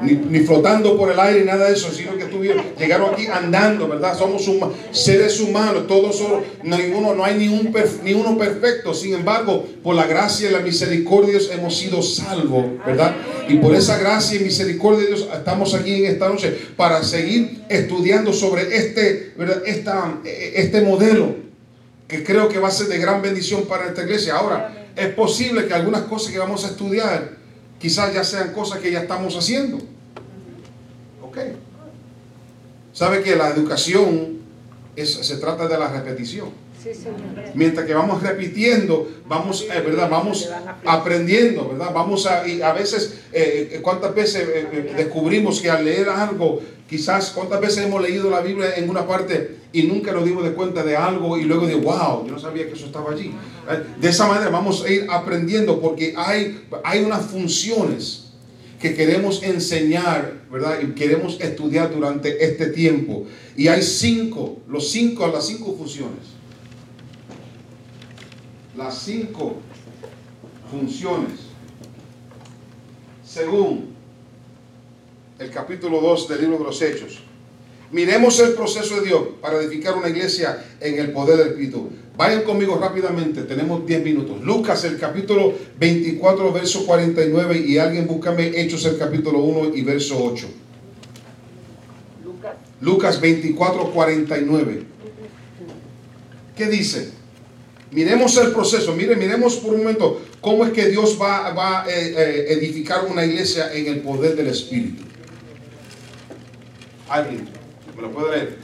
Ni, 0.01 0.39
flotando 0.41 0.97
por 0.97 1.11
el 1.11 1.19
aire, 1.19 1.43
nada 1.43 1.67
de 1.67 1.73
eso, 1.73 1.91
sino 1.91 2.15
que 2.17 2.23
estuvieron, 2.23 2.63
llegaron 2.78 3.13
aquí 3.13 3.28
andando, 3.28 3.88
¿verdad? 3.88 4.17
Somos 4.17 4.49
seres 4.91 5.39
humanos, 5.39 5.88
todos 5.88 6.17
son, 6.17 6.43
ninguno, 6.63 7.15
no 7.15 7.23
hay 7.23 7.36
ni, 7.36 7.47
un, 7.47 7.73
ni 8.03 8.13
uno 8.13 8.38
perfecto. 8.38 8.93
Sin 8.93 9.13
embargo, 9.13 9.65
por 9.84 9.95
la 9.95 10.05
gracia 10.05 10.49
y 10.49 10.53
la 10.53 10.59
misericordia 10.59 11.34
de 11.34 11.39
Dios 11.39 11.51
hemos 11.53 11.78
sido 11.78 12.01
salvos, 12.01 12.65
¿verdad? 12.86 13.15
Y 13.47 13.55
por 13.57 13.75
esa 13.75 13.97
gracia 13.97 14.39
y 14.39 14.43
misericordia 14.43 15.01
de 15.01 15.07
Dios 15.07 15.28
estamos 15.34 15.73
aquí 15.73 16.05
en 16.05 16.11
esta 16.11 16.30
noche 16.30 16.57
para 16.75 17.03
seguir 17.03 17.63
estudiando 17.69 18.34
sobre 18.34 18.75
este, 18.75 19.34
¿verdad? 19.38 19.63
Esta, 19.65 20.19
este 20.23 20.82
modelo 20.82 21.47
que 22.07 22.23
creo 22.23 22.47
que 22.47 22.59
va 22.59 22.69
a 22.69 22.71
ser 22.71 22.88
de 22.88 22.97
gran 22.97 23.21
bendición 23.21 23.65
para 23.65 23.88
esta 23.88 24.03
iglesia. 24.03 24.36
Ahora, 24.36 24.88
es 24.95 25.09
posible 25.09 25.67
que 25.67 25.73
algunas 25.73 26.03
cosas 26.03 26.32
que 26.32 26.39
vamos 26.39 26.63
a 26.65 26.69
estudiar 26.69 27.37
quizás 27.80 28.13
ya 28.13 28.23
sean 28.23 28.53
cosas 28.53 28.80
que 28.80 28.91
ya 28.91 29.01
estamos 29.01 29.36
haciendo. 29.36 29.78
¿Ok? 31.21 31.38
¿Sabe 32.93 33.21
que 33.21 33.36
la 33.36 33.49
educación 33.49 34.39
es, 34.95 35.13
se 35.13 35.38
trata 35.38 35.67
de 35.67 35.78
la 35.78 35.88
repetición? 35.88 36.49
Mientras 37.54 37.86
que 37.86 37.94
vamos 37.94 38.22
repitiendo, 38.22 39.10
vamos, 39.28 39.64
eh, 39.64 39.82
¿verdad? 39.82 40.10
Vamos 40.10 40.50
aprendiendo, 40.86 41.70
¿verdad? 41.70 41.92
Vamos 41.94 42.26
a, 42.26 42.48
y 42.48 42.62
a 42.62 42.74
veces, 42.74 43.20
eh, 43.34 43.70
eh, 43.74 43.80
¿cuántas 43.82 44.14
veces 44.14 44.48
descubrimos 44.96 45.60
que 45.60 45.70
al 45.70 45.86
leer 45.86 46.10
algo, 46.10 46.62
quizás, 46.90 47.32
¿cuántas 47.32 47.60
veces 47.60 47.86
hemos 47.86 48.02
leído 48.02 48.30
la 48.30 48.42
Biblia 48.42 48.76
en 48.76 48.90
una 48.90 49.08
parte 49.08 49.58
y 49.74 49.84
nunca 49.84 50.12
nos 50.12 50.26
dimos 50.26 50.44
de 50.44 50.54
cuenta 50.54 50.84
de 50.84 50.96
algo 50.96 51.38
y 51.38 51.44
luego 51.44 51.68
de, 51.68 51.76
wow, 51.76 52.26
yo 52.26 52.32
no 52.32 52.40
sabía 52.40 52.68
que 52.68 52.74
eso 52.74 52.86
estaba 52.86 53.12
allí? 53.12 53.34
De 54.00 54.10
esa 54.10 54.28
manera 54.28 54.50
vamos 54.50 54.84
a 54.84 54.90
ir 54.90 55.08
aprendiendo 55.10 55.82
porque 55.82 56.14
hay, 56.16 56.66
hay 56.84 57.04
unas 57.04 57.26
funciones 57.26 58.28
que 58.80 58.94
queremos 58.94 59.42
enseñar, 59.42 60.42
¿verdad? 60.52 60.80
Y 60.82 60.94
queremos 60.94 61.40
estudiar 61.42 61.94
durante 61.94 62.46
este 62.46 62.68
tiempo. 62.68 63.26
Y 63.56 63.68
hay 63.68 63.82
cinco, 63.82 64.60
los 64.68 64.92
cinco, 64.92 65.28
las 65.28 65.48
cinco 65.48 65.76
funciones. 65.76 66.37
Las 68.78 68.99
cinco 68.99 69.55
funciones. 70.69 71.39
Según 73.25 73.88
el 75.39 75.49
capítulo 75.49 75.99
2 75.99 76.30
del 76.30 76.41
libro 76.41 76.59
de 76.59 76.63
los 76.63 76.82
Hechos. 76.82 77.19
Miremos 77.91 78.39
el 78.39 78.53
proceso 78.53 78.99
de 78.99 79.07
Dios 79.07 79.21
para 79.41 79.59
edificar 79.59 79.95
una 79.95 80.09
iglesia 80.09 80.63
en 80.80 80.99
el 80.99 81.11
poder 81.11 81.38
del 81.38 81.47
Espíritu. 81.49 81.89
Vayan 82.15 82.43
conmigo 82.43 82.78
rápidamente, 82.78 83.43
tenemos 83.43 83.86
10 83.86 84.03
minutos. 84.03 84.41
Lucas 84.43 84.84
el 84.84 84.99
capítulo 84.99 85.53
24, 85.80 86.51
verso 86.51 86.86
49 86.86 87.57
y 87.65 87.78
alguien 87.80 88.05
búscame 88.05 88.47
Hechos 88.59 88.86
el 88.86 88.97
capítulo 88.97 89.39
1 89.39 89.75
y 89.75 89.82
verso 89.82 90.23
8. 90.23 90.47
Lucas. 92.25 92.53
Lucas 92.82 93.21
24, 93.21 93.91
49. 93.91 94.84
¿Qué 96.55 96.65
dice? 96.67 97.16
Miremos 97.92 98.38
el 98.38 98.52
proceso, 98.52 98.94
mire, 98.94 99.16
miremos 99.16 99.56
por 99.58 99.74
un 99.74 99.80
momento 99.80 100.22
cómo 100.42 100.66
es 100.66 100.72
que 100.72 100.90
Dios 100.90 101.18
va, 101.22 101.52
va 101.54 101.84
a 101.84 101.90
eh, 101.90 102.14
eh, 102.18 102.46
edificar 102.54 103.06
una 103.06 103.26
iglesia 103.26 103.74
en 103.74 103.88
el 103.88 104.00
poder 104.02 104.36
del 104.36 104.48
Espíritu. 104.48 105.04
Alguien, 107.08 107.48
¿me 107.96 108.02
lo 108.02 108.12
puede 108.12 108.38
leer? 108.38 108.58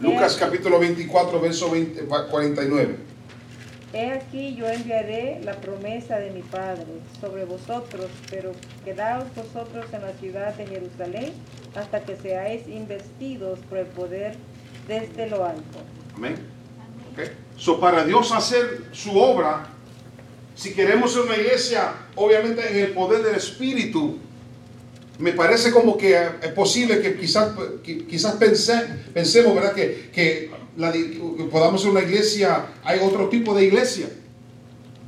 Lucas 0.00 0.36
capítulo 0.38 0.78
24, 0.78 1.40
verso 1.40 1.70
20 1.70 2.02
49. 2.02 2.96
He 3.92 4.10
aquí 4.10 4.54
yo 4.56 4.68
enviaré 4.68 5.40
la 5.42 5.54
promesa 5.54 6.18
de 6.18 6.30
mi 6.30 6.42
Padre 6.42 6.84
sobre 7.20 7.44
vosotros, 7.44 8.10
pero 8.30 8.52
quedaos 8.84 9.24
vosotros 9.34 9.86
en 9.92 10.02
la 10.02 10.12
ciudad 10.14 10.54
de 10.54 10.66
Jerusalén 10.66 11.32
hasta 11.76 12.00
que 12.00 12.16
seáis 12.16 12.66
investidos 12.68 13.60
por 13.70 13.78
el 13.78 13.86
poder 13.86 14.34
desde 14.88 15.30
lo 15.30 15.44
alto. 15.44 15.78
Amén. 16.14 16.34
Ok. 17.12 17.45
So, 17.58 17.80
para 17.80 18.04
Dios 18.04 18.32
hacer 18.32 18.84
su 18.92 19.16
obra, 19.18 19.68
si 20.54 20.72
queremos 20.72 21.12
ser 21.12 21.22
una 21.22 21.36
iglesia, 21.36 21.92
obviamente 22.14 22.62
en 22.70 22.76
el 22.84 22.90
poder 22.92 23.22
del 23.22 23.34
Espíritu, 23.36 24.18
me 25.18 25.32
parece 25.32 25.70
como 25.70 25.96
que 25.96 26.14
es 26.42 26.52
posible 26.52 27.00
que 27.00 27.16
quizás, 27.16 27.52
que 27.82 28.06
quizás 28.06 28.34
pense- 28.36 28.86
pensemos, 29.14 29.54
¿verdad? 29.54 29.72
Que, 29.72 30.10
que, 30.12 30.50
podamos 31.50 31.80
ser 31.80 31.90
una 31.90 32.02
iglesia, 32.02 32.66
hay 32.84 33.00
otro 33.02 33.28
tipo 33.30 33.54
de 33.54 33.64
iglesia. 33.64 34.08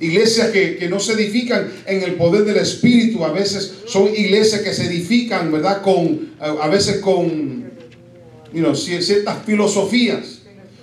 Iglesias 0.00 0.48
que, 0.48 0.76
que 0.76 0.88
no 0.88 1.00
se 1.00 1.12
edifican 1.12 1.70
en 1.84 2.02
el 2.02 2.14
poder 2.14 2.44
del 2.44 2.56
Espíritu, 2.56 3.24
a 3.24 3.32
veces 3.32 3.74
son 3.86 4.06
iglesias 4.08 4.62
que 4.62 4.72
se 4.72 4.86
edifican, 4.86 5.50
¿verdad? 5.52 5.82
Con, 5.82 6.30
a 6.40 6.68
veces 6.68 7.00
con 7.02 7.70
you 8.52 8.60
know, 8.60 8.72
cier- 8.72 9.02
ciertas 9.02 9.44
filosofías 9.44 10.37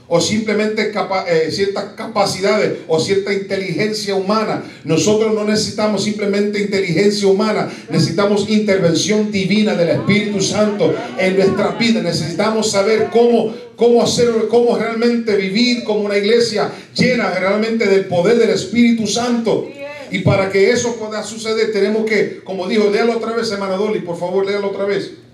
o 0.07 0.21
simplemente 0.21 0.91
eh, 1.27 1.51
ciertas 1.51 1.85
capacidades 1.95 2.79
o 2.87 2.99
cierta 2.99 3.33
inteligencia 3.33 4.15
humana. 4.15 4.63
Nosotros 4.83 5.33
no 5.33 5.43
necesitamos 5.43 6.03
simplemente 6.03 6.59
inteligencia 6.59 7.27
humana, 7.27 7.71
necesitamos 7.89 8.49
intervención 8.49 9.31
divina 9.31 9.75
del 9.75 9.89
Espíritu 9.89 10.41
Santo 10.41 10.93
en 11.17 11.35
nuestra 11.35 11.71
vida. 11.71 12.01
Necesitamos 12.01 12.71
saber 12.71 13.09
cómo, 13.11 13.53
cómo 13.75 14.03
hacer, 14.03 14.29
cómo 14.49 14.77
realmente 14.77 15.35
vivir 15.35 15.83
como 15.83 16.01
una 16.01 16.17
iglesia 16.17 16.71
llena 16.95 17.31
realmente 17.31 17.85
del 17.85 18.05
poder 18.05 18.37
del 18.37 18.51
Espíritu 18.51 19.07
Santo. 19.07 19.69
Y 20.11 20.19
para 20.19 20.49
que 20.49 20.69
eso 20.69 20.95
pueda 20.97 21.23
suceder, 21.23 21.71
tenemos 21.71 22.05
que, 22.05 22.41
como 22.43 22.67
dijo, 22.67 22.89
léalo 22.91 23.17
otra 23.17 23.33
vez, 23.33 23.51
hermana 23.51 23.75
Dolly, 23.75 23.99
por 23.99 24.19
favor, 24.19 24.45
léalo 24.45 24.67
otra 24.67 24.85
vez. 24.85 25.24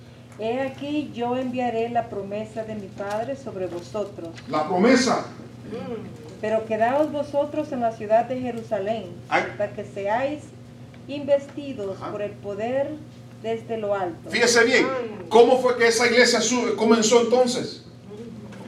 He 0.42 0.60
aquí 0.60 1.12
yo 1.14 1.38
enviaré 1.38 1.90
la 1.90 2.10
promesa 2.10 2.64
de 2.64 2.74
mi 2.74 2.88
Padre 2.88 3.36
sobre 3.36 3.68
vosotros, 3.68 4.30
La 4.50 4.68
promesa. 4.68 5.24
pero 6.42 6.66
quedaos 6.66 7.12
vosotros 7.12 7.72
en 7.72 7.82
la 7.82 7.92
ciudad 7.92 8.26
de 8.26 8.42
Jerusalén 8.42 9.06
Ay. 9.30 9.44
hasta 9.52 9.74
que 9.74 9.86
seáis 9.86 10.40
investidos 11.08 11.96
Ajá. 12.02 12.12
por 12.12 12.24
el 12.24 12.32
poder 12.32 12.90
desde 13.44 13.78
lo 13.78 13.94
alto. 13.94 14.32
Fíjese 14.32 14.64
bien, 14.64 14.88
¿cómo 15.30 15.60
fue 15.62 15.78
que 15.78 15.88
esa 15.88 16.08
iglesia 16.08 16.40
comenzó 16.76 17.22
entonces? 17.22 17.84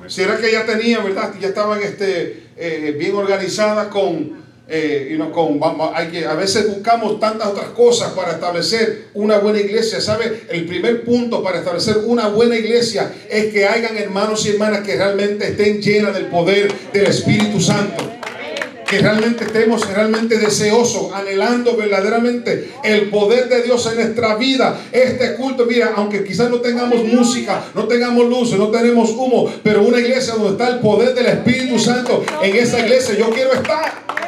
¿Será 0.06 0.38
que 0.38 0.52
ya 0.52 0.68
tenía, 0.68 1.00
verdad? 1.00 1.34
Ya 1.40 1.48
estaban 1.48 1.82
este, 1.82 2.50
eh, 2.56 2.96
bien 3.00 3.16
organizadas 3.16 3.88
con, 3.88 4.43
eh, 4.68 5.10
you 5.12 5.60
vamos, 5.60 5.92
hay 5.94 6.08
que, 6.08 6.26
a 6.26 6.36
veces 6.36 6.70
buscamos 6.70 7.20
tantas 7.20 7.48
otras 7.48 7.68
cosas 7.70 8.14
para 8.14 8.34
establecer 8.34 9.08
una 9.14 9.38
buena 9.40 9.60
iglesia. 9.60 10.00
¿Sabe? 10.00 10.44
El 10.50 10.66
primer 10.66 11.04
punto 11.04 11.44
para 11.44 11.60
establecer 11.60 11.98
una 12.06 12.28
buena 12.28 12.56
iglesia 12.56 13.12
es 13.30 13.52
que 13.52 13.68
hayan 13.68 13.98
hermanos 13.98 14.46
y 14.46 14.52
hermanas 14.52 14.82
que 14.82 14.96
realmente 14.96 15.50
estén 15.50 15.82
llenas 15.82 16.14
del 16.14 16.28
poder 16.28 16.72
del 16.94 17.08
Espíritu 17.08 17.60
Santo 17.60 18.14
que 18.94 19.00
realmente 19.00 19.46
estemos 19.46 19.92
realmente 19.92 20.38
deseosos, 20.38 21.12
anhelando 21.14 21.76
verdaderamente 21.76 22.74
el 22.84 23.10
poder 23.10 23.50
de 23.50 23.64
Dios 23.64 23.88
en 23.88 23.96
nuestra 23.96 24.36
vida. 24.36 24.80
Este 24.92 25.34
culto, 25.34 25.66
mira, 25.66 25.94
aunque 25.96 26.24
quizás 26.24 26.52
no 26.52 26.58
tengamos 26.58 27.04
música, 27.04 27.64
no 27.74 27.88
tengamos 27.88 28.30
luces, 28.30 28.60
no 28.60 28.68
tenemos 28.68 29.10
humo, 29.10 29.52
pero 29.64 29.82
una 29.82 30.00
iglesia 30.00 30.36
donde 30.36 30.52
está 30.52 30.68
el 30.68 30.80
poder 30.80 31.16
del 31.16 31.26
Espíritu 31.26 31.80
Santo, 31.80 32.24
en 32.44 32.56
esa 32.56 32.82
iglesia 32.82 33.16
yo 33.18 33.32
quiero 33.32 33.54
estar. 33.54 34.23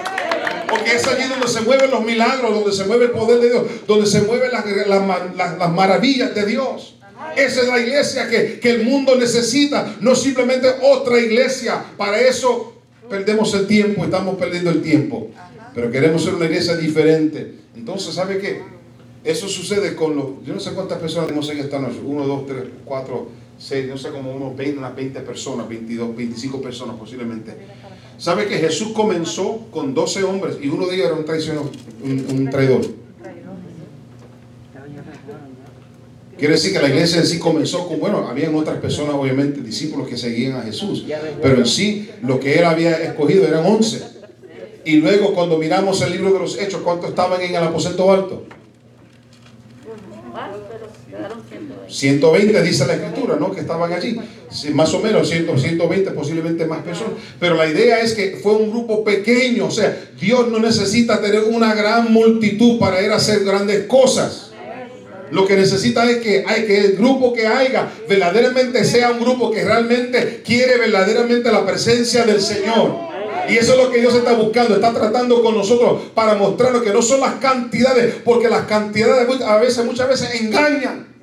Porque 0.70 0.96
es 0.96 1.06
allí 1.08 1.24
donde 1.30 1.48
se 1.48 1.62
mueven 1.62 1.92
los 1.92 2.04
milagros, 2.04 2.54
donde 2.54 2.72
se 2.72 2.86
mueve 2.86 3.06
el 3.06 3.12
poder 3.12 3.40
de 3.40 3.50
Dios, 3.50 3.64
donde 3.88 4.06
se 4.06 4.22
mueven 4.22 4.52
las, 4.52 4.66
las- 4.66 5.36
las- 5.36 5.58
las 5.58 5.72
maravillas 5.74 6.34
de 6.36 6.46
Dios. 6.46 6.96
Esa 7.36 7.62
es 7.62 7.68
la 7.68 7.80
iglesia 7.80 8.30
que, 8.30 8.60
que 8.60 8.70
el 8.72 8.84
mundo 8.84 9.16
necesita, 9.16 9.96
no 10.02 10.16
simplemente 10.16 10.68
otra 10.82 11.20
iglesia. 11.20 11.84
Para 11.98 12.20
eso 12.20 12.74
perdemos 13.10 13.54
el 13.54 13.68
tiempo, 13.68 14.04
estamos 14.06 14.36
perdiendo 14.36 14.70
el 14.70 14.82
tiempo. 14.82 15.30
Pero 15.74 15.92
queremos 15.92 16.24
ser 16.24 16.36
una 16.36 16.46
iglesia 16.46 16.76
diferente. 16.78 17.56
Entonces, 17.76 18.16
¿sabe 18.16 18.38
qué? 18.38 18.62
Eso 19.24 19.48
sucede 19.50 19.96
con 19.96 20.16
los... 20.16 20.26
Yo 20.46 20.54
no 20.54 20.60
sé 20.60 20.72
cuántas 20.72 21.00
personas 21.00 21.28
tenemos 21.28 21.50
en 21.50 21.60
esta 21.60 21.80
noche. 21.80 22.00
Uno, 22.04 22.26
dos, 22.26 22.46
tres, 22.46 22.64
cuatro, 22.86 23.28
seis, 23.58 23.88
no 23.88 23.98
sé, 23.98 24.10
como 24.12 24.32
unos 24.34 24.56
20, 24.56 24.78
unas 24.78 24.96
20 24.96 25.20
personas, 25.22 25.68
22, 25.68 26.16
25 26.16 26.62
personas 26.62 26.96
posiblemente. 26.98 27.52
¿Sabe 28.18 28.48
que 28.48 28.58
Jesús 28.58 28.94
comenzó 28.94 29.68
con 29.72 29.94
12 29.94 30.24
hombres 30.24 30.58
y 30.62 30.68
uno 30.70 30.88
de 30.88 30.96
ellos 30.96 31.08
era 31.08 31.60
un 31.60 31.72
un, 32.04 32.26
un 32.30 32.50
traidor? 32.50 32.82
Quiere 36.38 36.56
decir 36.56 36.74
que 36.74 36.82
la 36.82 36.90
iglesia 36.90 37.22
en 37.22 37.26
sí 37.26 37.40
comenzó 37.40 37.88
con, 37.88 38.00
bueno, 38.00 38.28
habían 38.28 38.54
otras 38.56 38.78
personas, 38.80 39.16
obviamente, 39.16 39.62
discípulos 39.62 40.08
que 40.08 40.18
seguían 40.18 40.58
a 40.58 40.64
Jesús, 40.64 41.06
pero 41.42 41.60
en 41.60 41.66
sí 41.66 42.10
lo 42.24 42.40
que 42.42 42.60
él 42.60 42.66
había 42.66 42.98
escogido 43.04 43.48
eran 43.48 43.66
11. 43.66 44.04
Y 44.84 44.98
luego 44.98 45.34
cuando 45.34 45.58
miramos 45.58 46.02
el 46.02 46.12
libro 46.12 46.34
de 46.34 46.40
los 46.40 46.60
Hechos, 46.60 46.82
¿cuántos 46.84 47.10
estaban 47.10 47.42
en 47.42 47.56
el 47.56 47.64
aposento 47.64 48.12
alto? 48.12 48.44
Más, 50.34 50.50
pero 50.70 50.88
quedaron 51.10 51.42
120. 51.88 52.26
120 52.26 52.62
dice 52.62 52.88
la 52.88 52.94
escritura, 52.96 53.38
¿no? 53.40 53.52
Que 53.52 53.62
estaban 53.62 53.92
allí. 53.92 54.20
Más 54.74 54.94
o 54.94 55.00
menos 55.00 55.30
100, 55.30 55.58
120, 55.58 56.12
posiblemente 56.12 56.66
más 56.66 56.84
personas. 56.84 57.14
Pero 57.40 57.56
la 57.56 57.68
idea 57.68 58.00
es 58.00 58.14
que 58.14 58.40
fue 58.42 58.54
un 58.54 58.72
grupo 58.72 59.04
pequeño. 59.04 59.68
O 59.68 59.72
sea, 59.72 59.98
Dios 60.20 60.48
no 60.50 60.60
necesita 60.60 61.22
tener 61.22 61.44
una 61.44 61.74
gran 61.74 62.12
multitud 62.12 62.80
para 62.80 63.02
ir 63.02 63.12
a 63.12 63.16
hacer 63.16 63.44
grandes 63.44 63.86
cosas. 63.86 64.52
Lo 65.32 65.48
que 65.48 65.56
necesita 65.56 66.10
es 66.10 66.18
que, 66.18 66.44
hay, 66.48 66.66
que 66.66 66.78
el 66.80 66.96
grupo 66.96 67.34
que 67.34 67.48
haya 67.48 67.90
verdaderamente 68.08 68.84
sea 68.86 69.12
un 69.12 69.20
grupo 69.20 69.52
que 69.52 69.64
realmente 69.64 70.44
quiere 70.46 70.78
verdaderamente 70.78 71.52
la 71.52 71.66
presencia 71.66 72.26
del 72.26 72.42
Señor. 72.42 73.16
Y 73.50 73.58
eso 73.58 73.74
es 73.74 73.78
lo 73.78 73.92
que 73.92 74.00
Dios 74.00 74.16
está 74.16 74.34
buscando, 74.34 74.76
está 74.76 74.94
tratando 74.94 75.42
con 75.44 75.56
nosotros 75.56 76.02
para 76.14 76.36
mostrarnos 76.36 76.82
que 76.82 76.92
no 76.92 77.02
son 77.02 77.22
las 77.22 77.36
cantidades, 77.36 78.16
porque 78.24 78.50
las 78.50 78.66
cantidades 78.66 79.28
a 79.42 79.58
veces, 79.58 79.86
muchas 79.86 80.10
veces 80.10 80.42
engañan. 80.42 81.15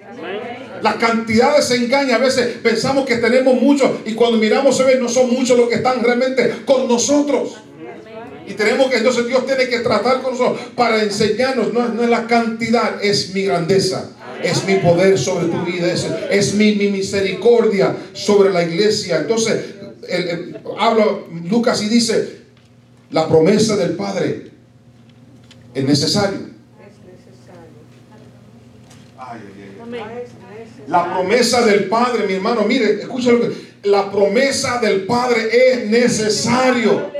Las 0.83 0.97
cantidades 0.97 1.65
se 1.67 1.77
engañan. 1.77 2.17
A 2.21 2.25
veces 2.25 2.57
pensamos 2.63 3.07
que 3.07 3.17
tenemos 3.17 3.55
mucho 3.61 4.01
y 4.05 4.15
cuando 4.15 4.39
miramos 4.39 4.77
se 4.77 4.83
ve 4.85 4.97
no 4.99 5.09
son 5.09 5.31
muchos 5.31 5.57
los 5.57 5.69
que 5.69 5.77
están 5.77 6.03
realmente 6.03 6.57
con 6.67 6.89
nosotros. 6.89 7.57
Y 8.47 8.55
tenemos 8.55 8.91
que, 8.91 8.97
entonces 8.99 9.27
Dios 9.29 9.47
tiene 9.47 9.69
que 9.69 9.79
tratar 9.79 10.21
con 10.21 10.33
nosotros 10.33 10.59
para 10.75 11.01
enseñarnos, 11.03 11.73
no, 11.73 11.85
es- 11.87 11.95
no 11.95 12.03
es 12.03 12.11
la 12.11 12.27
cantidad, 12.27 13.03
es 13.03 13.33
mi 13.35 13.43
grandeza, 13.45 14.11
es 14.43 14.65
mi 14.67 14.75
poder 14.77 15.17
sobre 15.17 15.47
tu 15.47 15.65
vida, 15.65 15.93
es, 15.93 16.07
es 16.31 16.55
mi, 16.55 16.75
mi 16.75 16.89
misericordia 16.89 17.95
sobre 18.13 18.51
la 18.51 18.65
iglesia. 18.65 19.19
Entonces, 19.19 19.65
el- 20.09 20.59
habla 20.79 21.07
Lucas 21.49 21.81
y 21.83 21.89
dice, 21.89 22.39
la 23.11 23.29
promesa 23.29 23.77
del 23.77 23.93
Padre 23.93 24.51
es 25.75 25.85
necesario. 25.85 26.39
Ay, 29.19 29.41
ay, 29.41 29.63
ay. 29.63 29.77
Amén. 29.81 29.82
La 30.89 31.15
promesa 31.15 31.65
del 31.65 31.85
Padre, 31.85 32.27
mi 32.27 32.35
hermano, 32.35 32.63
mire, 32.63 33.01
escucha 33.01 33.33
lo 33.33 33.41
que 33.41 33.51
la 33.85 34.11
promesa 34.11 34.79
del 34.79 35.07
Padre 35.07 35.49
es 35.53 35.91
necesario. 35.91 37.11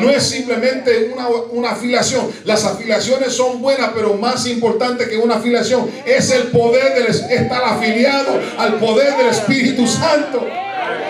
no 0.00 0.10
es 0.10 0.22
simplemente 0.24 1.10
una, 1.12 1.28
una 1.28 1.70
afiliación. 1.70 2.30
Las 2.44 2.64
afiliaciones 2.64 3.32
son 3.32 3.62
buenas, 3.62 3.90
pero 3.94 4.14
más 4.14 4.46
importante 4.46 5.08
que 5.08 5.16
una 5.16 5.36
afiliación 5.36 5.88
es 6.04 6.30
el 6.30 6.48
poder 6.48 6.94
del 6.94 7.06
estar 7.06 7.62
afiliado 7.64 8.38
al 8.58 8.74
poder 8.74 9.16
del 9.16 9.28
Espíritu 9.28 9.86
Santo. 9.86 10.46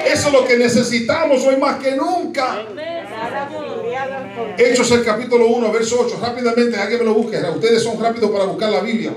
Eso 0.06 0.28
es 0.28 0.32
lo 0.32 0.46
que 0.46 0.56
necesitamos 0.56 1.44
hoy 1.44 1.56
más 1.56 1.82
que 1.82 1.96
nunca. 1.96 2.64
Hechos 4.58 4.90
el 4.92 5.04
capítulo 5.04 5.48
1, 5.48 5.72
verso 5.72 5.98
8. 6.00 6.18
Rápidamente, 6.22 6.76
alguien 6.76 7.00
me 7.00 7.06
lo 7.06 7.14
busque. 7.14 7.38
Ustedes 7.38 7.82
son 7.82 8.00
rápidos 8.00 8.30
para 8.30 8.44
buscar 8.44 8.70
la 8.70 8.80
Biblia. 8.80 9.12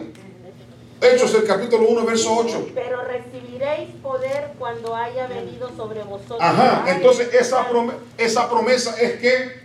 Hechos 1.01 1.33
el 1.33 1.45
capítulo 1.45 1.87
1, 1.87 2.05
verso 2.05 2.35
8. 2.35 2.71
Pero 2.75 3.03
recibiréis 3.03 3.89
poder 4.03 4.51
cuando 4.59 4.95
haya 4.95 5.27
venido 5.27 5.71
sobre 5.75 6.03
vosotros. 6.03 6.39
Ajá, 6.41 6.85
entonces 6.87 7.33
esa 7.33 7.69
promesa, 7.69 7.97
esa 8.17 8.49
promesa 8.49 8.95
es 8.99 9.19
que 9.19 9.59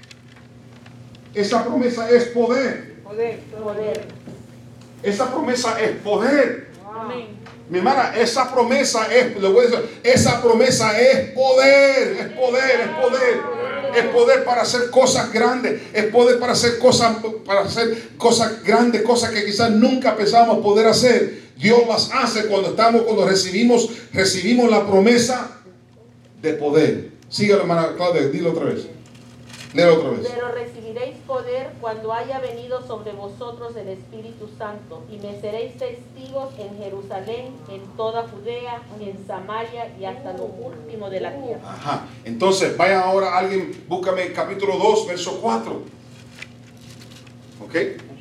esa 1.35 1.65
promesa 1.65 2.09
es 2.09 2.27
poder. 2.27 2.95
Poder. 3.03 3.41
Poder. 3.41 4.07
Esa 5.03 5.31
promesa 5.31 5.81
es 5.81 5.91
poder. 6.03 6.69
Amén. 6.95 7.45
Mi 7.69 7.79
hermana, 7.79 8.15
esa 8.17 8.53
promesa 8.53 9.13
es, 9.13 9.37
le 9.37 9.49
voy 9.49 9.65
a 9.65 9.69
decir, 9.69 10.01
esa 10.05 10.41
promesa 10.41 11.01
es 11.01 11.31
poder, 11.31 12.13
es 12.13 12.27
poder, 12.39 12.81
es 12.81 12.89
poder. 12.89 13.54
Es 13.97 14.05
poder 14.07 14.45
para 14.45 14.63
hacer 14.63 14.91
cosas 14.91 15.33
grandes, 15.33 15.81
es 15.93 16.05
poder 16.07 16.39
para 16.39 16.53
hacer 16.53 16.79
cosas, 16.79 17.17
para 17.45 17.63
hacer 17.63 18.11
cosas 18.17 18.63
grandes, 18.65 19.03
cosas 19.03 19.31
que 19.31 19.45
quizás 19.45 19.71
nunca 19.71 20.17
pensábamos 20.17 20.59
poder 20.63 20.87
hacer. 20.87 21.45
Dios 21.57 21.81
las 21.87 22.11
hace 22.13 22.47
cuando 22.47 22.71
estamos, 22.71 23.03
cuando 23.03 23.27
recibimos, 23.27 23.89
recibimos 24.13 24.71
la 24.71 24.87
promesa 24.87 25.51
de 26.43 26.55
poder. 26.55 27.11
Síguelo, 27.29 27.61
hermana 27.61 27.93
Claudia, 27.97 28.29
dilo 28.29 28.51
otra 28.51 28.65
vez. 28.65 28.87
Léelo 29.75 29.95
otra 29.95 30.11
vez. 30.11 30.31
Pero 30.33 30.49
recibiréis 30.53 31.17
poder 31.27 31.73
cuando 31.81 32.13
haya 32.13 32.39
venido 32.39 32.87
sobre 32.87 33.13
vosotros 33.13 33.75
el 33.77 33.89
Espíritu 33.89 34.49
Santo, 34.57 35.03
y 35.11 35.17
me 35.17 35.41
seréis 35.41 35.77
testigos 35.77 36.55
en 36.59 36.79
Jerusalén, 36.79 37.53
en 37.69 37.83
toda 37.97 38.29
Judea, 38.29 38.83
en 39.01 39.27
Samaria 39.27 39.93
y 39.99 40.05
hasta 40.05 40.33
lo 40.33 40.45
último 40.45 41.11
de 41.11 41.21
la 41.21 41.33
tierra. 41.33 41.61
Ajá. 41.65 42.07
Entonces, 42.25 42.77
vaya 42.77 43.03
ahora 43.03 43.37
alguien, 43.37 43.85
búscame 43.89 44.33
capítulo 44.33 44.79
2, 44.79 45.09
verso 45.09 45.41
4. 45.43 45.83
¿Ok? 47.65 47.75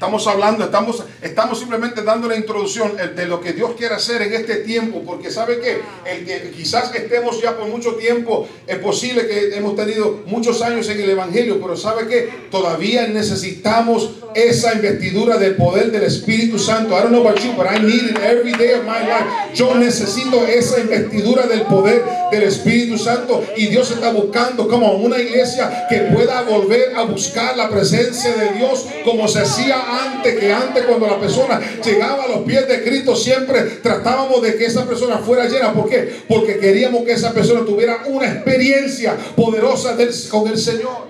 Estamos 0.03 0.27
hablando, 0.27 0.65
estamos, 0.65 1.01
estamos 1.21 1.59
simplemente 1.59 2.01
dando 2.03 2.27
la 2.27 2.35
introducción 2.35 2.91
de 3.15 3.25
lo 3.25 3.39
que 3.39 3.53
Dios 3.53 3.71
quiere 3.77 3.95
hacer 3.95 4.21
en 4.21 4.33
este 4.33 4.57
tiempo, 4.57 5.01
porque 5.05 5.31
sabe 5.31 5.61
que 5.61 5.79
el 6.05 6.25
que 6.25 6.51
quizás 6.51 6.93
estemos 6.93 7.41
ya 7.41 7.55
por 7.55 7.69
mucho 7.69 7.95
tiempo, 7.95 8.45
es 8.67 8.79
posible 8.79 9.25
que 9.25 9.55
hemos 9.55 9.77
tenido 9.77 10.23
muchos 10.25 10.61
años 10.61 10.89
en 10.89 10.99
el 10.99 11.09
Evangelio, 11.11 11.57
pero 11.61 11.77
sabe 11.77 12.05
que 12.07 12.29
todavía 12.51 13.07
necesitamos 13.07 14.09
esa 14.35 14.73
investidura 14.73 15.37
del 15.37 15.55
poder 15.55 15.89
del 15.89 16.03
Espíritu 16.03 16.59
Santo. 16.59 16.97
I 16.97 17.03
don't 17.03 17.11
know 17.11 17.25
about 17.25 17.39
you, 17.39 17.53
but 17.53 17.67
I 17.67 17.79
need 17.79 18.03
it 18.09 18.17
every 18.17 18.51
day 18.51 18.73
of 18.73 18.83
my 18.83 18.99
life. 19.07 19.55
Yo 19.55 19.73
necesito 19.75 20.45
esa 20.45 20.81
investidura 20.81 21.47
del 21.47 21.61
poder 21.61 22.03
del 22.31 22.43
Espíritu 22.43 22.97
Santo 22.97 23.43
y 23.55 23.67
Dios 23.67 23.91
está 23.91 24.11
buscando 24.11 24.67
como 24.67 24.93
una 24.93 25.19
iglesia 25.19 25.85
que 25.87 25.99
pueda 26.13 26.41
volver 26.41 26.95
a 26.95 27.03
buscar 27.03 27.55
la 27.55 27.69
presencia 27.69 28.33
de 28.35 28.53
Dios 28.57 28.85
como 29.05 29.27
se 29.27 29.39
hacía 29.39 29.92
antes, 29.99 30.39
que 30.39 30.51
antes 30.53 30.83
cuando 30.85 31.07
la 31.07 31.19
persona 31.19 31.59
llegaba 31.83 32.23
a 32.23 32.27
los 32.27 32.39
pies 32.39 32.67
de 32.67 32.83
Cristo 32.83 33.15
siempre 33.15 33.61
tratábamos 33.81 34.41
de 34.41 34.55
que 34.55 34.65
esa 34.65 34.85
persona 34.85 35.17
fuera 35.19 35.47
llena. 35.47 35.73
¿Por 35.73 35.89
qué? 35.89 36.21
Porque 36.27 36.57
queríamos 36.57 37.03
que 37.03 37.13
esa 37.13 37.31
persona 37.33 37.65
tuviera 37.65 38.03
una 38.05 38.27
experiencia 38.31 39.15
poderosa 39.35 39.95
del- 39.95 40.13
con 40.29 40.47
el 40.47 40.57
Señor. 40.57 41.07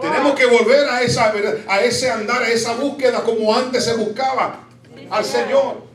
Tenemos 0.00 0.34
que 0.34 0.46
volver 0.46 0.88
a, 0.88 1.02
esa, 1.02 1.32
a 1.68 1.80
ese 1.82 2.10
andar, 2.10 2.42
a 2.42 2.48
esa 2.48 2.74
búsqueda 2.74 3.20
como 3.22 3.54
antes 3.54 3.84
se 3.84 3.94
buscaba 3.94 4.66
al 5.10 5.24
Señor. 5.24 5.90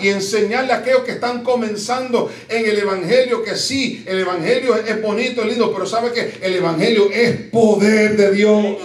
Y 0.00 0.08
enseñarle 0.10 0.72
a 0.72 0.76
aquellos 0.76 1.02
que 1.02 1.12
están 1.12 1.42
comenzando 1.42 2.30
en 2.48 2.64
el 2.66 2.78
Evangelio 2.78 3.42
que 3.42 3.56
sí, 3.56 4.04
el 4.06 4.20
Evangelio 4.20 4.76
es 4.76 5.02
bonito, 5.02 5.40
es 5.42 5.48
lindo, 5.48 5.72
pero 5.72 5.86
sabe 5.86 6.12
que 6.12 6.34
el 6.42 6.54
Evangelio 6.54 7.10
es 7.12 7.32
poder 7.50 8.16
de 8.16 8.30
Dios. 8.32 8.76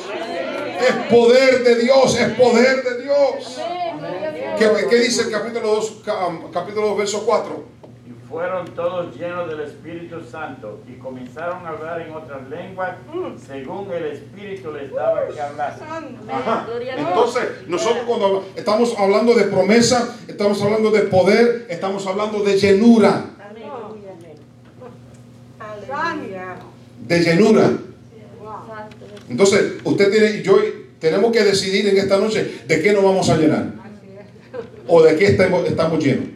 Es 0.80 0.96
poder 1.10 1.64
de 1.64 1.76
Dios, 1.76 2.20
es 2.20 2.30
poder 2.34 2.84
de 2.84 3.04
Dios. 3.04 3.60
¿Qué, 4.58 4.70
qué 4.90 4.96
dice 4.98 5.24
el 5.24 5.32
capítulo 5.32 5.76
2, 5.76 6.02
capítulo 6.52 6.88
2, 6.88 6.98
verso 6.98 7.24
4? 7.26 7.64
Y 8.08 8.28
fueron 8.28 8.66
todos 8.74 9.16
llenos 9.16 9.48
del 9.50 9.62
Espíritu 9.62 10.22
Santo 10.30 10.80
y 10.88 10.94
comenzaron 10.94 11.66
a 11.66 11.70
hablar 11.70 12.02
en 12.02 12.14
otras 12.14 12.50
lenguas 12.50 12.96
según 13.46 13.92
el 13.92 14.06
Espíritu 14.06 14.72
les 14.72 14.92
daba 14.92 15.28
que 15.28 15.40
hablar. 15.40 15.78
Ajá. 16.30 16.68
Entonces, 16.98 17.44
nosotros 17.68 18.04
cuando 18.06 18.46
estamos 18.56 18.96
hablando 18.98 19.34
de 19.34 19.44
promesa, 19.46 20.18
estamos 20.28 20.62
hablando 20.62 20.92
de 20.92 21.02
poder, 21.02 21.68
estamos 21.70 22.06
hablando 22.08 22.44
de 22.44 22.58
llenura, 22.58 23.26
de 27.00 27.20
llenura. 27.20 27.72
Entonces, 29.34 29.64
usted 29.84 30.12
tiene, 30.12 30.44
yo 30.44 30.60
tenemos 31.00 31.32
que 31.32 31.44
decidir 31.44 31.88
en 31.88 31.98
esta 31.98 32.18
noche 32.20 32.62
de 32.68 32.82
qué 32.84 32.94
nos 32.94 33.04
vamos 33.04 33.28
a 33.32 33.36
llenar 33.38 33.66
o 34.88 35.02
de 35.02 35.16
qué 35.16 35.26
estamos, 35.26 35.64
llenos. 36.04 36.28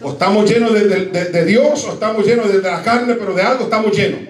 O 0.00 0.12
estamos 0.12 0.50
llenos 0.50 0.72
de, 0.72 1.44
Dios 1.44 1.84
o 1.84 1.92
estamos 1.92 2.24
llenos 2.26 2.50
de 2.50 2.62
la 2.62 2.82
carne, 2.82 3.14
pero 3.16 3.34
de 3.34 3.42
algo 3.42 3.64
estamos 3.64 3.94
llenos. 3.94 4.20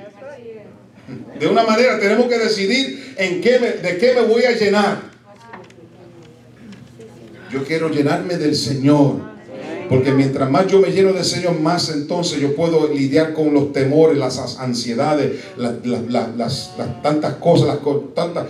De 1.39 1.47
una 1.47 1.63
manera 1.63 2.01
tenemos 2.01 2.27
que 2.27 2.39
decidir 2.39 3.15
en 3.17 3.41
qué 3.41 3.61
me- 3.61 3.71
de 3.89 3.97
qué 3.99 4.15
me 4.15 4.23
voy 4.23 4.43
a 4.47 4.51
llenar. 4.51 4.99
Yo 7.53 7.63
quiero 7.65 7.89
llenarme 7.89 8.37
del 8.37 8.57
Señor. 8.57 9.36
Porque 9.89 10.13
mientras 10.13 10.51
más 10.51 10.67
yo 10.67 10.81
me 10.81 10.91
lleno 10.91 11.13
del 11.13 11.25
Señor, 11.25 11.61
más 11.61 11.91
entonces 11.91 12.41
yo 12.41 12.55
puedo 12.57 12.93
lidiar 12.93 13.33
con 13.35 13.55
los 13.55 13.73
temores, 13.73 14.19
las 14.19 14.59
ansiedades, 14.59 15.45
las, 15.57 15.75
las- 16.37 16.77
tantas 17.03 17.35
cosas, 17.37 17.69
las 17.69 17.79
tantas, 18.15 18.47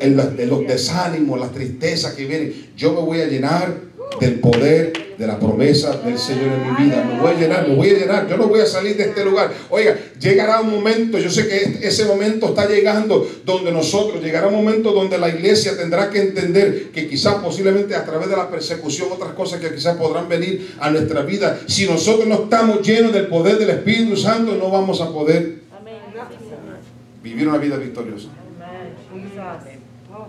eh, 0.00 0.46
los 0.46 0.60
desánimos, 0.66 1.38
las 1.38 1.52
tristezas 1.52 2.14
que 2.14 2.24
vienen. 2.26 2.70
Yo 2.76 2.92
me 2.94 3.00
voy 3.00 3.20
a 3.20 3.26
llenar 3.26 3.89
del 4.18 4.40
poder, 4.40 4.92
de 5.16 5.26
la 5.26 5.38
promesa 5.38 5.96
del 5.98 6.18
Señor 6.18 6.48
en 6.48 6.62
mi 6.62 6.84
vida. 6.84 7.04
Me 7.04 7.20
voy 7.20 7.32
a 7.32 7.38
llenar, 7.38 7.68
me 7.68 7.74
voy 7.74 7.90
a 7.90 7.92
llenar. 7.92 8.28
Yo 8.28 8.36
no 8.36 8.48
voy 8.48 8.60
a 8.60 8.66
salir 8.66 8.96
de 8.96 9.04
este 9.04 9.24
lugar. 9.24 9.52
Oiga, 9.68 9.96
llegará 10.18 10.60
un 10.60 10.70
momento, 10.70 11.18
yo 11.18 11.30
sé 11.30 11.46
que 11.46 11.86
ese 11.86 12.06
momento 12.06 12.48
está 12.48 12.66
llegando 12.66 13.28
donde 13.44 13.70
nosotros, 13.70 14.22
llegará 14.22 14.48
un 14.48 14.54
momento 14.54 14.92
donde 14.92 15.18
la 15.18 15.28
iglesia 15.28 15.76
tendrá 15.76 16.10
que 16.10 16.20
entender 16.20 16.90
que 16.90 17.08
quizás 17.08 17.34
posiblemente 17.34 17.94
a 17.94 18.04
través 18.04 18.28
de 18.28 18.36
la 18.36 18.48
persecución, 18.50 19.08
otras 19.12 19.32
cosas 19.32 19.60
que 19.60 19.72
quizás 19.74 19.96
podrán 19.96 20.28
venir 20.28 20.74
a 20.80 20.90
nuestra 20.90 21.22
vida, 21.22 21.60
si 21.66 21.86
nosotros 21.86 22.26
no 22.26 22.44
estamos 22.44 22.80
llenos 22.80 23.12
del 23.12 23.26
poder 23.26 23.58
del 23.58 23.70
Espíritu 23.70 24.16
Santo, 24.16 24.54
no 24.54 24.70
vamos 24.70 25.00
a 25.00 25.12
poder 25.12 25.60
vivir 27.22 27.46
una 27.46 27.58
vida 27.58 27.76
victoriosa. 27.76 28.28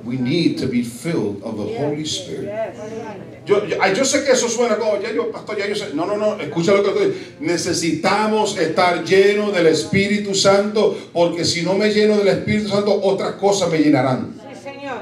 We 0.03 0.17
need 0.17 0.57
to 0.59 0.67
be 0.67 0.83
filled 0.83 1.43
of 1.43 1.57
the 1.57 1.77
Holy 1.77 2.05
Spirit. 2.05 2.49
Yo, 3.45 3.65
yo, 3.65 3.77
ay, 3.81 3.93
yo 3.95 4.03
sé 4.03 4.23
que 4.23 4.31
eso 4.31 4.47
suena 4.47 4.77
como, 4.77 4.99
ya 4.99 5.11
yo, 5.11 5.31
pastor, 5.31 5.57
ya 5.57 5.67
yo 5.67 5.75
sé. 5.75 5.93
No, 5.93 6.05
no, 6.05 6.17
no, 6.17 6.39
escucha 6.39 6.73
lo 6.73 6.83
que 6.83 6.89
estoy 6.89 7.35
Necesitamos 7.39 8.57
estar 8.57 9.03
llenos 9.03 9.53
del 9.53 9.67
Espíritu 9.67 10.33
Santo, 10.33 10.97
porque 11.11 11.45
si 11.45 11.63
no 11.63 11.73
me 11.73 11.91
lleno 11.91 12.17
del 12.17 12.27
Espíritu 12.27 12.69
Santo, 12.69 12.99
otras 13.03 13.33
cosas 13.33 13.71
me 13.71 13.79
llenarán. 13.79 14.33
Sí, 14.35 14.61
Señor. 14.61 15.01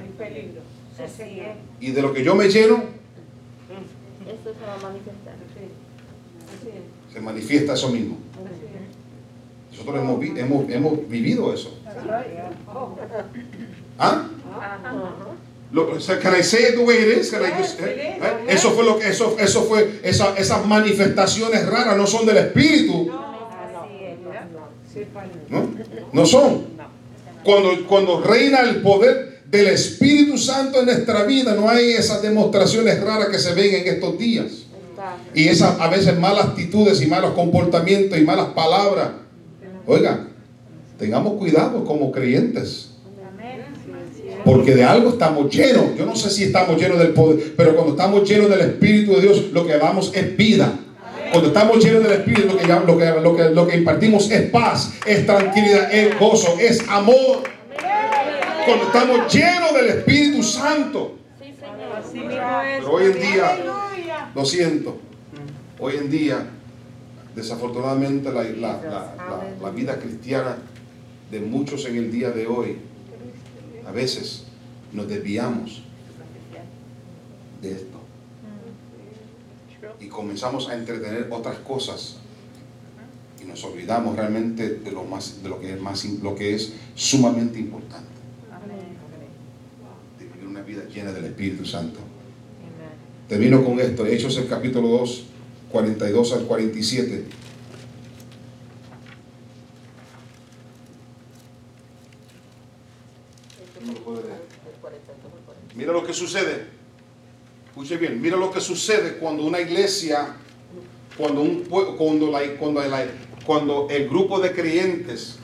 Hay 0.00 0.08
peligro. 0.16 0.62
Sí, 0.96 1.04
Señor. 1.16 1.52
Y 1.80 1.90
de 1.90 2.02
lo 2.02 2.12
que 2.12 2.22
yo 2.24 2.34
me 2.34 2.48
lleno, 2.48 2.84
Eso 4.26 4.54
se 4.58 4.66
va 4.66 4.74
a 4.74 4.90
manifestar. 4.90 5.34
se 7.12 7.20
manifiesta 7.20 7.74
eso 7.74 7.88
mismo. 7.90 8.18
Nosotros 9.70 9.96
hemos, 9.96 10.38
hemos, 10.38 10.70
hemos 10.70 11.08
vivido 11.08 11.52
eso. 11.52 11.76
¿Ah? 13.98 14.28
Lo, 15.72 16.00
so 16.00 16.18
can 16.20 16.34
I 16.38 16.42
say 16.42 16.62
it 16.68 16.76
the 16.76 16.84
way 16.84 16.98
it 16.98 17.18
is? 17.18 17.30
Can 17.30 17.42
I 17.44 17.50
just- 17.60 17.80
eh, 17.80 18.18
eh? 18.22 18.44
Eso 18.48 18.70
fue 18.70 18.84
lo 18.84 18.98
que 18.98 19.08
eso, 19.08 19.36
eso 19.40 19.62
fue 19.64 20.00
esa- 20.04 20.34
esas 20.36 20.64
manifestaciones 20.66 21.66
raras 21.66 21.96
no 21.96 22.06
son 22.06 22.26
del 22.26 22.36
espíritu, 22.38 23.10
¿no? 25.50 25.68
No 26.12 26.26
son. 26.26 26.64
Cuando, 27.44 27.86
cuando 27.88 28.20
reina 28.22 28.60
el 28.60 28.82
poder 28.82 29.42
del 29.50 29.66
Espíritu 29.68 30.38
Santo 30.38 30.80
en 30.80 30.86
nuestra 30.86 31.24
vida, 31.24 31.54
no 31.54 31.68
hay 31.68 31.90
esas 31.92 32.22
demostraciones 32.22 33.00
raras 33.02 33.28
que 33.28 33.38
se 33.38 33.52
ven 33.54 33.74
en 33.74 33.86
estos 33.94 34.16
días. 34.18 34.46
Y 35.34 35.48
esas 35.48 35.78
a 35.80 35.88
veces 35.88 36.18
malas 36.18 36.46
actitudes 36.46 37.02
y 37.02 37.06
malos 37.06 37.34
comportamientos 37.34 38.16
y 38.18 38.22
malas 38.22 38.46
palabras. 38.54 39.08
Oiga, 39.86 40.28
tengamos 40.98 41.34
cuidado 41.34 41.84
como 41.84 42.10
creyentes. 42.12 42.90
Porque 44.44 44.74
de 44.74 44.84
algo 44.84 45.10
estamos 45.10 45.50
llenos. 45.54 45.96
Yo 45.96 46.04
no 46.06 46.14
sé 46.14 46.28
si 46.30 46.44
estamos 46.44 46.78
llenos 46.80 46.98
del 46.98 47.08
poder, 47.12 47.54
pero 47.56 47.74
cuando 47.74 47.92
estamos 47.92 48.28
llenos 48.28 48.50
del 48.50 48.60
Espíritu 48.60 49.12
de 49.14 49.20
Dios, 49.22 49.44
lo 49.52 49.66
que 49.66 49.78
damos 49.78 50.12
es 50.14 50.36
vida. 50.36 50.72
Cuando 51.30 51.48
estamos 51.48 51.82
llenos 51.84 52.02
del 52.04 52.12
Espíritu, 52.12 52.52
lo 52.52 52.58
que, 52.98 53.06
lo 53.22 53.36
que, 53.36 53.50
lo 53.50 53.66
que, 53.66 53.76
impartimos 53.76 54.30
es 54.30 54.42
paz, 54.50 54.92
es 55.06 55.26
tranquilidad, 55.26 55.92
es 55.92 56.18
gozo, 56.18 56.56
es 56.60 56.86
amor. 56.88 57.42
Cuando 58.66 58.84
estamos 58.86 59.32
llenos 59.34 59.74
del 59.74 59.86
Espíritu 59.88 60.42
Santo. 60.42 61.16
Pero 62.12 62.92
hoy 62.92 63.04
en 63.06 63.12
día, 63.20 63.58
lo 64.34 64.44
siento, 64.44 64.98
hoy 65.80 65.94
en 65.96 66.10
día, 66.10 66.46
desafortunadamente, 67.34 68.30
la- 68.32 68.44
la- 68.44 68.80
la 69.62 69.70
vida 69.70 69.96
cristiana 69.98 70.56
de 71.30 71.40
muchos 71.40 71.84
en 71.86 71.96
el 71.96 72.12
día 72.12 72.30
de 72.30 72.46
hoy, 72.46 72.76
a 73.86 73.92
veces 73.92 74.44
nos 74.92 75.08
desviamos 75.08 75.82
de 77.62 77.72
esto. 77.72 77.98
Y 80.00 80.08
comenzamos 80.08 80.68
a 80.68 80.74
entretener 80.74 81.28
otras 81.30 81.58
cosas. 81.58 82.16
Y 83.42 83.46
nos 83.46 83.62
olvidamos 83.64 84.16
realmente 84.16 84.68
de 84.76 84.90
lo 84.90 85.04
más 85.04 85.42
de 85.42 85.48
lo 85.48 85.60
que 85.60 85.74
es 85.74 85.80
más 85.80 86.04
lo 86.04 86.34
que 86.34 86.54
es 86.54 86.72
sumamente 86.94 87.58
importante. 87.58 88.08
De 90.18 90.24
vivir 90.24 90.46
una 90.46 90.62
vida 90.62 90.84
llena 90.88 91.12
del 91.12 91.26
Espíritu 91.26 91.64
Santo. 91.66 92.00
Termino 93.28 93.64
con 93.64 93.80
esto. 93.80 94.06
Hechos 94.06 94.36
el 94.38 94.48
capítulo 94.48 94.88
2 94.88 95.24
42 95.70 96.32
al 96.34 96.44
47 96.44 97.24
lo 105.94 106.04
que 106.04 106.12
sucede. 106.12 106.66
Escuche 107.68 107.96
bien, 107.96 108.20
mira 108.20 108.36
lo 108.36 108.50
que 108.50 108.60
sucede 108.60 109.16
cuando 109.18 109.44
una 109.44 109.60
iglesia, 109.60 110.34
cuando, 111.16 111.40
un, 111.40 111.60
cuando, 111.96 112.30
la, 112.30 112.40
cuando, 112.58 112.82
la- 112.82 113.06
cuando 113.46 113.86
el 113.90 114.08
grupo 114.08 114.40
de 114.40 114.52
creyentes 114.52 115.36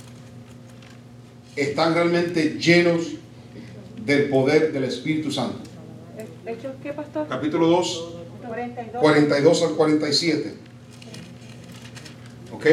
están 1.56 1.94
realmente 1.94 2.56
llenos 2.58 3.02
del 4.04 4.28
poder 4.28 4.72
del 4.72 4.84
Espíritu 4.84 5.30
Santo. 5.30 5.58
¿Hechos 6.46 6.72
qué, 6.82 6.92
pastor? 6.92 7.28
Capítulo 7.28 7.66
2, 7.68 8.04
42. 8.46 9.00
42 9.02 9.62
al 9.62 9.70
47. 9.74 10.54
¿Ok? 12.52 12.66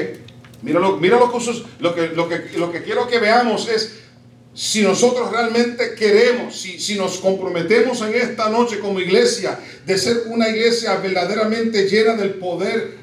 Mira 0.64 0.80
lo, 0.80 0.98
mira 0.98 1.20
lo 1.20 1.32
que, 1.32 1.40
lo, 1.80 1.94
que, 1.94 2.08
lo, 2.08 2.28
que, 2.28 2.58
lo 2.58 2.72
que 2.72 2.82
quiero 2.84 3.08
que 3.08 3.20
veamos 3.20 3.70
es 3.70 3.97
si 4.58 4.82
nosotros 4.82 5.32
realmente 5.32 5.93
queremos, 5.93 6.60
si, 6.60 6.80
si 6.80 6.95
nos 6.95 7.20
comprometemos 7.20 8.01
en 8.01 8.16
esta 8.16 8.49
noche 8.49 8.80
como 8.80 8.99
iglesia 8.99 9.60
de 9.86 9.95
ser 9.99 10.24
una 10.30 10.49
iglesia 10.49 10.95
verdaderamente 10.95 11.88
llena 11.88 12.16
del 12.16 12.32
poder, 12.32 12.95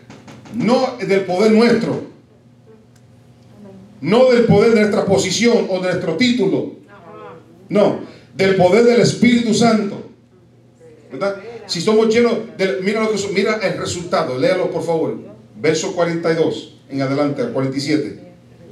no 0.53 0.97
del 0.99 1.21
poder 1.21 1.53
nuestro, 1.53 2.07
no 4.01 4.33
del 4.33 4.47
poder 4.47 4.73
de 4.73 4.81
nuestra 4.81 5.05
posición 5.05 5.69
o 5.71 5.79
de 5.79 5.93
nuestro 5.93 6.17
título, 6.17 6.73
no, 7.69 8.01
del 8.35 8.57
poder 8.57 8.83
del 8.83 9.03
Espíritu 9.03 9.55
Santo. 9.55 10.11
¿verdad? 11.13 11.37
Si 11.67 11.81
somos 11.81 12.13
llenos, 12.13 12.37
de, 12.59 12.81
mira, 12.83 13.01
lo 13.01 13.13
que, 13.13 13.29
mira 13.33 13.61
el 13.63 13.79
resultado, 13.79 14.37
léalo 14.41 14.73
por 14.73 14.83
favor, 14.83 15.19
verso 15.55 15.95
42 15.95 16.81
en 16.91 17.01
adelante, 17.01 17.43
al 17.43 17.53
47. 17.53 18.19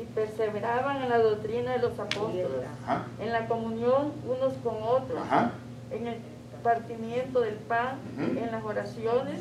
Y 0.00 0.04
perseveraban 0.16 1.00
en 1.04 1.08
la 1.08 1.18
doctrina 1.32 1.72
de 1.72 1.78
los 1.78 1.98
apóstoles, 1.98 2.46
Ajá, 2.84 3.06
en 3.20 3.32
la 3.32 3.46
comunión 3.48 4.12
unos 4.26 4.54
con 4.62 4.76
otros, 4.82 5.18
ajá, 5.18 5.52
en 5.90 6.06
el 6.06 6.16
partimiento 6.62 7.40
del 7.40 7.54
pan, 7.54 7.98
en 8.18 8.50
las 8.50 8.64
oraciones, 8.64 9.40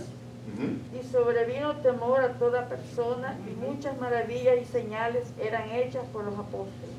ujú. 0.54 1.00
y 1.00 1.12
sobrevino 1.12 1.76
temor 1.78 2.22
a 2.22 2.34
toda 2.34 2.68
persona, 2.68 3.38
y 3.48 3.54
muchas 3.56 4.00
maravillas 4.00 4.56
y 4.62 4.66
señales 4.66 5.28
eran 5.40 5.70
hechas 5.72 6.04
por 6.12 6.24
los 6.24 6.34
apóstoles. 6.34 6.96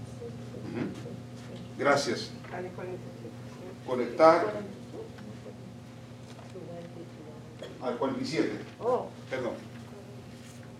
Gracias. 1.79 2.31
Conectar. 3.87 4.47
Al 7.83 7.97
47. 7.97 8.51
Oh, 8.81 9.07
Perdón. 9.29 9.72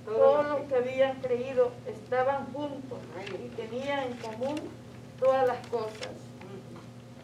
Todos 0.05 0.49
los 0.49 0.61
que 0.63 0.77
habían 0.77 1.21
creído 1.21 1.71
estaban 1.87 2.47
juntos 2.53 2.99
y 3.45 3.49
tenían 3.57 4.05
en 4.05 4.17
común 4.19 4.57
todas 5.19 5.47
las 5.47 5.67
cosas. 5.69 6.11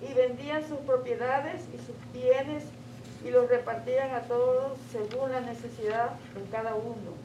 Y 0.00 0.14
vendían 0.14 0.66
sus 0.68 0.78
propiedades 0.78 1.62
y 1.74 1.78
sus 1.78 1.96
bienes 2.12 2.64
y 3.24 3.30
los 3.30 3.48
repartían 3.48 4.14
a 4.14 4.20
todos 4.22 4.78
según 4.92 5.32
la 5.32 5.40
necesidad 5.40 6.10
de 6.34 6.50
cada 6.50 6.74
uno. 6.74 7.16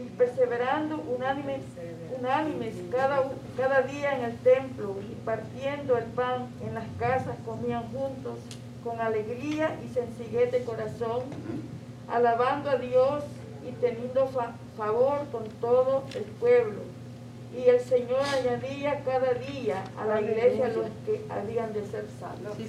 Y 0.00 0.08
perseverando 0.16 0.96
unánimes, 0.96 1.62
unánimes 2.18 2.74
cada, 2.90 3.30
cada 3.56 3.82
día 3.82 4.16
en 4.16 4.24
el 4.24 4.38
templo 4.38 4.96
y 5.10 5.14
partiendo 5.24 5.98
el 5.98 6.04
pan 6.04 6.48
en 6.64 6.74
las 6.74 6.86
casas 6.98 7.36
comían 7.44 7.82
juntos 7.90 8.38
con 8.84 9.00
alegría 9.00 9.76
y 9.84 9.92
sencillez 9.92 10.50
de 10.52 10.64
corazón 10.64 11.22
alabando 12.08 12.70
a 12.70 12.76
Dios 12.76 13.24
y 13.66 13.72
teniendo 13.80 14.26
fa- 14.28 14.52
favor 14.76 15.18
con 15.30 15.44
todo 15.60 16.04
el 16.14 16.22
pueblo. 16.24 16.80
Y 17.54 17.68
el 17.68 17.80
Señor 17.80 18.20
añadía 18.32 19.02
cada 19.04 19.34
día 19.34 19.84
a 20.00 20.06
la 20.06 20.20
iglesia 20.22 20.68
los 20.68 20.86
que 21.04 21.20
habían 21.28 21.70
de 21.74 21.80
ser 21.86 22.06
salvos. 22.18 22.56
Sí, 22.56 22.64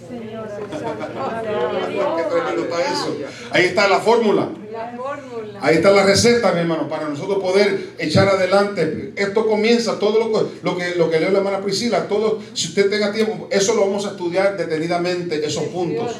eso. 2.81 3.15
Ahí 3.51 3.65
está 3.65 3.87
la 3.87 3.99
fórmula. 3.99 4.49
La 4.73 4.93
fórmula. 4.97 5.59
Ahí 5.61 5.75
está 5.75 5.91
la 5.91 6.03
receta, 6.03 6.51
mi 6.51 6.61
hermano, 6.61 6.89
para 6.89 7.07
nosotros 7.07 7.37
poder 7.41 7.93
echar 7.99 8.27
adelante. 8.27 9.13
Esto 9.15 9.45
comienza, 9.45 9.99
todo 9.99 10.19
lo, 10.19 10.33
que- 10.33 10.49
lo 10.63 10.77
que, 10.77 10.95
lo 10.95 11.09
que 11.11 11.19
leo 11.19 11.29
la 11.31 11.37
hermana 11.39 11.61
Priscila, 11.61 12.07
todo, 12.07 12.39
si 12.53 12.69
usted 12.69 12.89
tenga 12.89 13.11
tiempo, 13.13 13.47
eso 13.51 13.75
lo 13.75 13.81
vamos 13.81 14.05
a 14.07 14.09
estudiar 14.11 14.57
detenidamente, 14.57 15.45
esos 15.45 15.65
puntos. 15.65 16.11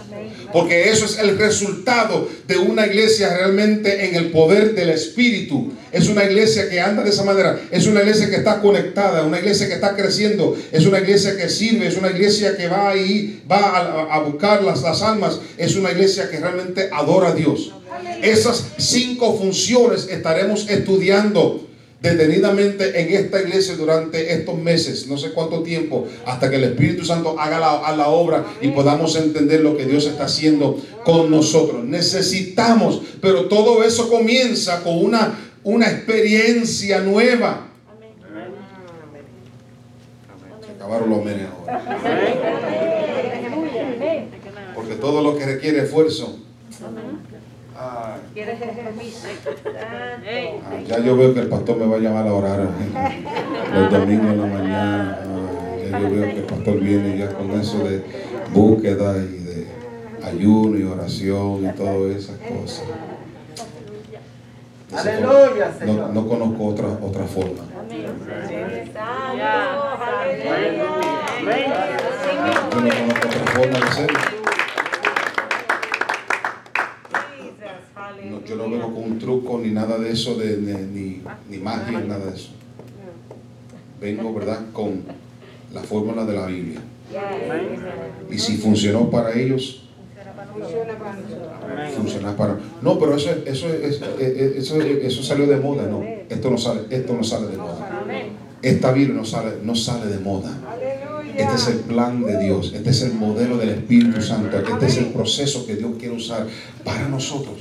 Porque 0.54 0.89
eso 0.91 1.06
es 1.06 1.18
el 1.18 1.38
resultado 1.38 2.28
de 2.47 2.58
una 2.58 2.86
iglesia 2.86 3.36
realmente 3.36 4.06
en 4.08 4.16
el 4.16 4.32
poder 4.32 4.76
del 4.76 4.91
Espíritu. 4.91 5.74
Es 5.91 6.08
una 6.10 6.24
iglesia 6.26 6.70
que 6.70 6.80
anda 6.80 7.04
de 7.04 7.10
esa 7.10 7.24
manera. 7.24 7.60
Es 7.72 7.88
una 7.88 8.01
iglesia 8.01 8.30
que 8.30 8.36
está 8.38 8.62
conectada, 8.62 9.24
una 9.24 9.39
iglesia 9.39 9.68
que 9.68 9.74
está 9.74 9.95
creciendo. 9.95 10.56
Es 10.72 10.86
una 10.86 10.99
iglesia 10.99 11.36
que 11.38 11.49
sirve, 11.49 11.88
es 11.88 11.97
una 11.97 12.10
iglesia 12.12 12.56
que 12.56 12.68
va 12.68 12.89
ahí, 12.89 13.43
va 13.51 13.58
a, 13.58 14.16
a 14.16 14.20
buscar 14.20 14.64
las, 14.64 14.82
las 14.84 15.01
almas. 15.01 15.39
Es 15.58 15.76
una 15.76 15.91
iglesia 15.91 16.30
que 16.30 16.39
realmente 16.39 16.89
adora 16.91 17.30
a 17.30 17.34
Dios. 17.36 17.72
Esas 18.21 18.73
cinco 18.77 19.37
funciones 19.37 20.07
estaremos 20.09 20.69
estudiando 20.69 21.67
detenidamente 22.03 22.99
en 22.99 23.13
esta 23.13 23.41
iglesia 23.41 23.77
durante 23.77 24.33
estos 24.33 24.57
meses, 24.57 25.07
no 25.07 25.17
sé 25.17 25.31
cuánto 25.31 25.63
tiempo, 25.63 26.05
hasta 26.25 26.49
que 26.49 26.57
el 26.57 26.65
Espíritu 26.65 27.05
Santo 27.05 27.39
haga 27.39 27.59
la, 27.59 27.77
a 27.77 27.95
la 27.95 28.09
obra 28.09 28.45
y 28.61 28.67
podamos 28.69 29.15
entender 29.15 29.61
lo 29.61 29.77
que 29.77 29.85
Dios 29.85 30.05
está 30.05 30.25
haciendo 30.25 30.77
con 31.05 31.31
nosotros. 31.31 31.85
Necesitamos, 31.85 33.01
pero 33.21 33.45
todo 33.45 33.85
eso 33.85 34.09
comienza 34.09 34.83
con 34.83 35.01
una, 35.01 35.39
una 35.63 35.89
experiencia 35.89 36.99
nueva. 36.99 37.67
Se 40.65 40.71
acabaron 40.73 41.09
los 41.09 41.23
menes 41.23 41.47
ahora. 41.57 41.81
Porque 44.75 44.95
todo 44.95 45.21
lo 45.21 45.37
que 45.37 45.45
requiere 45.45 45.83
esfuerzo. 45.83 46.37
Ah, 47.86 48.15
ya 50.88 50.99
yo 50.99 51.17
veo 51.17 51.34
que 51.34 51.41
el 51.41 51.47
pastor 51.47 51.77
me 51.77 51.86
va 51.86 51.97
a 51.97 51.99
llamar 51.99 52.27
a 52.27 52.34
orar 52.34 52.59
eh, 52.61 52.67
los 53.73 53.91
domingos 53.91 54.31
en 54.31 54.41
la 54.41 54.47
mañana. 54.47 55.19
Ay, 55.21 55.91
ya 55.91 55.99
yo 55.99 56.09
veo 56.09 56.23
que 56.25 56.38
el 56.38 56.43
pastor 56.43 56.79
viene 56.79 57.17
ya 57.17 57.34
con 57.34 57.51
eso 57.51 57.79
de 57.79 58.03
búsqueda 58.53 59.17
y 59.17 59.43
de 59.43 59.67
ayuno 60.23 60.77
y 60.79 60.84
oración 60.84 61.65
y 61.65 61.71
todas 61.75 62.15
esas 62.15 62.38
cosas. 62.38 62.86
Aleluya, 64.95 65.73
No, 65.81 65.86
Señor. 65.86 66.09
no 66.13 66.27
conozco 66.27 66.65
otra, 66.65 66.88
otra 67.01 67.23
forma. 67.25 67.63
Amén. 67.79 68.05
Yo 72.71 72.81
no 72.81 72.89
conozco 72.89 73.27
otra 73.27 73.51
forma 73.53 73.77
de 73.79 73.86
hacerlo. 73.86 74.32
Yo 78.47 78.55
no 78.55 78.69
vengo 78.69 78.93
con 78.93 79.03
un 79.03 79.19
truco 79.19 79.57
ni 79.59 79.69
nada 79.71 79.97
de 79.97 80.11
eso, 80.11 80.37
ni, 80.37 80.75
ni, 80.99 81.21
ni 81.49 81.57
magia, 81.57 81.99
nada 82.01 82.25
de 82.25 82.35
eso. 82.35 82.49
Vengo, 84.01 84.33
¿verdad?, 84.33 84.59
con 84.73 85.01
la 85.73 85.81
fórmula 85.81 86.25
de 86.25 86.33
la 86.33 86.45
Biblia. 86.47 86.81
Y 88.29 88.37
si 88.39 88.57
funcionó 88.57 89.09
para 89.09 89.33
ellos, 89.39 89.87
funcionará 91.95 92.35
para... 92.37 92.57
No, 92.81 92.99
pero 92.99 93.15
eso, 93.15 93.29
eso, 93.45 93.67
es- 93.69 94.01
eh, 94.19 94.55
eso, 94.57 94.81
eso 94.81 95.23
salió 95.23 95.47
de 95.47 95.57
moda, 95.57 95.87
no. 95.87 96.03
Esto 96.29 96.49
no 96.49 96.57
sale, 96.57 96.81
esto 96.89 97.13
no 97.13 97.23
sale 97.23 97.47
de 97.47 97.57
moda. 97.57 98.03
Esta 98.61 98.91
Biblia 98.91 99.15
no 99.15 99.25
sale, 99.25 99.51
no 99.63 99.75
sale 99.75 100.07
de 100.11 100.19
moda. 100.19 100.49
Este 101.37 101.55
es 101.55 101.67
el 101.67 101.79
plan 101.79 102.23
de 102.23 102.37
Dios, 102.39 102.73
este 102.75 102.89
es 102.91 103.01
el 103.01 103.13
modelo 103.13 103.57
del 103.57 103.69
Espíritu 103.69 104.21
Santo, 104.21 104.55
este 104.73 104.85
es 104.85 104.97
el 104.97 105.05
proceso 105.07 105.65
que 105.65 105.75
Dios 105.75 105.91
quiere 105.99 106.15
usar 106.15 106.45
para 106.83 107.07
nosotros. 107.09 107.55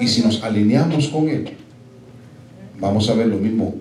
Y 0.00 0.08
si 0.08 0.22
nos 0.22 0.42
alineamos 0.42 1.08
con 1.08 1.28
Él, 1.28 1.56
vamos 2.78 3.08
a 3.08 3.14
ver 3.14 3.26
lo 3.26 3.38
mismo 3.38 3.74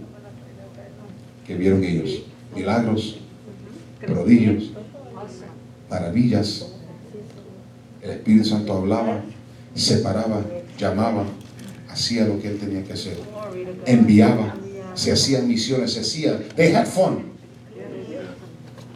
que 1.46 1.56
vieron 1.56 1.84
ellos. 1.84 2.24
Milagros, 2.56 3.18
prodigios, 4.06 4.72
maravillas. 5.90 6.68
El 8.02 8.12
Espíritu 8.12 8.46
Santo 8.46 8.74
hablaba, 8.74 9.24
separaba, 9.76 10.44
llamaba, 10.78 11.26
hacía 11.90 12.26
lo 12.26 12.40
que 12.42 12.50
él 12.50 12.58
tenía 12.58 12.84
que 12.84 12.94
hacer. 12.94 13.18
Enviaba, 13.86 14.56
se 14.96 15.12
hacían 15.12 15.48
misiones, 15.48 15.94
se 15.94 16.02
hacía. 16.02 16.40
They 16.56 16.74
had 16.74 16.88
fun. 16.88 17.31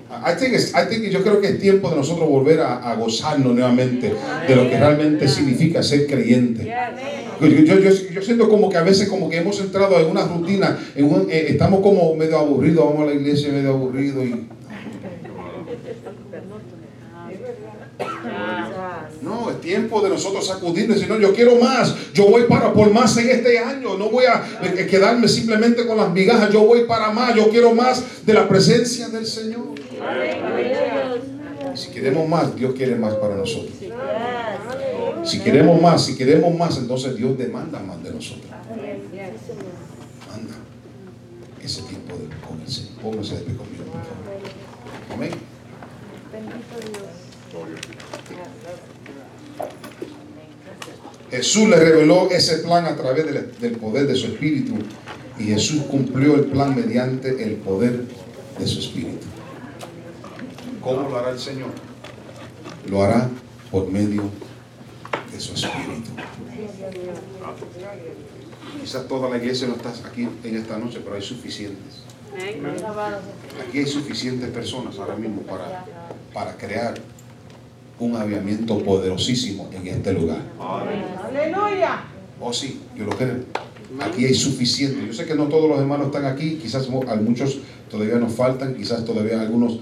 I 0.07 0.33
think, 0.39 0.53
it's- 0.53 0.71
I 0.75 0.87
think 0.87 1.09
yo 1.11 1.23
creo 1.23 1.41
que 1.41 1.47
es 1.47 1.59
tiempo 1.59 1.89
de 1.89 1.95
nosotros 1.97 2.29
volver 2.29 2.59
a, 2.61 2.77
a 2.91 2.95
gozarnos 2.95 3.53
nuevamente 3.53 4.13
de 4.47 4.55
lo 4.55 4.69
que 4.69 4.77
realmente 4.77 5.27
significa 5.27 5.81
ser 5.83 6.05
creyente. 6.05 6.63
Yo, 7.41 7.47
yo, 7.47 7.79
yo, 7.79 7.89
yo 8.13 8.21
siento 8.21 8.47
como 8.47 8.69
que 8.69 8.77
a 8.77 8.83
veces 8.83 9.09
como 9.09 9.29
que 9.29 9.37
hemos 9.37 9.59
entrado 9.59 9.99
en 9.99 10.05
una 10.09 10.23
rutina, 10.25 10.77
en 10.95 11.05
un- 11.05 11.27
eh, 11.29 11.47
estamos 11.49 11.81
como 11.81 12.15
medio 12.15 12.37
aburridos, 12.37 12.85
vamos 12.85 13.01
a 13.03 13.05
la 13.07 13.13
iglesia 13.13 13.51
medio 13.51 13.69
aburridos 13.71 14.23
y 14.25 14.47
No, 19.21 19.49
es 19.49 19.59
tiempo 19.61 20.01
de 20.01 20.09
nosotros 20.09 20.45
sacudirnos. 20.45 20.99
Si 20.99 21.07
no, 21.07 21.19
yo 21.19 21.33
quiero 21.33 21.55
más. 21.55 21.95
Yo 22.13 22.27
voy 22.29 22.43
para 22.43 22.73
por 22.73 22.91
más 22.91 23.17
en 23.17 23.29
este 23.29 23.57
año. 23.57 23.97
No 23.97 24.09
voy 24.09 24.25
a 24.25 24.43
eh, 24.63 24.85
quedarme 24.87 25.27
simplemente 25.27 25.85
con 25.87 25.97
las 25.97 26.11
migajas. 26.11 26.51
Yo 26.51 26.61
voy 26.65 26.83
para 26.83 27.11
más. 27.11 27.33
Yo 27.35 27.49
quiero 27.49 27.73
más 27.73 28.03
de 28.25 28.33
la 28.33 28.47
presencia 28.47 29.07
del 29.09 29.25
Señor. 29.25 29.73
Si 31.75 31.91
queremos 31.91 32.27
más, 32.27 32.55
Dios 32.55 32.73
quiere 32.73 32.95
más 32.95 33.15
para 33.15 33.35
nosotros. 33.35 33.73
Si 35.23 35.39
queremos 35.39 35.81
más, 35.81 36.05
si 36.05 36.15
queremos 36.15 36.55
más, 36.55 36.77
entonces 36.77 37.15
Dios 37.15 37.37
demanda 37.37 37.79
más 37.79 38.01
de 38.03 38.11
nosotros. 38.11 38.45
Manda 40.31 40.55
ese 41.63 41.81
tiempo 41.83 42.15
de, 42.15 42.71
Señor. 42.71 42.91
Póngase 43.01 43.35
de 43.35 43.41
pie 43.41 43.55
conmigo, 43.55 43.83
por 43.85 44.01
favor. 44.01 44.15
Amén. 45.13 45.31
Jesús 51.31 51.69
le 51.69 51.75
reveló 51.75 52.29
ese 52.29 52.59
plan 52.59 52.85
a 52.85 52.95
través 52.95 53.25
del 53.59 53.71
poder 53.73 54.07
de 54.07 54.15
su 54.15 54.27
espíritu 54.27 54.75
y 55.39 55.45
Jesús 55.45 55.83
cumplió 55.89 56.35
el 56.35 56.45
plan 56.45 56.75
mediante 56.75 57.43
el 57.43 57.55
poder 57.55 58.05
de 58.57 58.67
su 58.67 58.79
espíritu. 58.79 59.25
¿Cómo 60.85 61.09
lo 61.09 61.17
hará 61.17 61.31
el 61.31 61.39
Señor? 61.39 61.71
Lo 62.87 63.01
hará 63.01 63.27
por 63.71 63.89
medio 63.89 64.21
de 65.31 65.39
su 65.39 65.55
espíritu. 65.55 66.11
Quizás 68.79 69.07
toda 69.07 69.27
la 69.31 69.37
iglesia 69.37 69.67
no 69.67 69.77
está 69.77 69.89
aquí 70.07 70.29
en 70.43 70.55
esta 70.55 70.77
noche, 70.77 70.99
pero 71.03 71.15
hay 71.15 71.23
suficientes. 71.23 72.03
Aquí 73.67 73.79
hay 73.79 73.87
suficientes 73.87 74.47
personas 74.51 74.99
ahora 74.99 75.15
mismo 75.15 75.41
para, 75.41 75.85
para 76.31 76.55
crear 76.55 76.93
un 77.97 78.15
avivamiento 78.15 78.77
poderosísimo 78.83 79.67
en 79.73 79.87
este 79.87 80.13
lugar. 80.13 80.43
Aleluya. 80.59 82.03
Oh, 82.39 82.53
sí, 82.53 82.79
yo 82.95 83.05
lo 83.05 83.17
creo. 83.17 83.37
Aquí 84.01 84.23
hay 84.23 84.35
suficiente. 84.35 85.07
Yo 85.07 85.13
sé 85.13 85.25
que 85.25 85.33
no 85.33 85.45
todos 85.45 85.67
los 85.67 85.79
hermanos 85.79 86.07
están 86.07 86.25
aquí, 86.25 86.59
quizás 86.61 86.87
muchos 86.89 87.57
todavía 87.89 88.17
nos 88.17 88.33
faltan, 88.33 88.75
quizás 88.75 89.03
todavía 89.03 89.41
algunos 89.41 89.79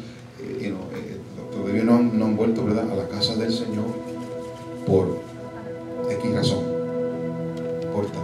you 0.62 0.70
know, 0.70 0.82
eh, 0.96 1.18
todavía 1.52 1.84
no 1.84 1.96
han, 1.96 2.18
no 2.18 2.26
han 2.26 2.36
vuelto 2.36 2.66
¿verdad? 2.66 2.90
a 2.92 2.96
la 2.96 3.08
casa 3.08 3.36
del 3.36 3.52
Señor 3.52 3.86
por 4.86 5.20
X 6.10 6.34
razón. 6.34 6.64
Importa. 7.84 8.20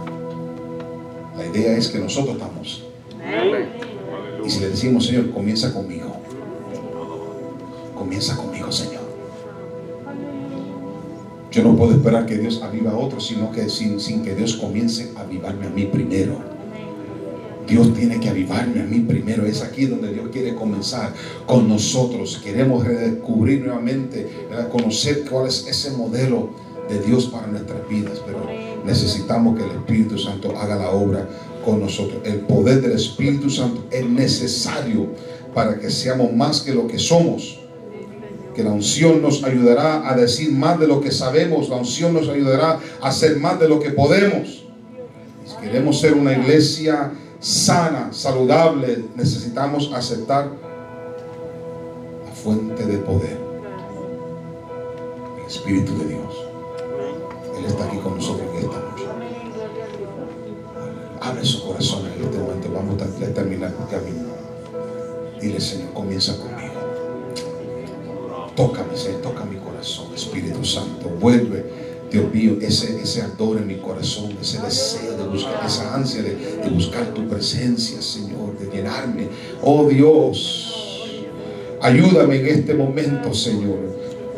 La 1.36 1.46
idea 1.46 1.76
es 1.76 1.88
que 1.88 1.98
nosotros 1.98 2.36
estamos. 2.36 2.84
Y 4.44 4.50
si 4.50 4.60
le 4.60 4.70
decimos, 4.70 5.06
Señor, 5.06 5.30
comienza 5.30 5.72
conmigo. 5.72 6.16
Comienza 7.94 8.36
conmigo, 8.36 8.70
Señor. 8.72 9.00
Yo 11.50 11.64
no 11.64 11.76
puedo 11.76 11.92
esperar 11.92 12.26
que 12.26 12.38
Dios 12.38 12.62
aviva 12.62 12.92
a 12.92 12.96
otros, 12.96 13.26
sino 13.26 13.50
que 13.50 13.68
sin, 13.68 14.00
sin 14.00 14.22
que 14.22 14.34
Dios 14.34 14.56
comience 14.56 15.12
a 15.16 15.22
avivarme 15.22 15.66
a 15.66 15.70
mí 15.70 15.84
primero. 15.86 16.49
Dios 17.70 17.94
tiene 17.94 18.18
que 18.18 18.28
avivarme 18.28 18.82
a 18.82 18.84
mí 18.84 18.98
primero. 18.98 19.46
Es 19.46 19.62
aquí 19.62 19.86
donde 19.86 20.12
Dios 20.12 20.28
quiere 20.32 20.56
comenzar 20.56 21.14
con 21.46 21.68
nosotros. 21.68 22.40
Queremos 22.42 22.84
redescubrir 22.84 23.60
nuevamente, 23.60 24.28
conocer 24.72 25.24
cuál 25.30 25.46
es 25.46 25.66
ese 25.68 25.92
modelo 25.92 26.50
de 26.88 26.98
Dios 26.98 27.26
para 27.26 27.46
nuestras 27.46 27.88
vidas. 27.88 28.20
Pero 28.26 28.44
necesitamos 28.84 29.56
que 29.56 29.64
el 29.64 29.70
Espíritu 29.70 30.18
Santo 30.18 30.58
haga 30.58 30.74
la 30.74 30.90
obra 30.90 31.28
con 31.64 31.80
nosotros. 31.80 32.20
El 32.24 32.40
poder 32.40 32.80
del 32.82 32.92
Espíritu 32.92 33.48
Santo 33.48 33.84
es 33.92 34.04
necesario 34.04 35.06
para 35.54 35.78
que 35.78 35.90
seamos 35.90 36.32
más 36.32 36.62
que 36.62 36.74
lo 36.74 36.88
que 36.88 36.98
somos 36.98 37.60
que 38.54 38.64
la 38.64 38.72
unción 38.72 39.22
nos 39.22 39.44
ayudará 39.44 40.10
a 40.10 40.16
decir 40.16 40.50
más 40.50 40.78
de 40.80 40.88
lo 40.88 41.00
que 41.00 41.12
sabemos, 41.12 41.68
la 41.68 41.76
unción 41.76 42.12
nos 42.12 42.28
ayudará 42.28 42.80
a 43.00 43.08
hacer 43.08 43.36
más 43.36 43.60
de 43.60 43.68
lo 43.68 43.78
que 43.78 43.90
podemos. 43.90 44.64
Si 45.46 45.56
queremos 45.62 46.00
ser 46.00 46.14
una 46.14 46.32
iglesia 46.32 47.12
sana, 47.40 48.12
saludable, 48.12 49.06
necesitamos 49.16 49.90
aceptar 49.94 50.50
la 52.24 52.32
fuente 52.32 52.84
de 52.84 52.98
poder, 52.98 53.38
el 55.38 55.46
Espíritu 55.46 55.98
de 55.98 56.08
Dios. 56.08 56.46
Él 57.58 57.64
está 57.64 57.84
aquí 57.86 57.96
con 57.98 58.16
nosotros 58.16 58.46
en 58.52 58.56
esta 58.58 58.78
noche. 58.78 59.04
Abre 61.20 61.44
su 61.44 61.66
corazón 61.66 62.06
en 62.06 62.24
este 62.24 62.38
momento. 62.38 62.70
Vamos 62.72 63.02
a 63.02 63.06
terminar 63.34 63.74
el 63.78 63.86
camino. 63.88 64.30
Dile, 65.40 65.60
Señor, 65.60 65.92
comienza 65.92 66.36
conmigo. 66.36 66.60
Tócame, 68.54 68.96
Señor, 68.96 69.22
toca 69.22 69.44
mi 69.44 69.56
corazón, 69.56 70.14
Espíritu 70.14 70.64
Santo. 70.64 71.08
Vuelve, 71.20 71.89
Dios 72.10 72.34
mío, 72.34 72.56
ese, 72.60 73.00
ese 73.00 73.22
ardor 73.22 73.58
en 73.58 73.68
mi 73.68 73.76
corazón, 73.76 74.36
ese 74.40 74.60
deseo 74.60 75.16
de 75.16 75.28
buscar, 75.28 75.64
esa 75.64 75.94
ansia 75.94 76.22
de, 76.22 76.36
buscar 76.70 77.14
tu 77.14 77.28
presencia, 77.28 78.02
Señor, 78.02 78.58
de 78.58 78.66
llenarme. 78.76 79.28
Oh 79.62 79.86
Dios, 79.88 81.24
ayúdame 81.80 82.36
en 82.36 82.46
este 82.46 82.74
momento, 82.74 83.32
Señor. 83.32 83.78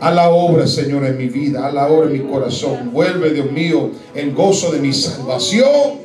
A 0.01 0.11
la 0.11 0.31
obra, 0.31 0.66
Señor, 0.66 1.05
en 1.05 1.16
mi 1.16 1.29
vida, 1.29 1.66
a 1.66 1.73
la 1.73 1.87
obra 1.89 2.07
en 2.11 2.12
mi 2.12 2.29
corazón. 2.31 2.91
Vuelve, 2.93 3.31
Dios 3.33 3.51
mío, 3.53 3.91
el 4.14 4.35
gozo 4.35 4.73
de 4.73 4.81
mi 4.81 4.93
salvación. 4.93 6.03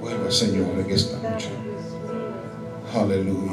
Vuelve, 0.00 0.30
Señor, 0.30 0.68
en 0.78 0.90
esta 0.90 1.16
noche. 1.16 1.48
Aleluya. 2.94 3.52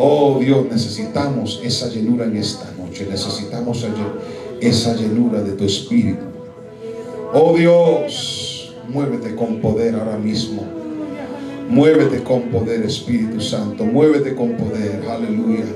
Oh 0.00 0.38
Dios, 0.40 0.66
necesitamos 0.70 1.60
esa 1.64 1.88
llenura 1.88 2.24
en 2.26 2.36
esta 2.36 2.70
noche. 2.78 3.06
Necesitamos 3.10 3.78
esa 3.78 3.88
llen- 3.88 4.37
esa 4.60 4.94
llenura 4.94 5.42
de 5.42 5.52
tu 5.52 5.64
espíritu. 5.64 6.24
Oh 7.32 7.54
Dios, 7.56 8.74
muévete 8.88 9.34
con 9.34 9.60
poder 9.60 9.94
ahora 9.94 10.16
mismo. 10.18 10.62
Muévete 11.68 12.22
con 12.22 12.44
poder, 12.44 12.82
Espíritu 12.82 13.42
Santo. 13.42 13.84
Muévete 13.84 14.34
con 14.34 14.52
poder. 14.52 15.02
Aleluya. 15.06 15.66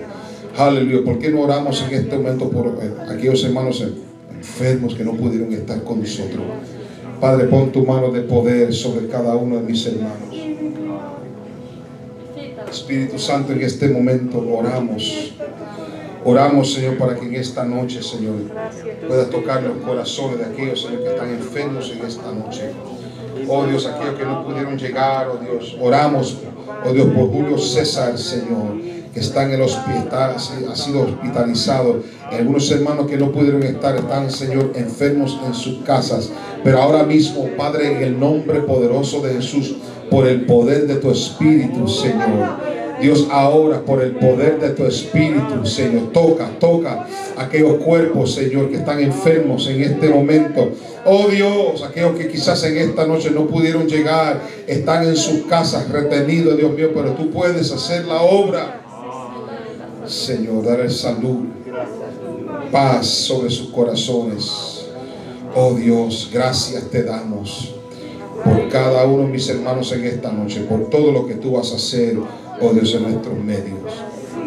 Aleluya. 0.57 1.05
¿Por 1.05 1.19
qué 1.19 1.29
no 1.31 1.43
oramos 1.43 1.85
en 1.87 1.95
este 1.95 2.17
momento 2.17 2.49
por 2.49 2.79
eh, 2.83 2.91
aquellos 3.11 3.45
hermanos 3.45 3.83
en- 3.83 3.97
enfermos 4.35 4.95
que 4.95 5.05
no 5.05 5.13
pudieron 5.13 5.53
estar 5.53 5.83
con 5.85 6.01
nosotros? 6.01 6.43
Padre, 7.21 7.45
pon 7.49 7.71
tu 7.71 7.85
mano 7.85 8.11
de 8.11 8.23
poder 8.23 8.73
sobre 8.73 9.07
cada 9.09 9.37
uno 9.37 9.57
de 9.57 9.63
mis 9.65 9.87
hermanos. 9.87 10.35
Espíritu 12.71 13.19
Santo, 13.19 13.53
en 13.53 13.61
este 13.61 13.89
momento 13.89 14.39
oramos. 14.51 15.35
Oramos, 16.25 16.73
Señor, 16.73 16.99
para 16.99 17.17
que 17.17 17.27
en 17.27 17.35
esta 17.35 17.65
noche, 17.65 18.03
Señor, 18.03 18.35
puedas 19.09 19.29
tocar 19.31 19.63
los 19.63 19.79
corazones 19.79 20.39
de 20.39 20.45
aquellos, 20.45 20.83
Señor, 20.83 21.03
que 21.03 21.11
están 21.11 21.31
enfermos 21.31 21.91
en 21.91 22.07
esta 22.07 22.33
noche. 22.33 22.71
Oh 23.49 23.65
Dios, 23.65 23.87
aquellos 23.87 24.15
que 24.15 24.25
no 24.25 24.45
pudieron 24.45 24.79
llegar, 24.79 25.29
oh 25.29 25.39
Dios, 25.39 25.77
oramos, 25.81 26.39
oh 26.87 26.93
Dios, 26.93 27.09
por 27.09 27.29
Julio 27.29 27.59
César, 27.59 28.17
Señor, 28.17 28.81
que 29.13 29.19
está 29.19 29.43
en 29.43 29.53
el 29.53 29.63
hospital, 29.63 30.37
ha 30.37 30.77
sido 30.77 31.03
hospitalizado. 31.03 32.03
Y 32.31 32.37
algunos 32.37 32.71
hermanos 32.71 33.09
que 33.09 33.17
no 33.17 33.33
pudieron 33.33 33.63
estar 33.65 33.97
están, 33.97 34.31
Señor, 34.31 34.73
enfermos 34.77 35.39
en 35.45 35.55
sus 35.55 35.83
casas. 35.83 36.31
Pero 36.63 36.81
ahora 36.81 37.03
mismo, 37.03 37.49
Padre, 37.57 37.97
en 37.97 38.03
el 38.03 38.21
nombre 38.21 38.61
poderoso 38.61 39.21
de 39.23 39.35
Jesús, 39.35 39.75
por 40.09 40.27
el 40.29 40.47
poder 40.47 40.87
de 40.87 40.97
tu 40.97 41.11
Espíritu, 41.11 41.89
Señor. 41.89 42.72
Dios, 43.03 43.27
ahora 43.31 43.81
por 43.85 44.01
el 44.01 44.13
poder 44.13 44.61
de 44.61 44.71
tu 44.71 44.85
Espíritu, 44.85 45.67
Señor, 45.67 46.13
toca, 46.13 46.49
toca 46.61 47.07
aquellos 47.37 47.75
cuerpos, 47.83 48.35
Señor, 48.35 48.71
que 48.71 48.77
están 48.77 49.01
enfermos 49.01 49.67
en 49.67 49.83
este 49.83 50.09
momento. 50.09 50.71
Oh 51.05 51.27
Dios, 51.27 51.83
aquellos 51.83 52.17
que 52.17 52.29
quizás 52.29 52.63
en 52.63 52.77
esta 52.79 53.05
noche 53.07 53.31
no 53.31 53.47
pudieron 53.49 53.89
llegar, 53.89 54.41
están 54.69 55.05
en 55.05 55.17
sus 55.17 55.47
casas 55.47 55.89
retenidos, 55.91 56.57
Dios 56.57 56.73
mío, 56.73 56.93
pero 56.95 57.11
tú 57.11 57.29
puedes 57.31 57.73
hacer 57.73 58.05
la 58.05 58.23
obra. 58.23 58.81
Señor, 60.07 60.65
darle 60.65 60.89
salud, 60.89 61.47
paz 62.71 63.07
sobre 63.07 63.51
sus 63.51 63.69
corazones. 63.69 64.87
Oh 65.55 65.75
Dios, 65.75 66.31
gracias 66.33 66.85
te 66.91 67.03
damos. 67.03 67.75
por 68.45 68.69
cada 68.71 69.05
uno 69.05 69.25
de 69.25 69.29
mis 69.29 69.49
hermanos 69.49 69.93
en 69.93 70.05
esta 70.05 70.33
noche, 70.33 70.61
por 70.63 70.89
todo 70.89 71.13
lo 71.13 71.27
que 71.27 71.35
tú 71.35 71.53
vas 71.53 71.73
a 71.73 71.77
hacer, 71.77 72.17
oh 72.63 72.73
Dios, 72.73 72.95
en 72.95 73.03
nuestros 73.03 73.39
medios. 73.39 73.93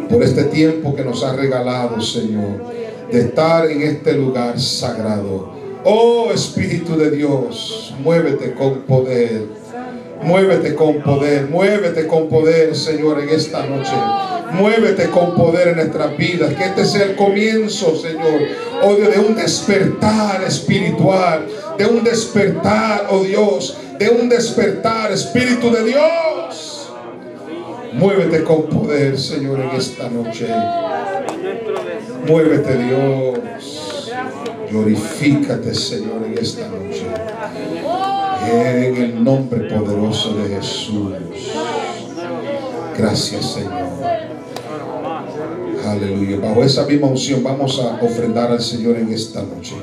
Por 0.10 0.24
este 0.24 0.46
tiempo 0.46 0.96
que 0.96 1.04
nos 1.04 1.24
has 1.24 1.36
regalado, 1.36 2.00
Señor, 2.02 2.64
de 3.12 3.20
estar 3.20 3.70
en 3.70 3.82
este 3.82 4.14
lugar 4.14 4.60
sagrado. 4.60 5.54
Oh 5.84 6.32
Espíritu 6.34 6.98
de 6.98 7.12
Dios, 7.12 7.94
muévete 8.04 8.54
con 8.54 8.82
poder. 8.82 9.44
Muévete 10.24 10.74
con 10.74 11.02
poder, 11.04 11.48
muévete 11.50 12.08
con 12.08 12.30
poder, 12.30 12.76
Señor, 12.76 13.20
en 13.22 13.30
esta 13.30 13.66
noche. 13.66 13.94
Muévete 14.54 15.10
con 15.10 15.36
poder 15.36 15.70
en 15.70 15.76
nuestras 15.76 16.18
vidas. 16.18 16.54
Que 16.56 16.66
este 16.66 16.86
sea 16.86 17.04
el 17.04 17.16
comienzo, 17.16 17.96
Señor, 17.96 18.42
oh 18.82 18.96
Dios, 18.96 19.14
de 19.14 19.20
un 19.20 19.36
despertar 19.36 20.44
espiritual, 20.44 21.46
de 21.78 21.86
un 21.86 22.04
despertar, 22.04 23.08
oh 23.12 23.24
Dios, 23.24 23.78
de 24.00 24.10
un 24.10 24.30
despertar, 24.30 25.12
Espíritu 25.12 25.70
de 25.72 25.84
Dios. 25.84 26.75
Muévete 27.98 28.44
con 28.44 28.64
poder, 28.64 29.18
Señor, 29.18 29.60
en 29.60 29.70
esta 29.72 30.10
noche. 30.10 30.48
Muévete, 32.28 32.78
Dios. 32.78 34.12
Glorifícate, 34.70 35.74
Señor, 35.74 36.26
en 36.26 36.38
esta 36.38 36.68
noche. 36.68 37.06
En 38.52 38.98
el 38.98 39.24
nombre 39.24 39.70
poderoso 39.70 40.36
de 40.36 40.56
Jesús. 40.56 41.14
Gracias, 42.98 43.54
Señor. 43.54 43.74
Aleluya. 45.88 46.40
Bajo 46.40 46.64
esa 46.64 46.86
misma 46.86 47.08
unción 47.08 47.44
vamos 47.44 47.80
a 47.80 48.04
ofrendar 48.04 48.52
al 48.52 48.62
Señor 48.62 48.98
en 48.98 49.14
esta 49.14 49.42
noche. 49.42 49.76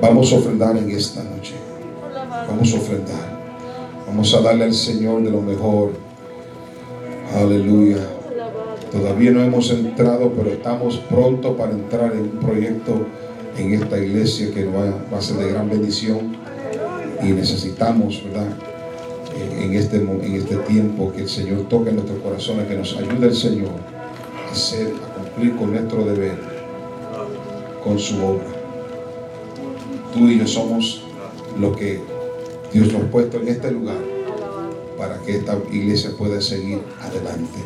Vamos 0.00 0.32
a 0.32 0.36
ofrendar 0.36 0.76
en 0.76 0.90
esta 0.90 1.22
noche. 1.24 1.54
Vamos 2.48 2.72
a 2.72 2.76
ofrendar. 2.76 3.42
Vamos 4.06 4.34
a 4.34 4.40
darle 4.40 4.64
al 4.64 4.74
Señor 4.74 5.22
de 5.22 5.30
lo 5.30 5.40
mejor. 5.40 6.11
Aleluya. 7.34 7.96
Todavía 8.90 9.30
no 9.30 9.42
hemos 9.42 9.70
entrado, 9.70 10.32
pero 10.36 10.50
estamos 10.50 10.98
pronto 11.08 11.56
para 11.56 11.72
entrar 11.72 12.12
en 12.12 12.20
un 12.20 12.38
proyecto 12.40 13.06
en 13.56 13.72
esta 13.72 13.98
iglesia 13.98 14.52
que 14.52 14.66
va, 14.66 15.16
a 15.16 15.22
ser 15.22 15.38
de 15.38 15.50
gran 15.50 15.70
bendición. 15.70 16.36
Y 17.22 17.28
necesitamos, 17.32 18.22
¿verdad? 18.24 18.48
En 19.58 19.72
este, 19.74 19.96
en 19.96 20.34
este 20.34 20.56
tiempo 20.56 21.10
que 21.12 21.22
el 21.22 21.28
Señor 21.28 21.68
toque 21.68 21.90
nuestros 21.92 22.18
corazones, 22.20 22.66
que 22.66 22.76
nos 22.76 22.96
ayude 22.98 23.28
el 23.28 23.34
Señor 23.34 23.70
a 23.70 24.54
a 24.54 25.22
cumplir 25.24 25.56
con 25.56 25.72
nuestro 25.72 26.04
deber, 26.04 26.36
con 27.82 27.98
su 27.98 28.22
obra. 28.22 28.44
Tú 30.12 30.28
y 30.28 30.38
yo 30.38 30.46
somos 30.46 31.02
lo 31.58 31.74
que 31.74 31.98
Dios 32.74 32.92
nos 32.92 33.02
ha 33.02 33.10
puesto 33.10 33.40
en 33.40 33.48
este 33.48 33.70
lugar 33.70 34.11
para 34.96 35.18
que 35.18 35.36
esta 35.36 35.58
iglesia 35.70 36.10
pueda 36.16 36.40
seguir 36.40 36.80
adelante. 37.00 37.58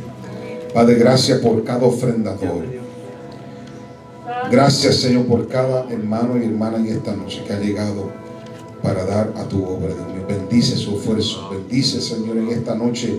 Padre, 0.72 0.96
gracias 0.96 1.40
por 1.40 1.64
cada 1.64 1.86
ofrendador. 1.86 2.64
Gracias, 4.50 4.96
Señor, 4.96 5.26
por 5.26 5.48
cada 5.48 5.90
hermano 5.90 6.36
y 6.36 6.44
hermana 6.44 6.78
en 6.78 6.86
esta 6.86 7.16
noche 7.16 7.42
que 7.46 7.52
ha 7.52 7.58
llegado 7.58 8.10
para 8.82 9.04
dar 9.04 9.32
a 9.36 9.44
tu 9.44 9.64
obra, 9.64 9.88
Dios. 9.88 10.26
Bendice 10.28 10.76
su 10.76 10.96
esfuerzo. 10.98 11.50
Bendice, 11.50 12.00
Señor, 12.00 12.36
en 12.36 12.48
esta 12.50 12.74
noche, 12.74 13.18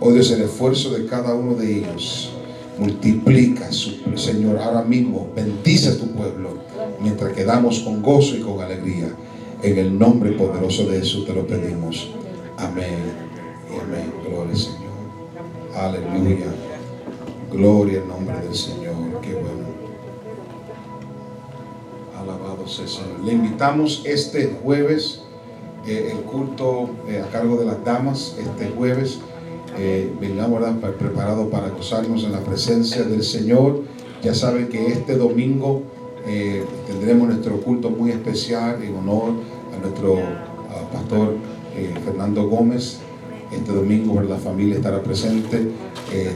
oh 0.00 0.12
Dios, 0.12 0.30
el 0.30 0.42
esfuerzo 0.42 0.90
de 0.90 1.06
cada 1.06 1.34
uno 1.34 1.54
de 1.54 1.78
ellos. 1.78 2.32
Multiplica, 2.78 3.70
Señor, 3.70 4.58
ahora 4.58 4.82
mismo. 4.82 5.28
Bendice 5.34 5.90
a 5.90 5.98
tu 5.98 6.10
pueblo 6.12 6.58
mientras 7.00 7.32
quedamos 7.32 7.80
con 7.80 8.02
gozo 8.02 8.36
y 8.36 8.40
con 8.40 8.60
alegría. 8.60 9.08
En 9.62 9.78
el 9.78 9.98
nombre 9.98 10.32
poderoso 10.32 10.86
de 10.86 11.00
Jesús 11.00 11.26
te 11.26 11.34
lo 11.34 11.46
pedimos. 11.46 12.10
Amén 12.56 13.35
amén. 13.80 14.12
Gloria 14.24 14.52
al 14.52 14.56
Señor. 14.56 14.86
Aleluya. 15.74 16.46
Gloria 17.52 18.00
al 18.02 18.08
nombre 18.08 18.38
del 18.40 18.54
Señor. 18.54 18.94
Qué 19.22 19.32
bueno. 19.34 19.66
Alabado 22.18 22.66
sea 22.66 22.84
el 22.84 22.90
Señor. 22.90 23.20
Le 23.24 23.32
invitamos 23.32 24.02
este 24.04 24.58
jueves, 24.62 25.22
eh, 25.86 26.12
el 26.12 26.18
culto 26.22 26.90
eh, 27.08 27.22
a 27.26 27.30
cargo 27.30 27.56
de 27.56 27.66
las 27.66 27.84
damas, 27.84 28.36
este 28.38 28.70
jueves. 28.70 29.20
Eh, 29.78 30.10
vengamos 30.20 30.62
preparados 30.98 31.48
para 31.48 31.68
gozarnos 31.68 32.24
en 32.24 32.32
la 32.32 32.40
presencia 32.40 33.02
del 33.02 33.22
Señor. 33.22 33.82
Ya 34.22 34.34
saben 34.34 34.68
que 34.68 34.86
este 34.86 35.16
domingo 35.16 35.82
eh, 36.26 36.64
tendremos 36.86 37.28
nuestro 37.28 37.60
culto 37.60 37.90
muy 37.90 38.10
especial 38.10 38.82
en 38.82 38.96
honor 38.96 39.32
a 39.74 39.80
nuestro 39.80 40.18
pastor 40.92 41.36
Fernando 42.04 42.48
Gómez. 42.48 43.00
Este 43.52 43.72
domingo 43.72 44.20
la 44.22 44.36
familia 44.36 44.76
estará 44.76 45.02
presente. 45.02 45.70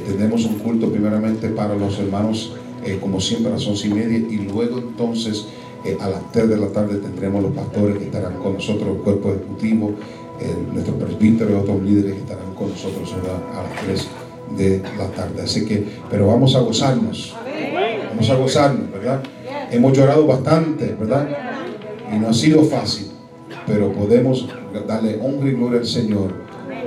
tendremos 0.07 0.45
un 0.45 0.59
culto 0.59 0.91
primeramente 0.91 1.49
para 1.49 1.75
los 1.75 1.99
hermanos, 1.99 2.55
como 3.01 3.21
siempre 3.21 3.51
a 3.51 3.55
las 3.55 3.67
once 3.67 3.89
y 3.89 3.91
media, 3.95 4.19
y 4.19 4.49
luego 4.51 4.79
entonces 4.79 5.47
a 6.01 6.09
las 6.09 6.33
tres 6.33 6.49
de 6.49 6.57
la 6.57 6.69
tarde 6.69 6.99
tendremos 6.99 7.43
los 7.43 7.53
pastores 7.53 7.99
que 7.99 8.05
estarán 8.05 8.35
con 8.35 8.55
nosotros, 8.55 8.97
el 8.97 9.03
cuerpo 9.03 9.31
ejecutivo, 9.31 9.93
nuestros 10.73 10.97
presbíteros 10.97 11.53
y 11.53 11.57
otros 11.57 11.83
líderes 11.83 12.15
que 12.15 12.21
estarán 12.21 12.55
con 12.55 12.71
nosotros 12.71 13.15
a 13.55 13.63
las 13.63 13.85
3 13.85 14.09
de 14.57 14.83
la 14.99 15.07
tarde. 15.09 15.43
Así 15.43 15.67
que, 15.67 15.85
pero 16.11 16.27
vamos 16.27 16.55
a 16.55 16.61
gozarnos. 16.61 17.35
Vamos 18.11 18.31
a 18.31 18.35
gozarnos, 18.35 18.91
¿verdad? 18.91 19.23
Hemos 19.71 19.97
llorado 19.97 20.27
bastante, 20.27 20.97
¿verdad? 20.99 21.29
Y 22.13 22.19
no 22.19 22.29
ha 22.29 22.35
sido 22.35 22.65
fácil, 22.65 23.09
pero 23.67 23.93
podemos 23.93 24.49
darle 24.87 25.19
honra 25.23 25.49
y 25.49 25.53
gloria 25.53 25.81
al 25.81 25.87
Señor 25.87 26.33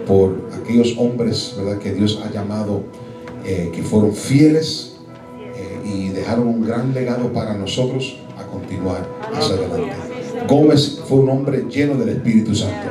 por 0.05 0.49
aquellos 0.59 0.95
hombres, 0.97 1.55
¿verdad? 1.57 1.79
Que 1.79 1.93
Dios 1.93 2.21
ha 2.23 2.31
llamado, 2.31 2.83
eh, 3.45 3.71
que 3.73 3.83
fueron 3.83 4.13
fieles 4.13 4.97
eh, 5.55 5.81
y 5.85 6.09
dejaron 6.09 6.47
un 6.47 6.65
gran 6.65 6.93
legado 6.93 7.31
para 7.31 7.53
nosotros 7.55 8.17
a 8.37 8.45
continuar 8.47 9.07
hacia 9.33 9.55
adelante. 9.55 9.95
Gómez 10.47 11.01
fue 11.07 11.19
un 11.19 11.29
hombre 11.29 11.65
lleno 11.69 11.95
del 11.95 12.09
Espíritu 12.09 12.55
Santo. 12.55 12.89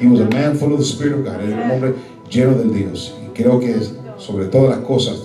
He 0.00 0.06
was 0.06 0.20
a 0.20 0.28
man 0.30 0.56
full 0.56 0.72
of 0.72 0.78
the 0.78 0.84
Spirit 0.84 1.14
of 1.14 1.24
God. 1.24 1.40
Era 1.42 1.64
un 1.64 1.70
hombre 1.70 1.94
lleno 2.30 2.54
del 2.54 2.72
Dios. 2.72 3.14
Y 3.26 3.34
creo 3.34 3.60
que 3.60 3.76
sobre 4.16 4.46
todas 4.46 4.76
las 4.76 4.86
cosas 4.86 5.22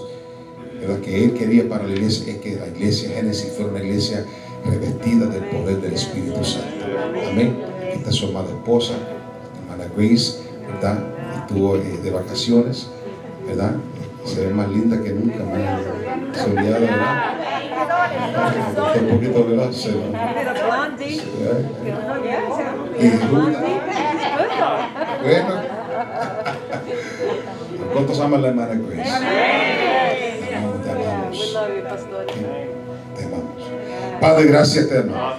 ¿verdad? 0.80 1.00
que 1.00 1.24
él 1.24 1.34
quería 1.34 1.68
para 1.70 1.86
la 1.86 1.94
iglesia 1.94 2.34
es 2.34 2.40
que 2.40 2.56
la 2.56 2.68
iglesia 2.68 3.10
Génesis 3.10 3.54
fuera 3.54 3.72
una 3.72 3.84
iglesia 3.84 4.26
revestida 4.66 5.28
del 5.28 5.44
poder 5.46 5.82
del 5.82 5.94
Espíritu 5.94 6.44
Santo. 6.44 6.86
Amén. 7.30 7.56
Esta 7.94 8.10
es 8.10 8.16
su 8.16 8.28
amada 8.28 8.50
esposa, 8.50 8.94
hermana 9.62 9.90
Grace, 9.96 10.40
¿verdad? 10.76 11.00
Estuvo 11.42 11.76
eh, 11.78 12.00
de 12.04 12.12
vacaciones, 12.12 12.90
¿verdad? 13.46 13.76
Se 14.26 14.48
ve 14.48 14.54
más 14.54 14.68
linda 14.70 15.02
que 15.02 15.12
nunca, 15.12 15.44
más 15.44 15.82
soleada, 16.44 16.80
¿verdad? 16.80 17.36
Un 19.02 19.08
poquito, 19.10 19.46
¿verdad? 19.46 19.72
Se, 19.72 19.90
y 22.98 23.10
bueno. 25.24 25.56
¿Cuántos 27.94 28.20
aman 28.20 28.42
la 28.42 28.48
hermana 28.50 28.74
Grace? 28.74 29.04
Te 30.48 30.56
amamos, 30.56 30.82
te 30.82 30.92
amamos. 30.92 31.56
Te 33.16 33.26
amamos. 33.26 34.20
Padre, 34.20 34.46
gracias 34.48 34.90
te 34.90 34.96
damos. 34.96 35.36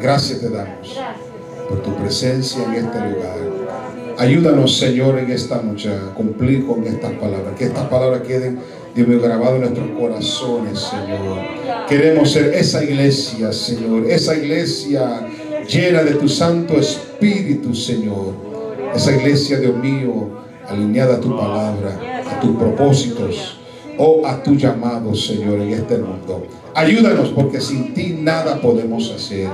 Gracias 0.00 0.40
te 0.40 0.48
damos 0.48 0.98
por 1.68 1.82
tu 1.82 1.94
presencia 1.96 2.64
en 2.64 2.74
este 2.74 2.98
lugar. 2.98 3.57
Ayúdanos, 4.18 4.78
Señor, 4.78 5.18
en 5.18 5.30
esta 5.30 5.62
noche 5.62 5.90
a 5.90 6.12
cumplir 6.14 6.66
con 6.66 6.84
estas 6.84 7.12
palabras. 7.12 7.54
Que 7.56 7.64
estas 7.64 7.86
palabras 7.86 8.22
queden, 8.22 8.58
Dios 8.94 9.08
mío, 9.08 9.20
grabadas 9.20 9.54
en 9.54 9.60
nuestros 9.60 9.90
corazones, 9.98 10.80
Señor. 10.80 11.38
Queremos 11.88 12.30
ser 12.30 12.52
esa 12.52 12.82
iglesia, 12.82 13.52
Señor. 13.52 14.10
Esa 14.10 14.36
iglesia 14.36 15.26
llena 15.68 16.02
de 16.02 16.14
tu 16.14 16.28
Santo 16.28 16.78
Espíritu, 16.78 17.74
Señor 17.74 18.48
esa 18.94 19.14
iglesia, 19.14 19.58
Dios 19.58 19.76
mío, 19.76 20.30
alineada 20.66 21.16
a 21.16 21.20
tu 21.20 21.36
palabra, 21.36 22.22
a 22.26 22.40
tus 22.40 22.56
propósitos 22.56 23.57
o 23.98 24.26
a 24.26 24.42
tu 24.42 24.54
llamado, 24.54 25.14
Señor, 25.14 25.60
en 25.60 25.70
este 25.70 25.98
mundo. 25.98 26.46
Ayúdanos 26.74 27.30
porque 27.30 27.60
sin 27.60 27.92
ti 27.92 28.16
nada 28.18 28.60
podemos 28.60 29.10
hacer. 29.10 29.48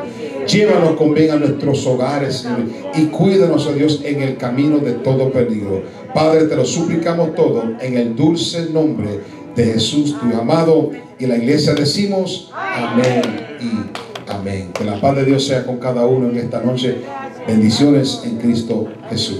Llévanos 0.47 0.97
con 0.97 1.15
bien 1.15 1.31
a 1.31 1.37
nuestros 1.37 1.87
hogares, 1.87 2.37
Señor, 2.37 2.65
y 2.95 3.07
cuídanos, 3.07 3.67
oh 3.67 3.73
Dios, 3.73 4.03
en 4.05 4.23
el 4.23 4.37
camino 4.37 4.79
de 4.79 4.93
todo 4.93 5.31
peligro. 5.31 5.83
Padre, 6.15 6.45
te 6.45 6.55
lo 6.55 6.65
suplicamos 6.65 7.35
todo 7.35 7.63
en 7.81 7.97
el 7.97 8.15
dulce 8.15 8.69
nombre 8.71 9.21
de 9.57 9.65
Jesús, 9.65 10.17
tu 10.21 10.39
amado. 10.39 10.91
Y 11.19 11.27
la 11.27 11.37
iglesia 11.37 11.75
decimos 11.75 12.51
amén 12.53 13.23
y 13.61 14.31
amén. 14.31 14.71
Que 14.75 14.85
la 14.85 15.01
paz 15.01 15.17
de 15.17 15.25
Dios 15.25 15.47
sea 15.47 15.65
con 15.65 15.79
cada 15.79 16.05
uno 16.05 16.29
en 16.29 16.37
esta 16.37 16.61
noche. 16.61 16.99
Bendiciones 17.47 18.23
en 18.25 18.37
Cristo 18.37 18.87
Jesús. 19.09 19.33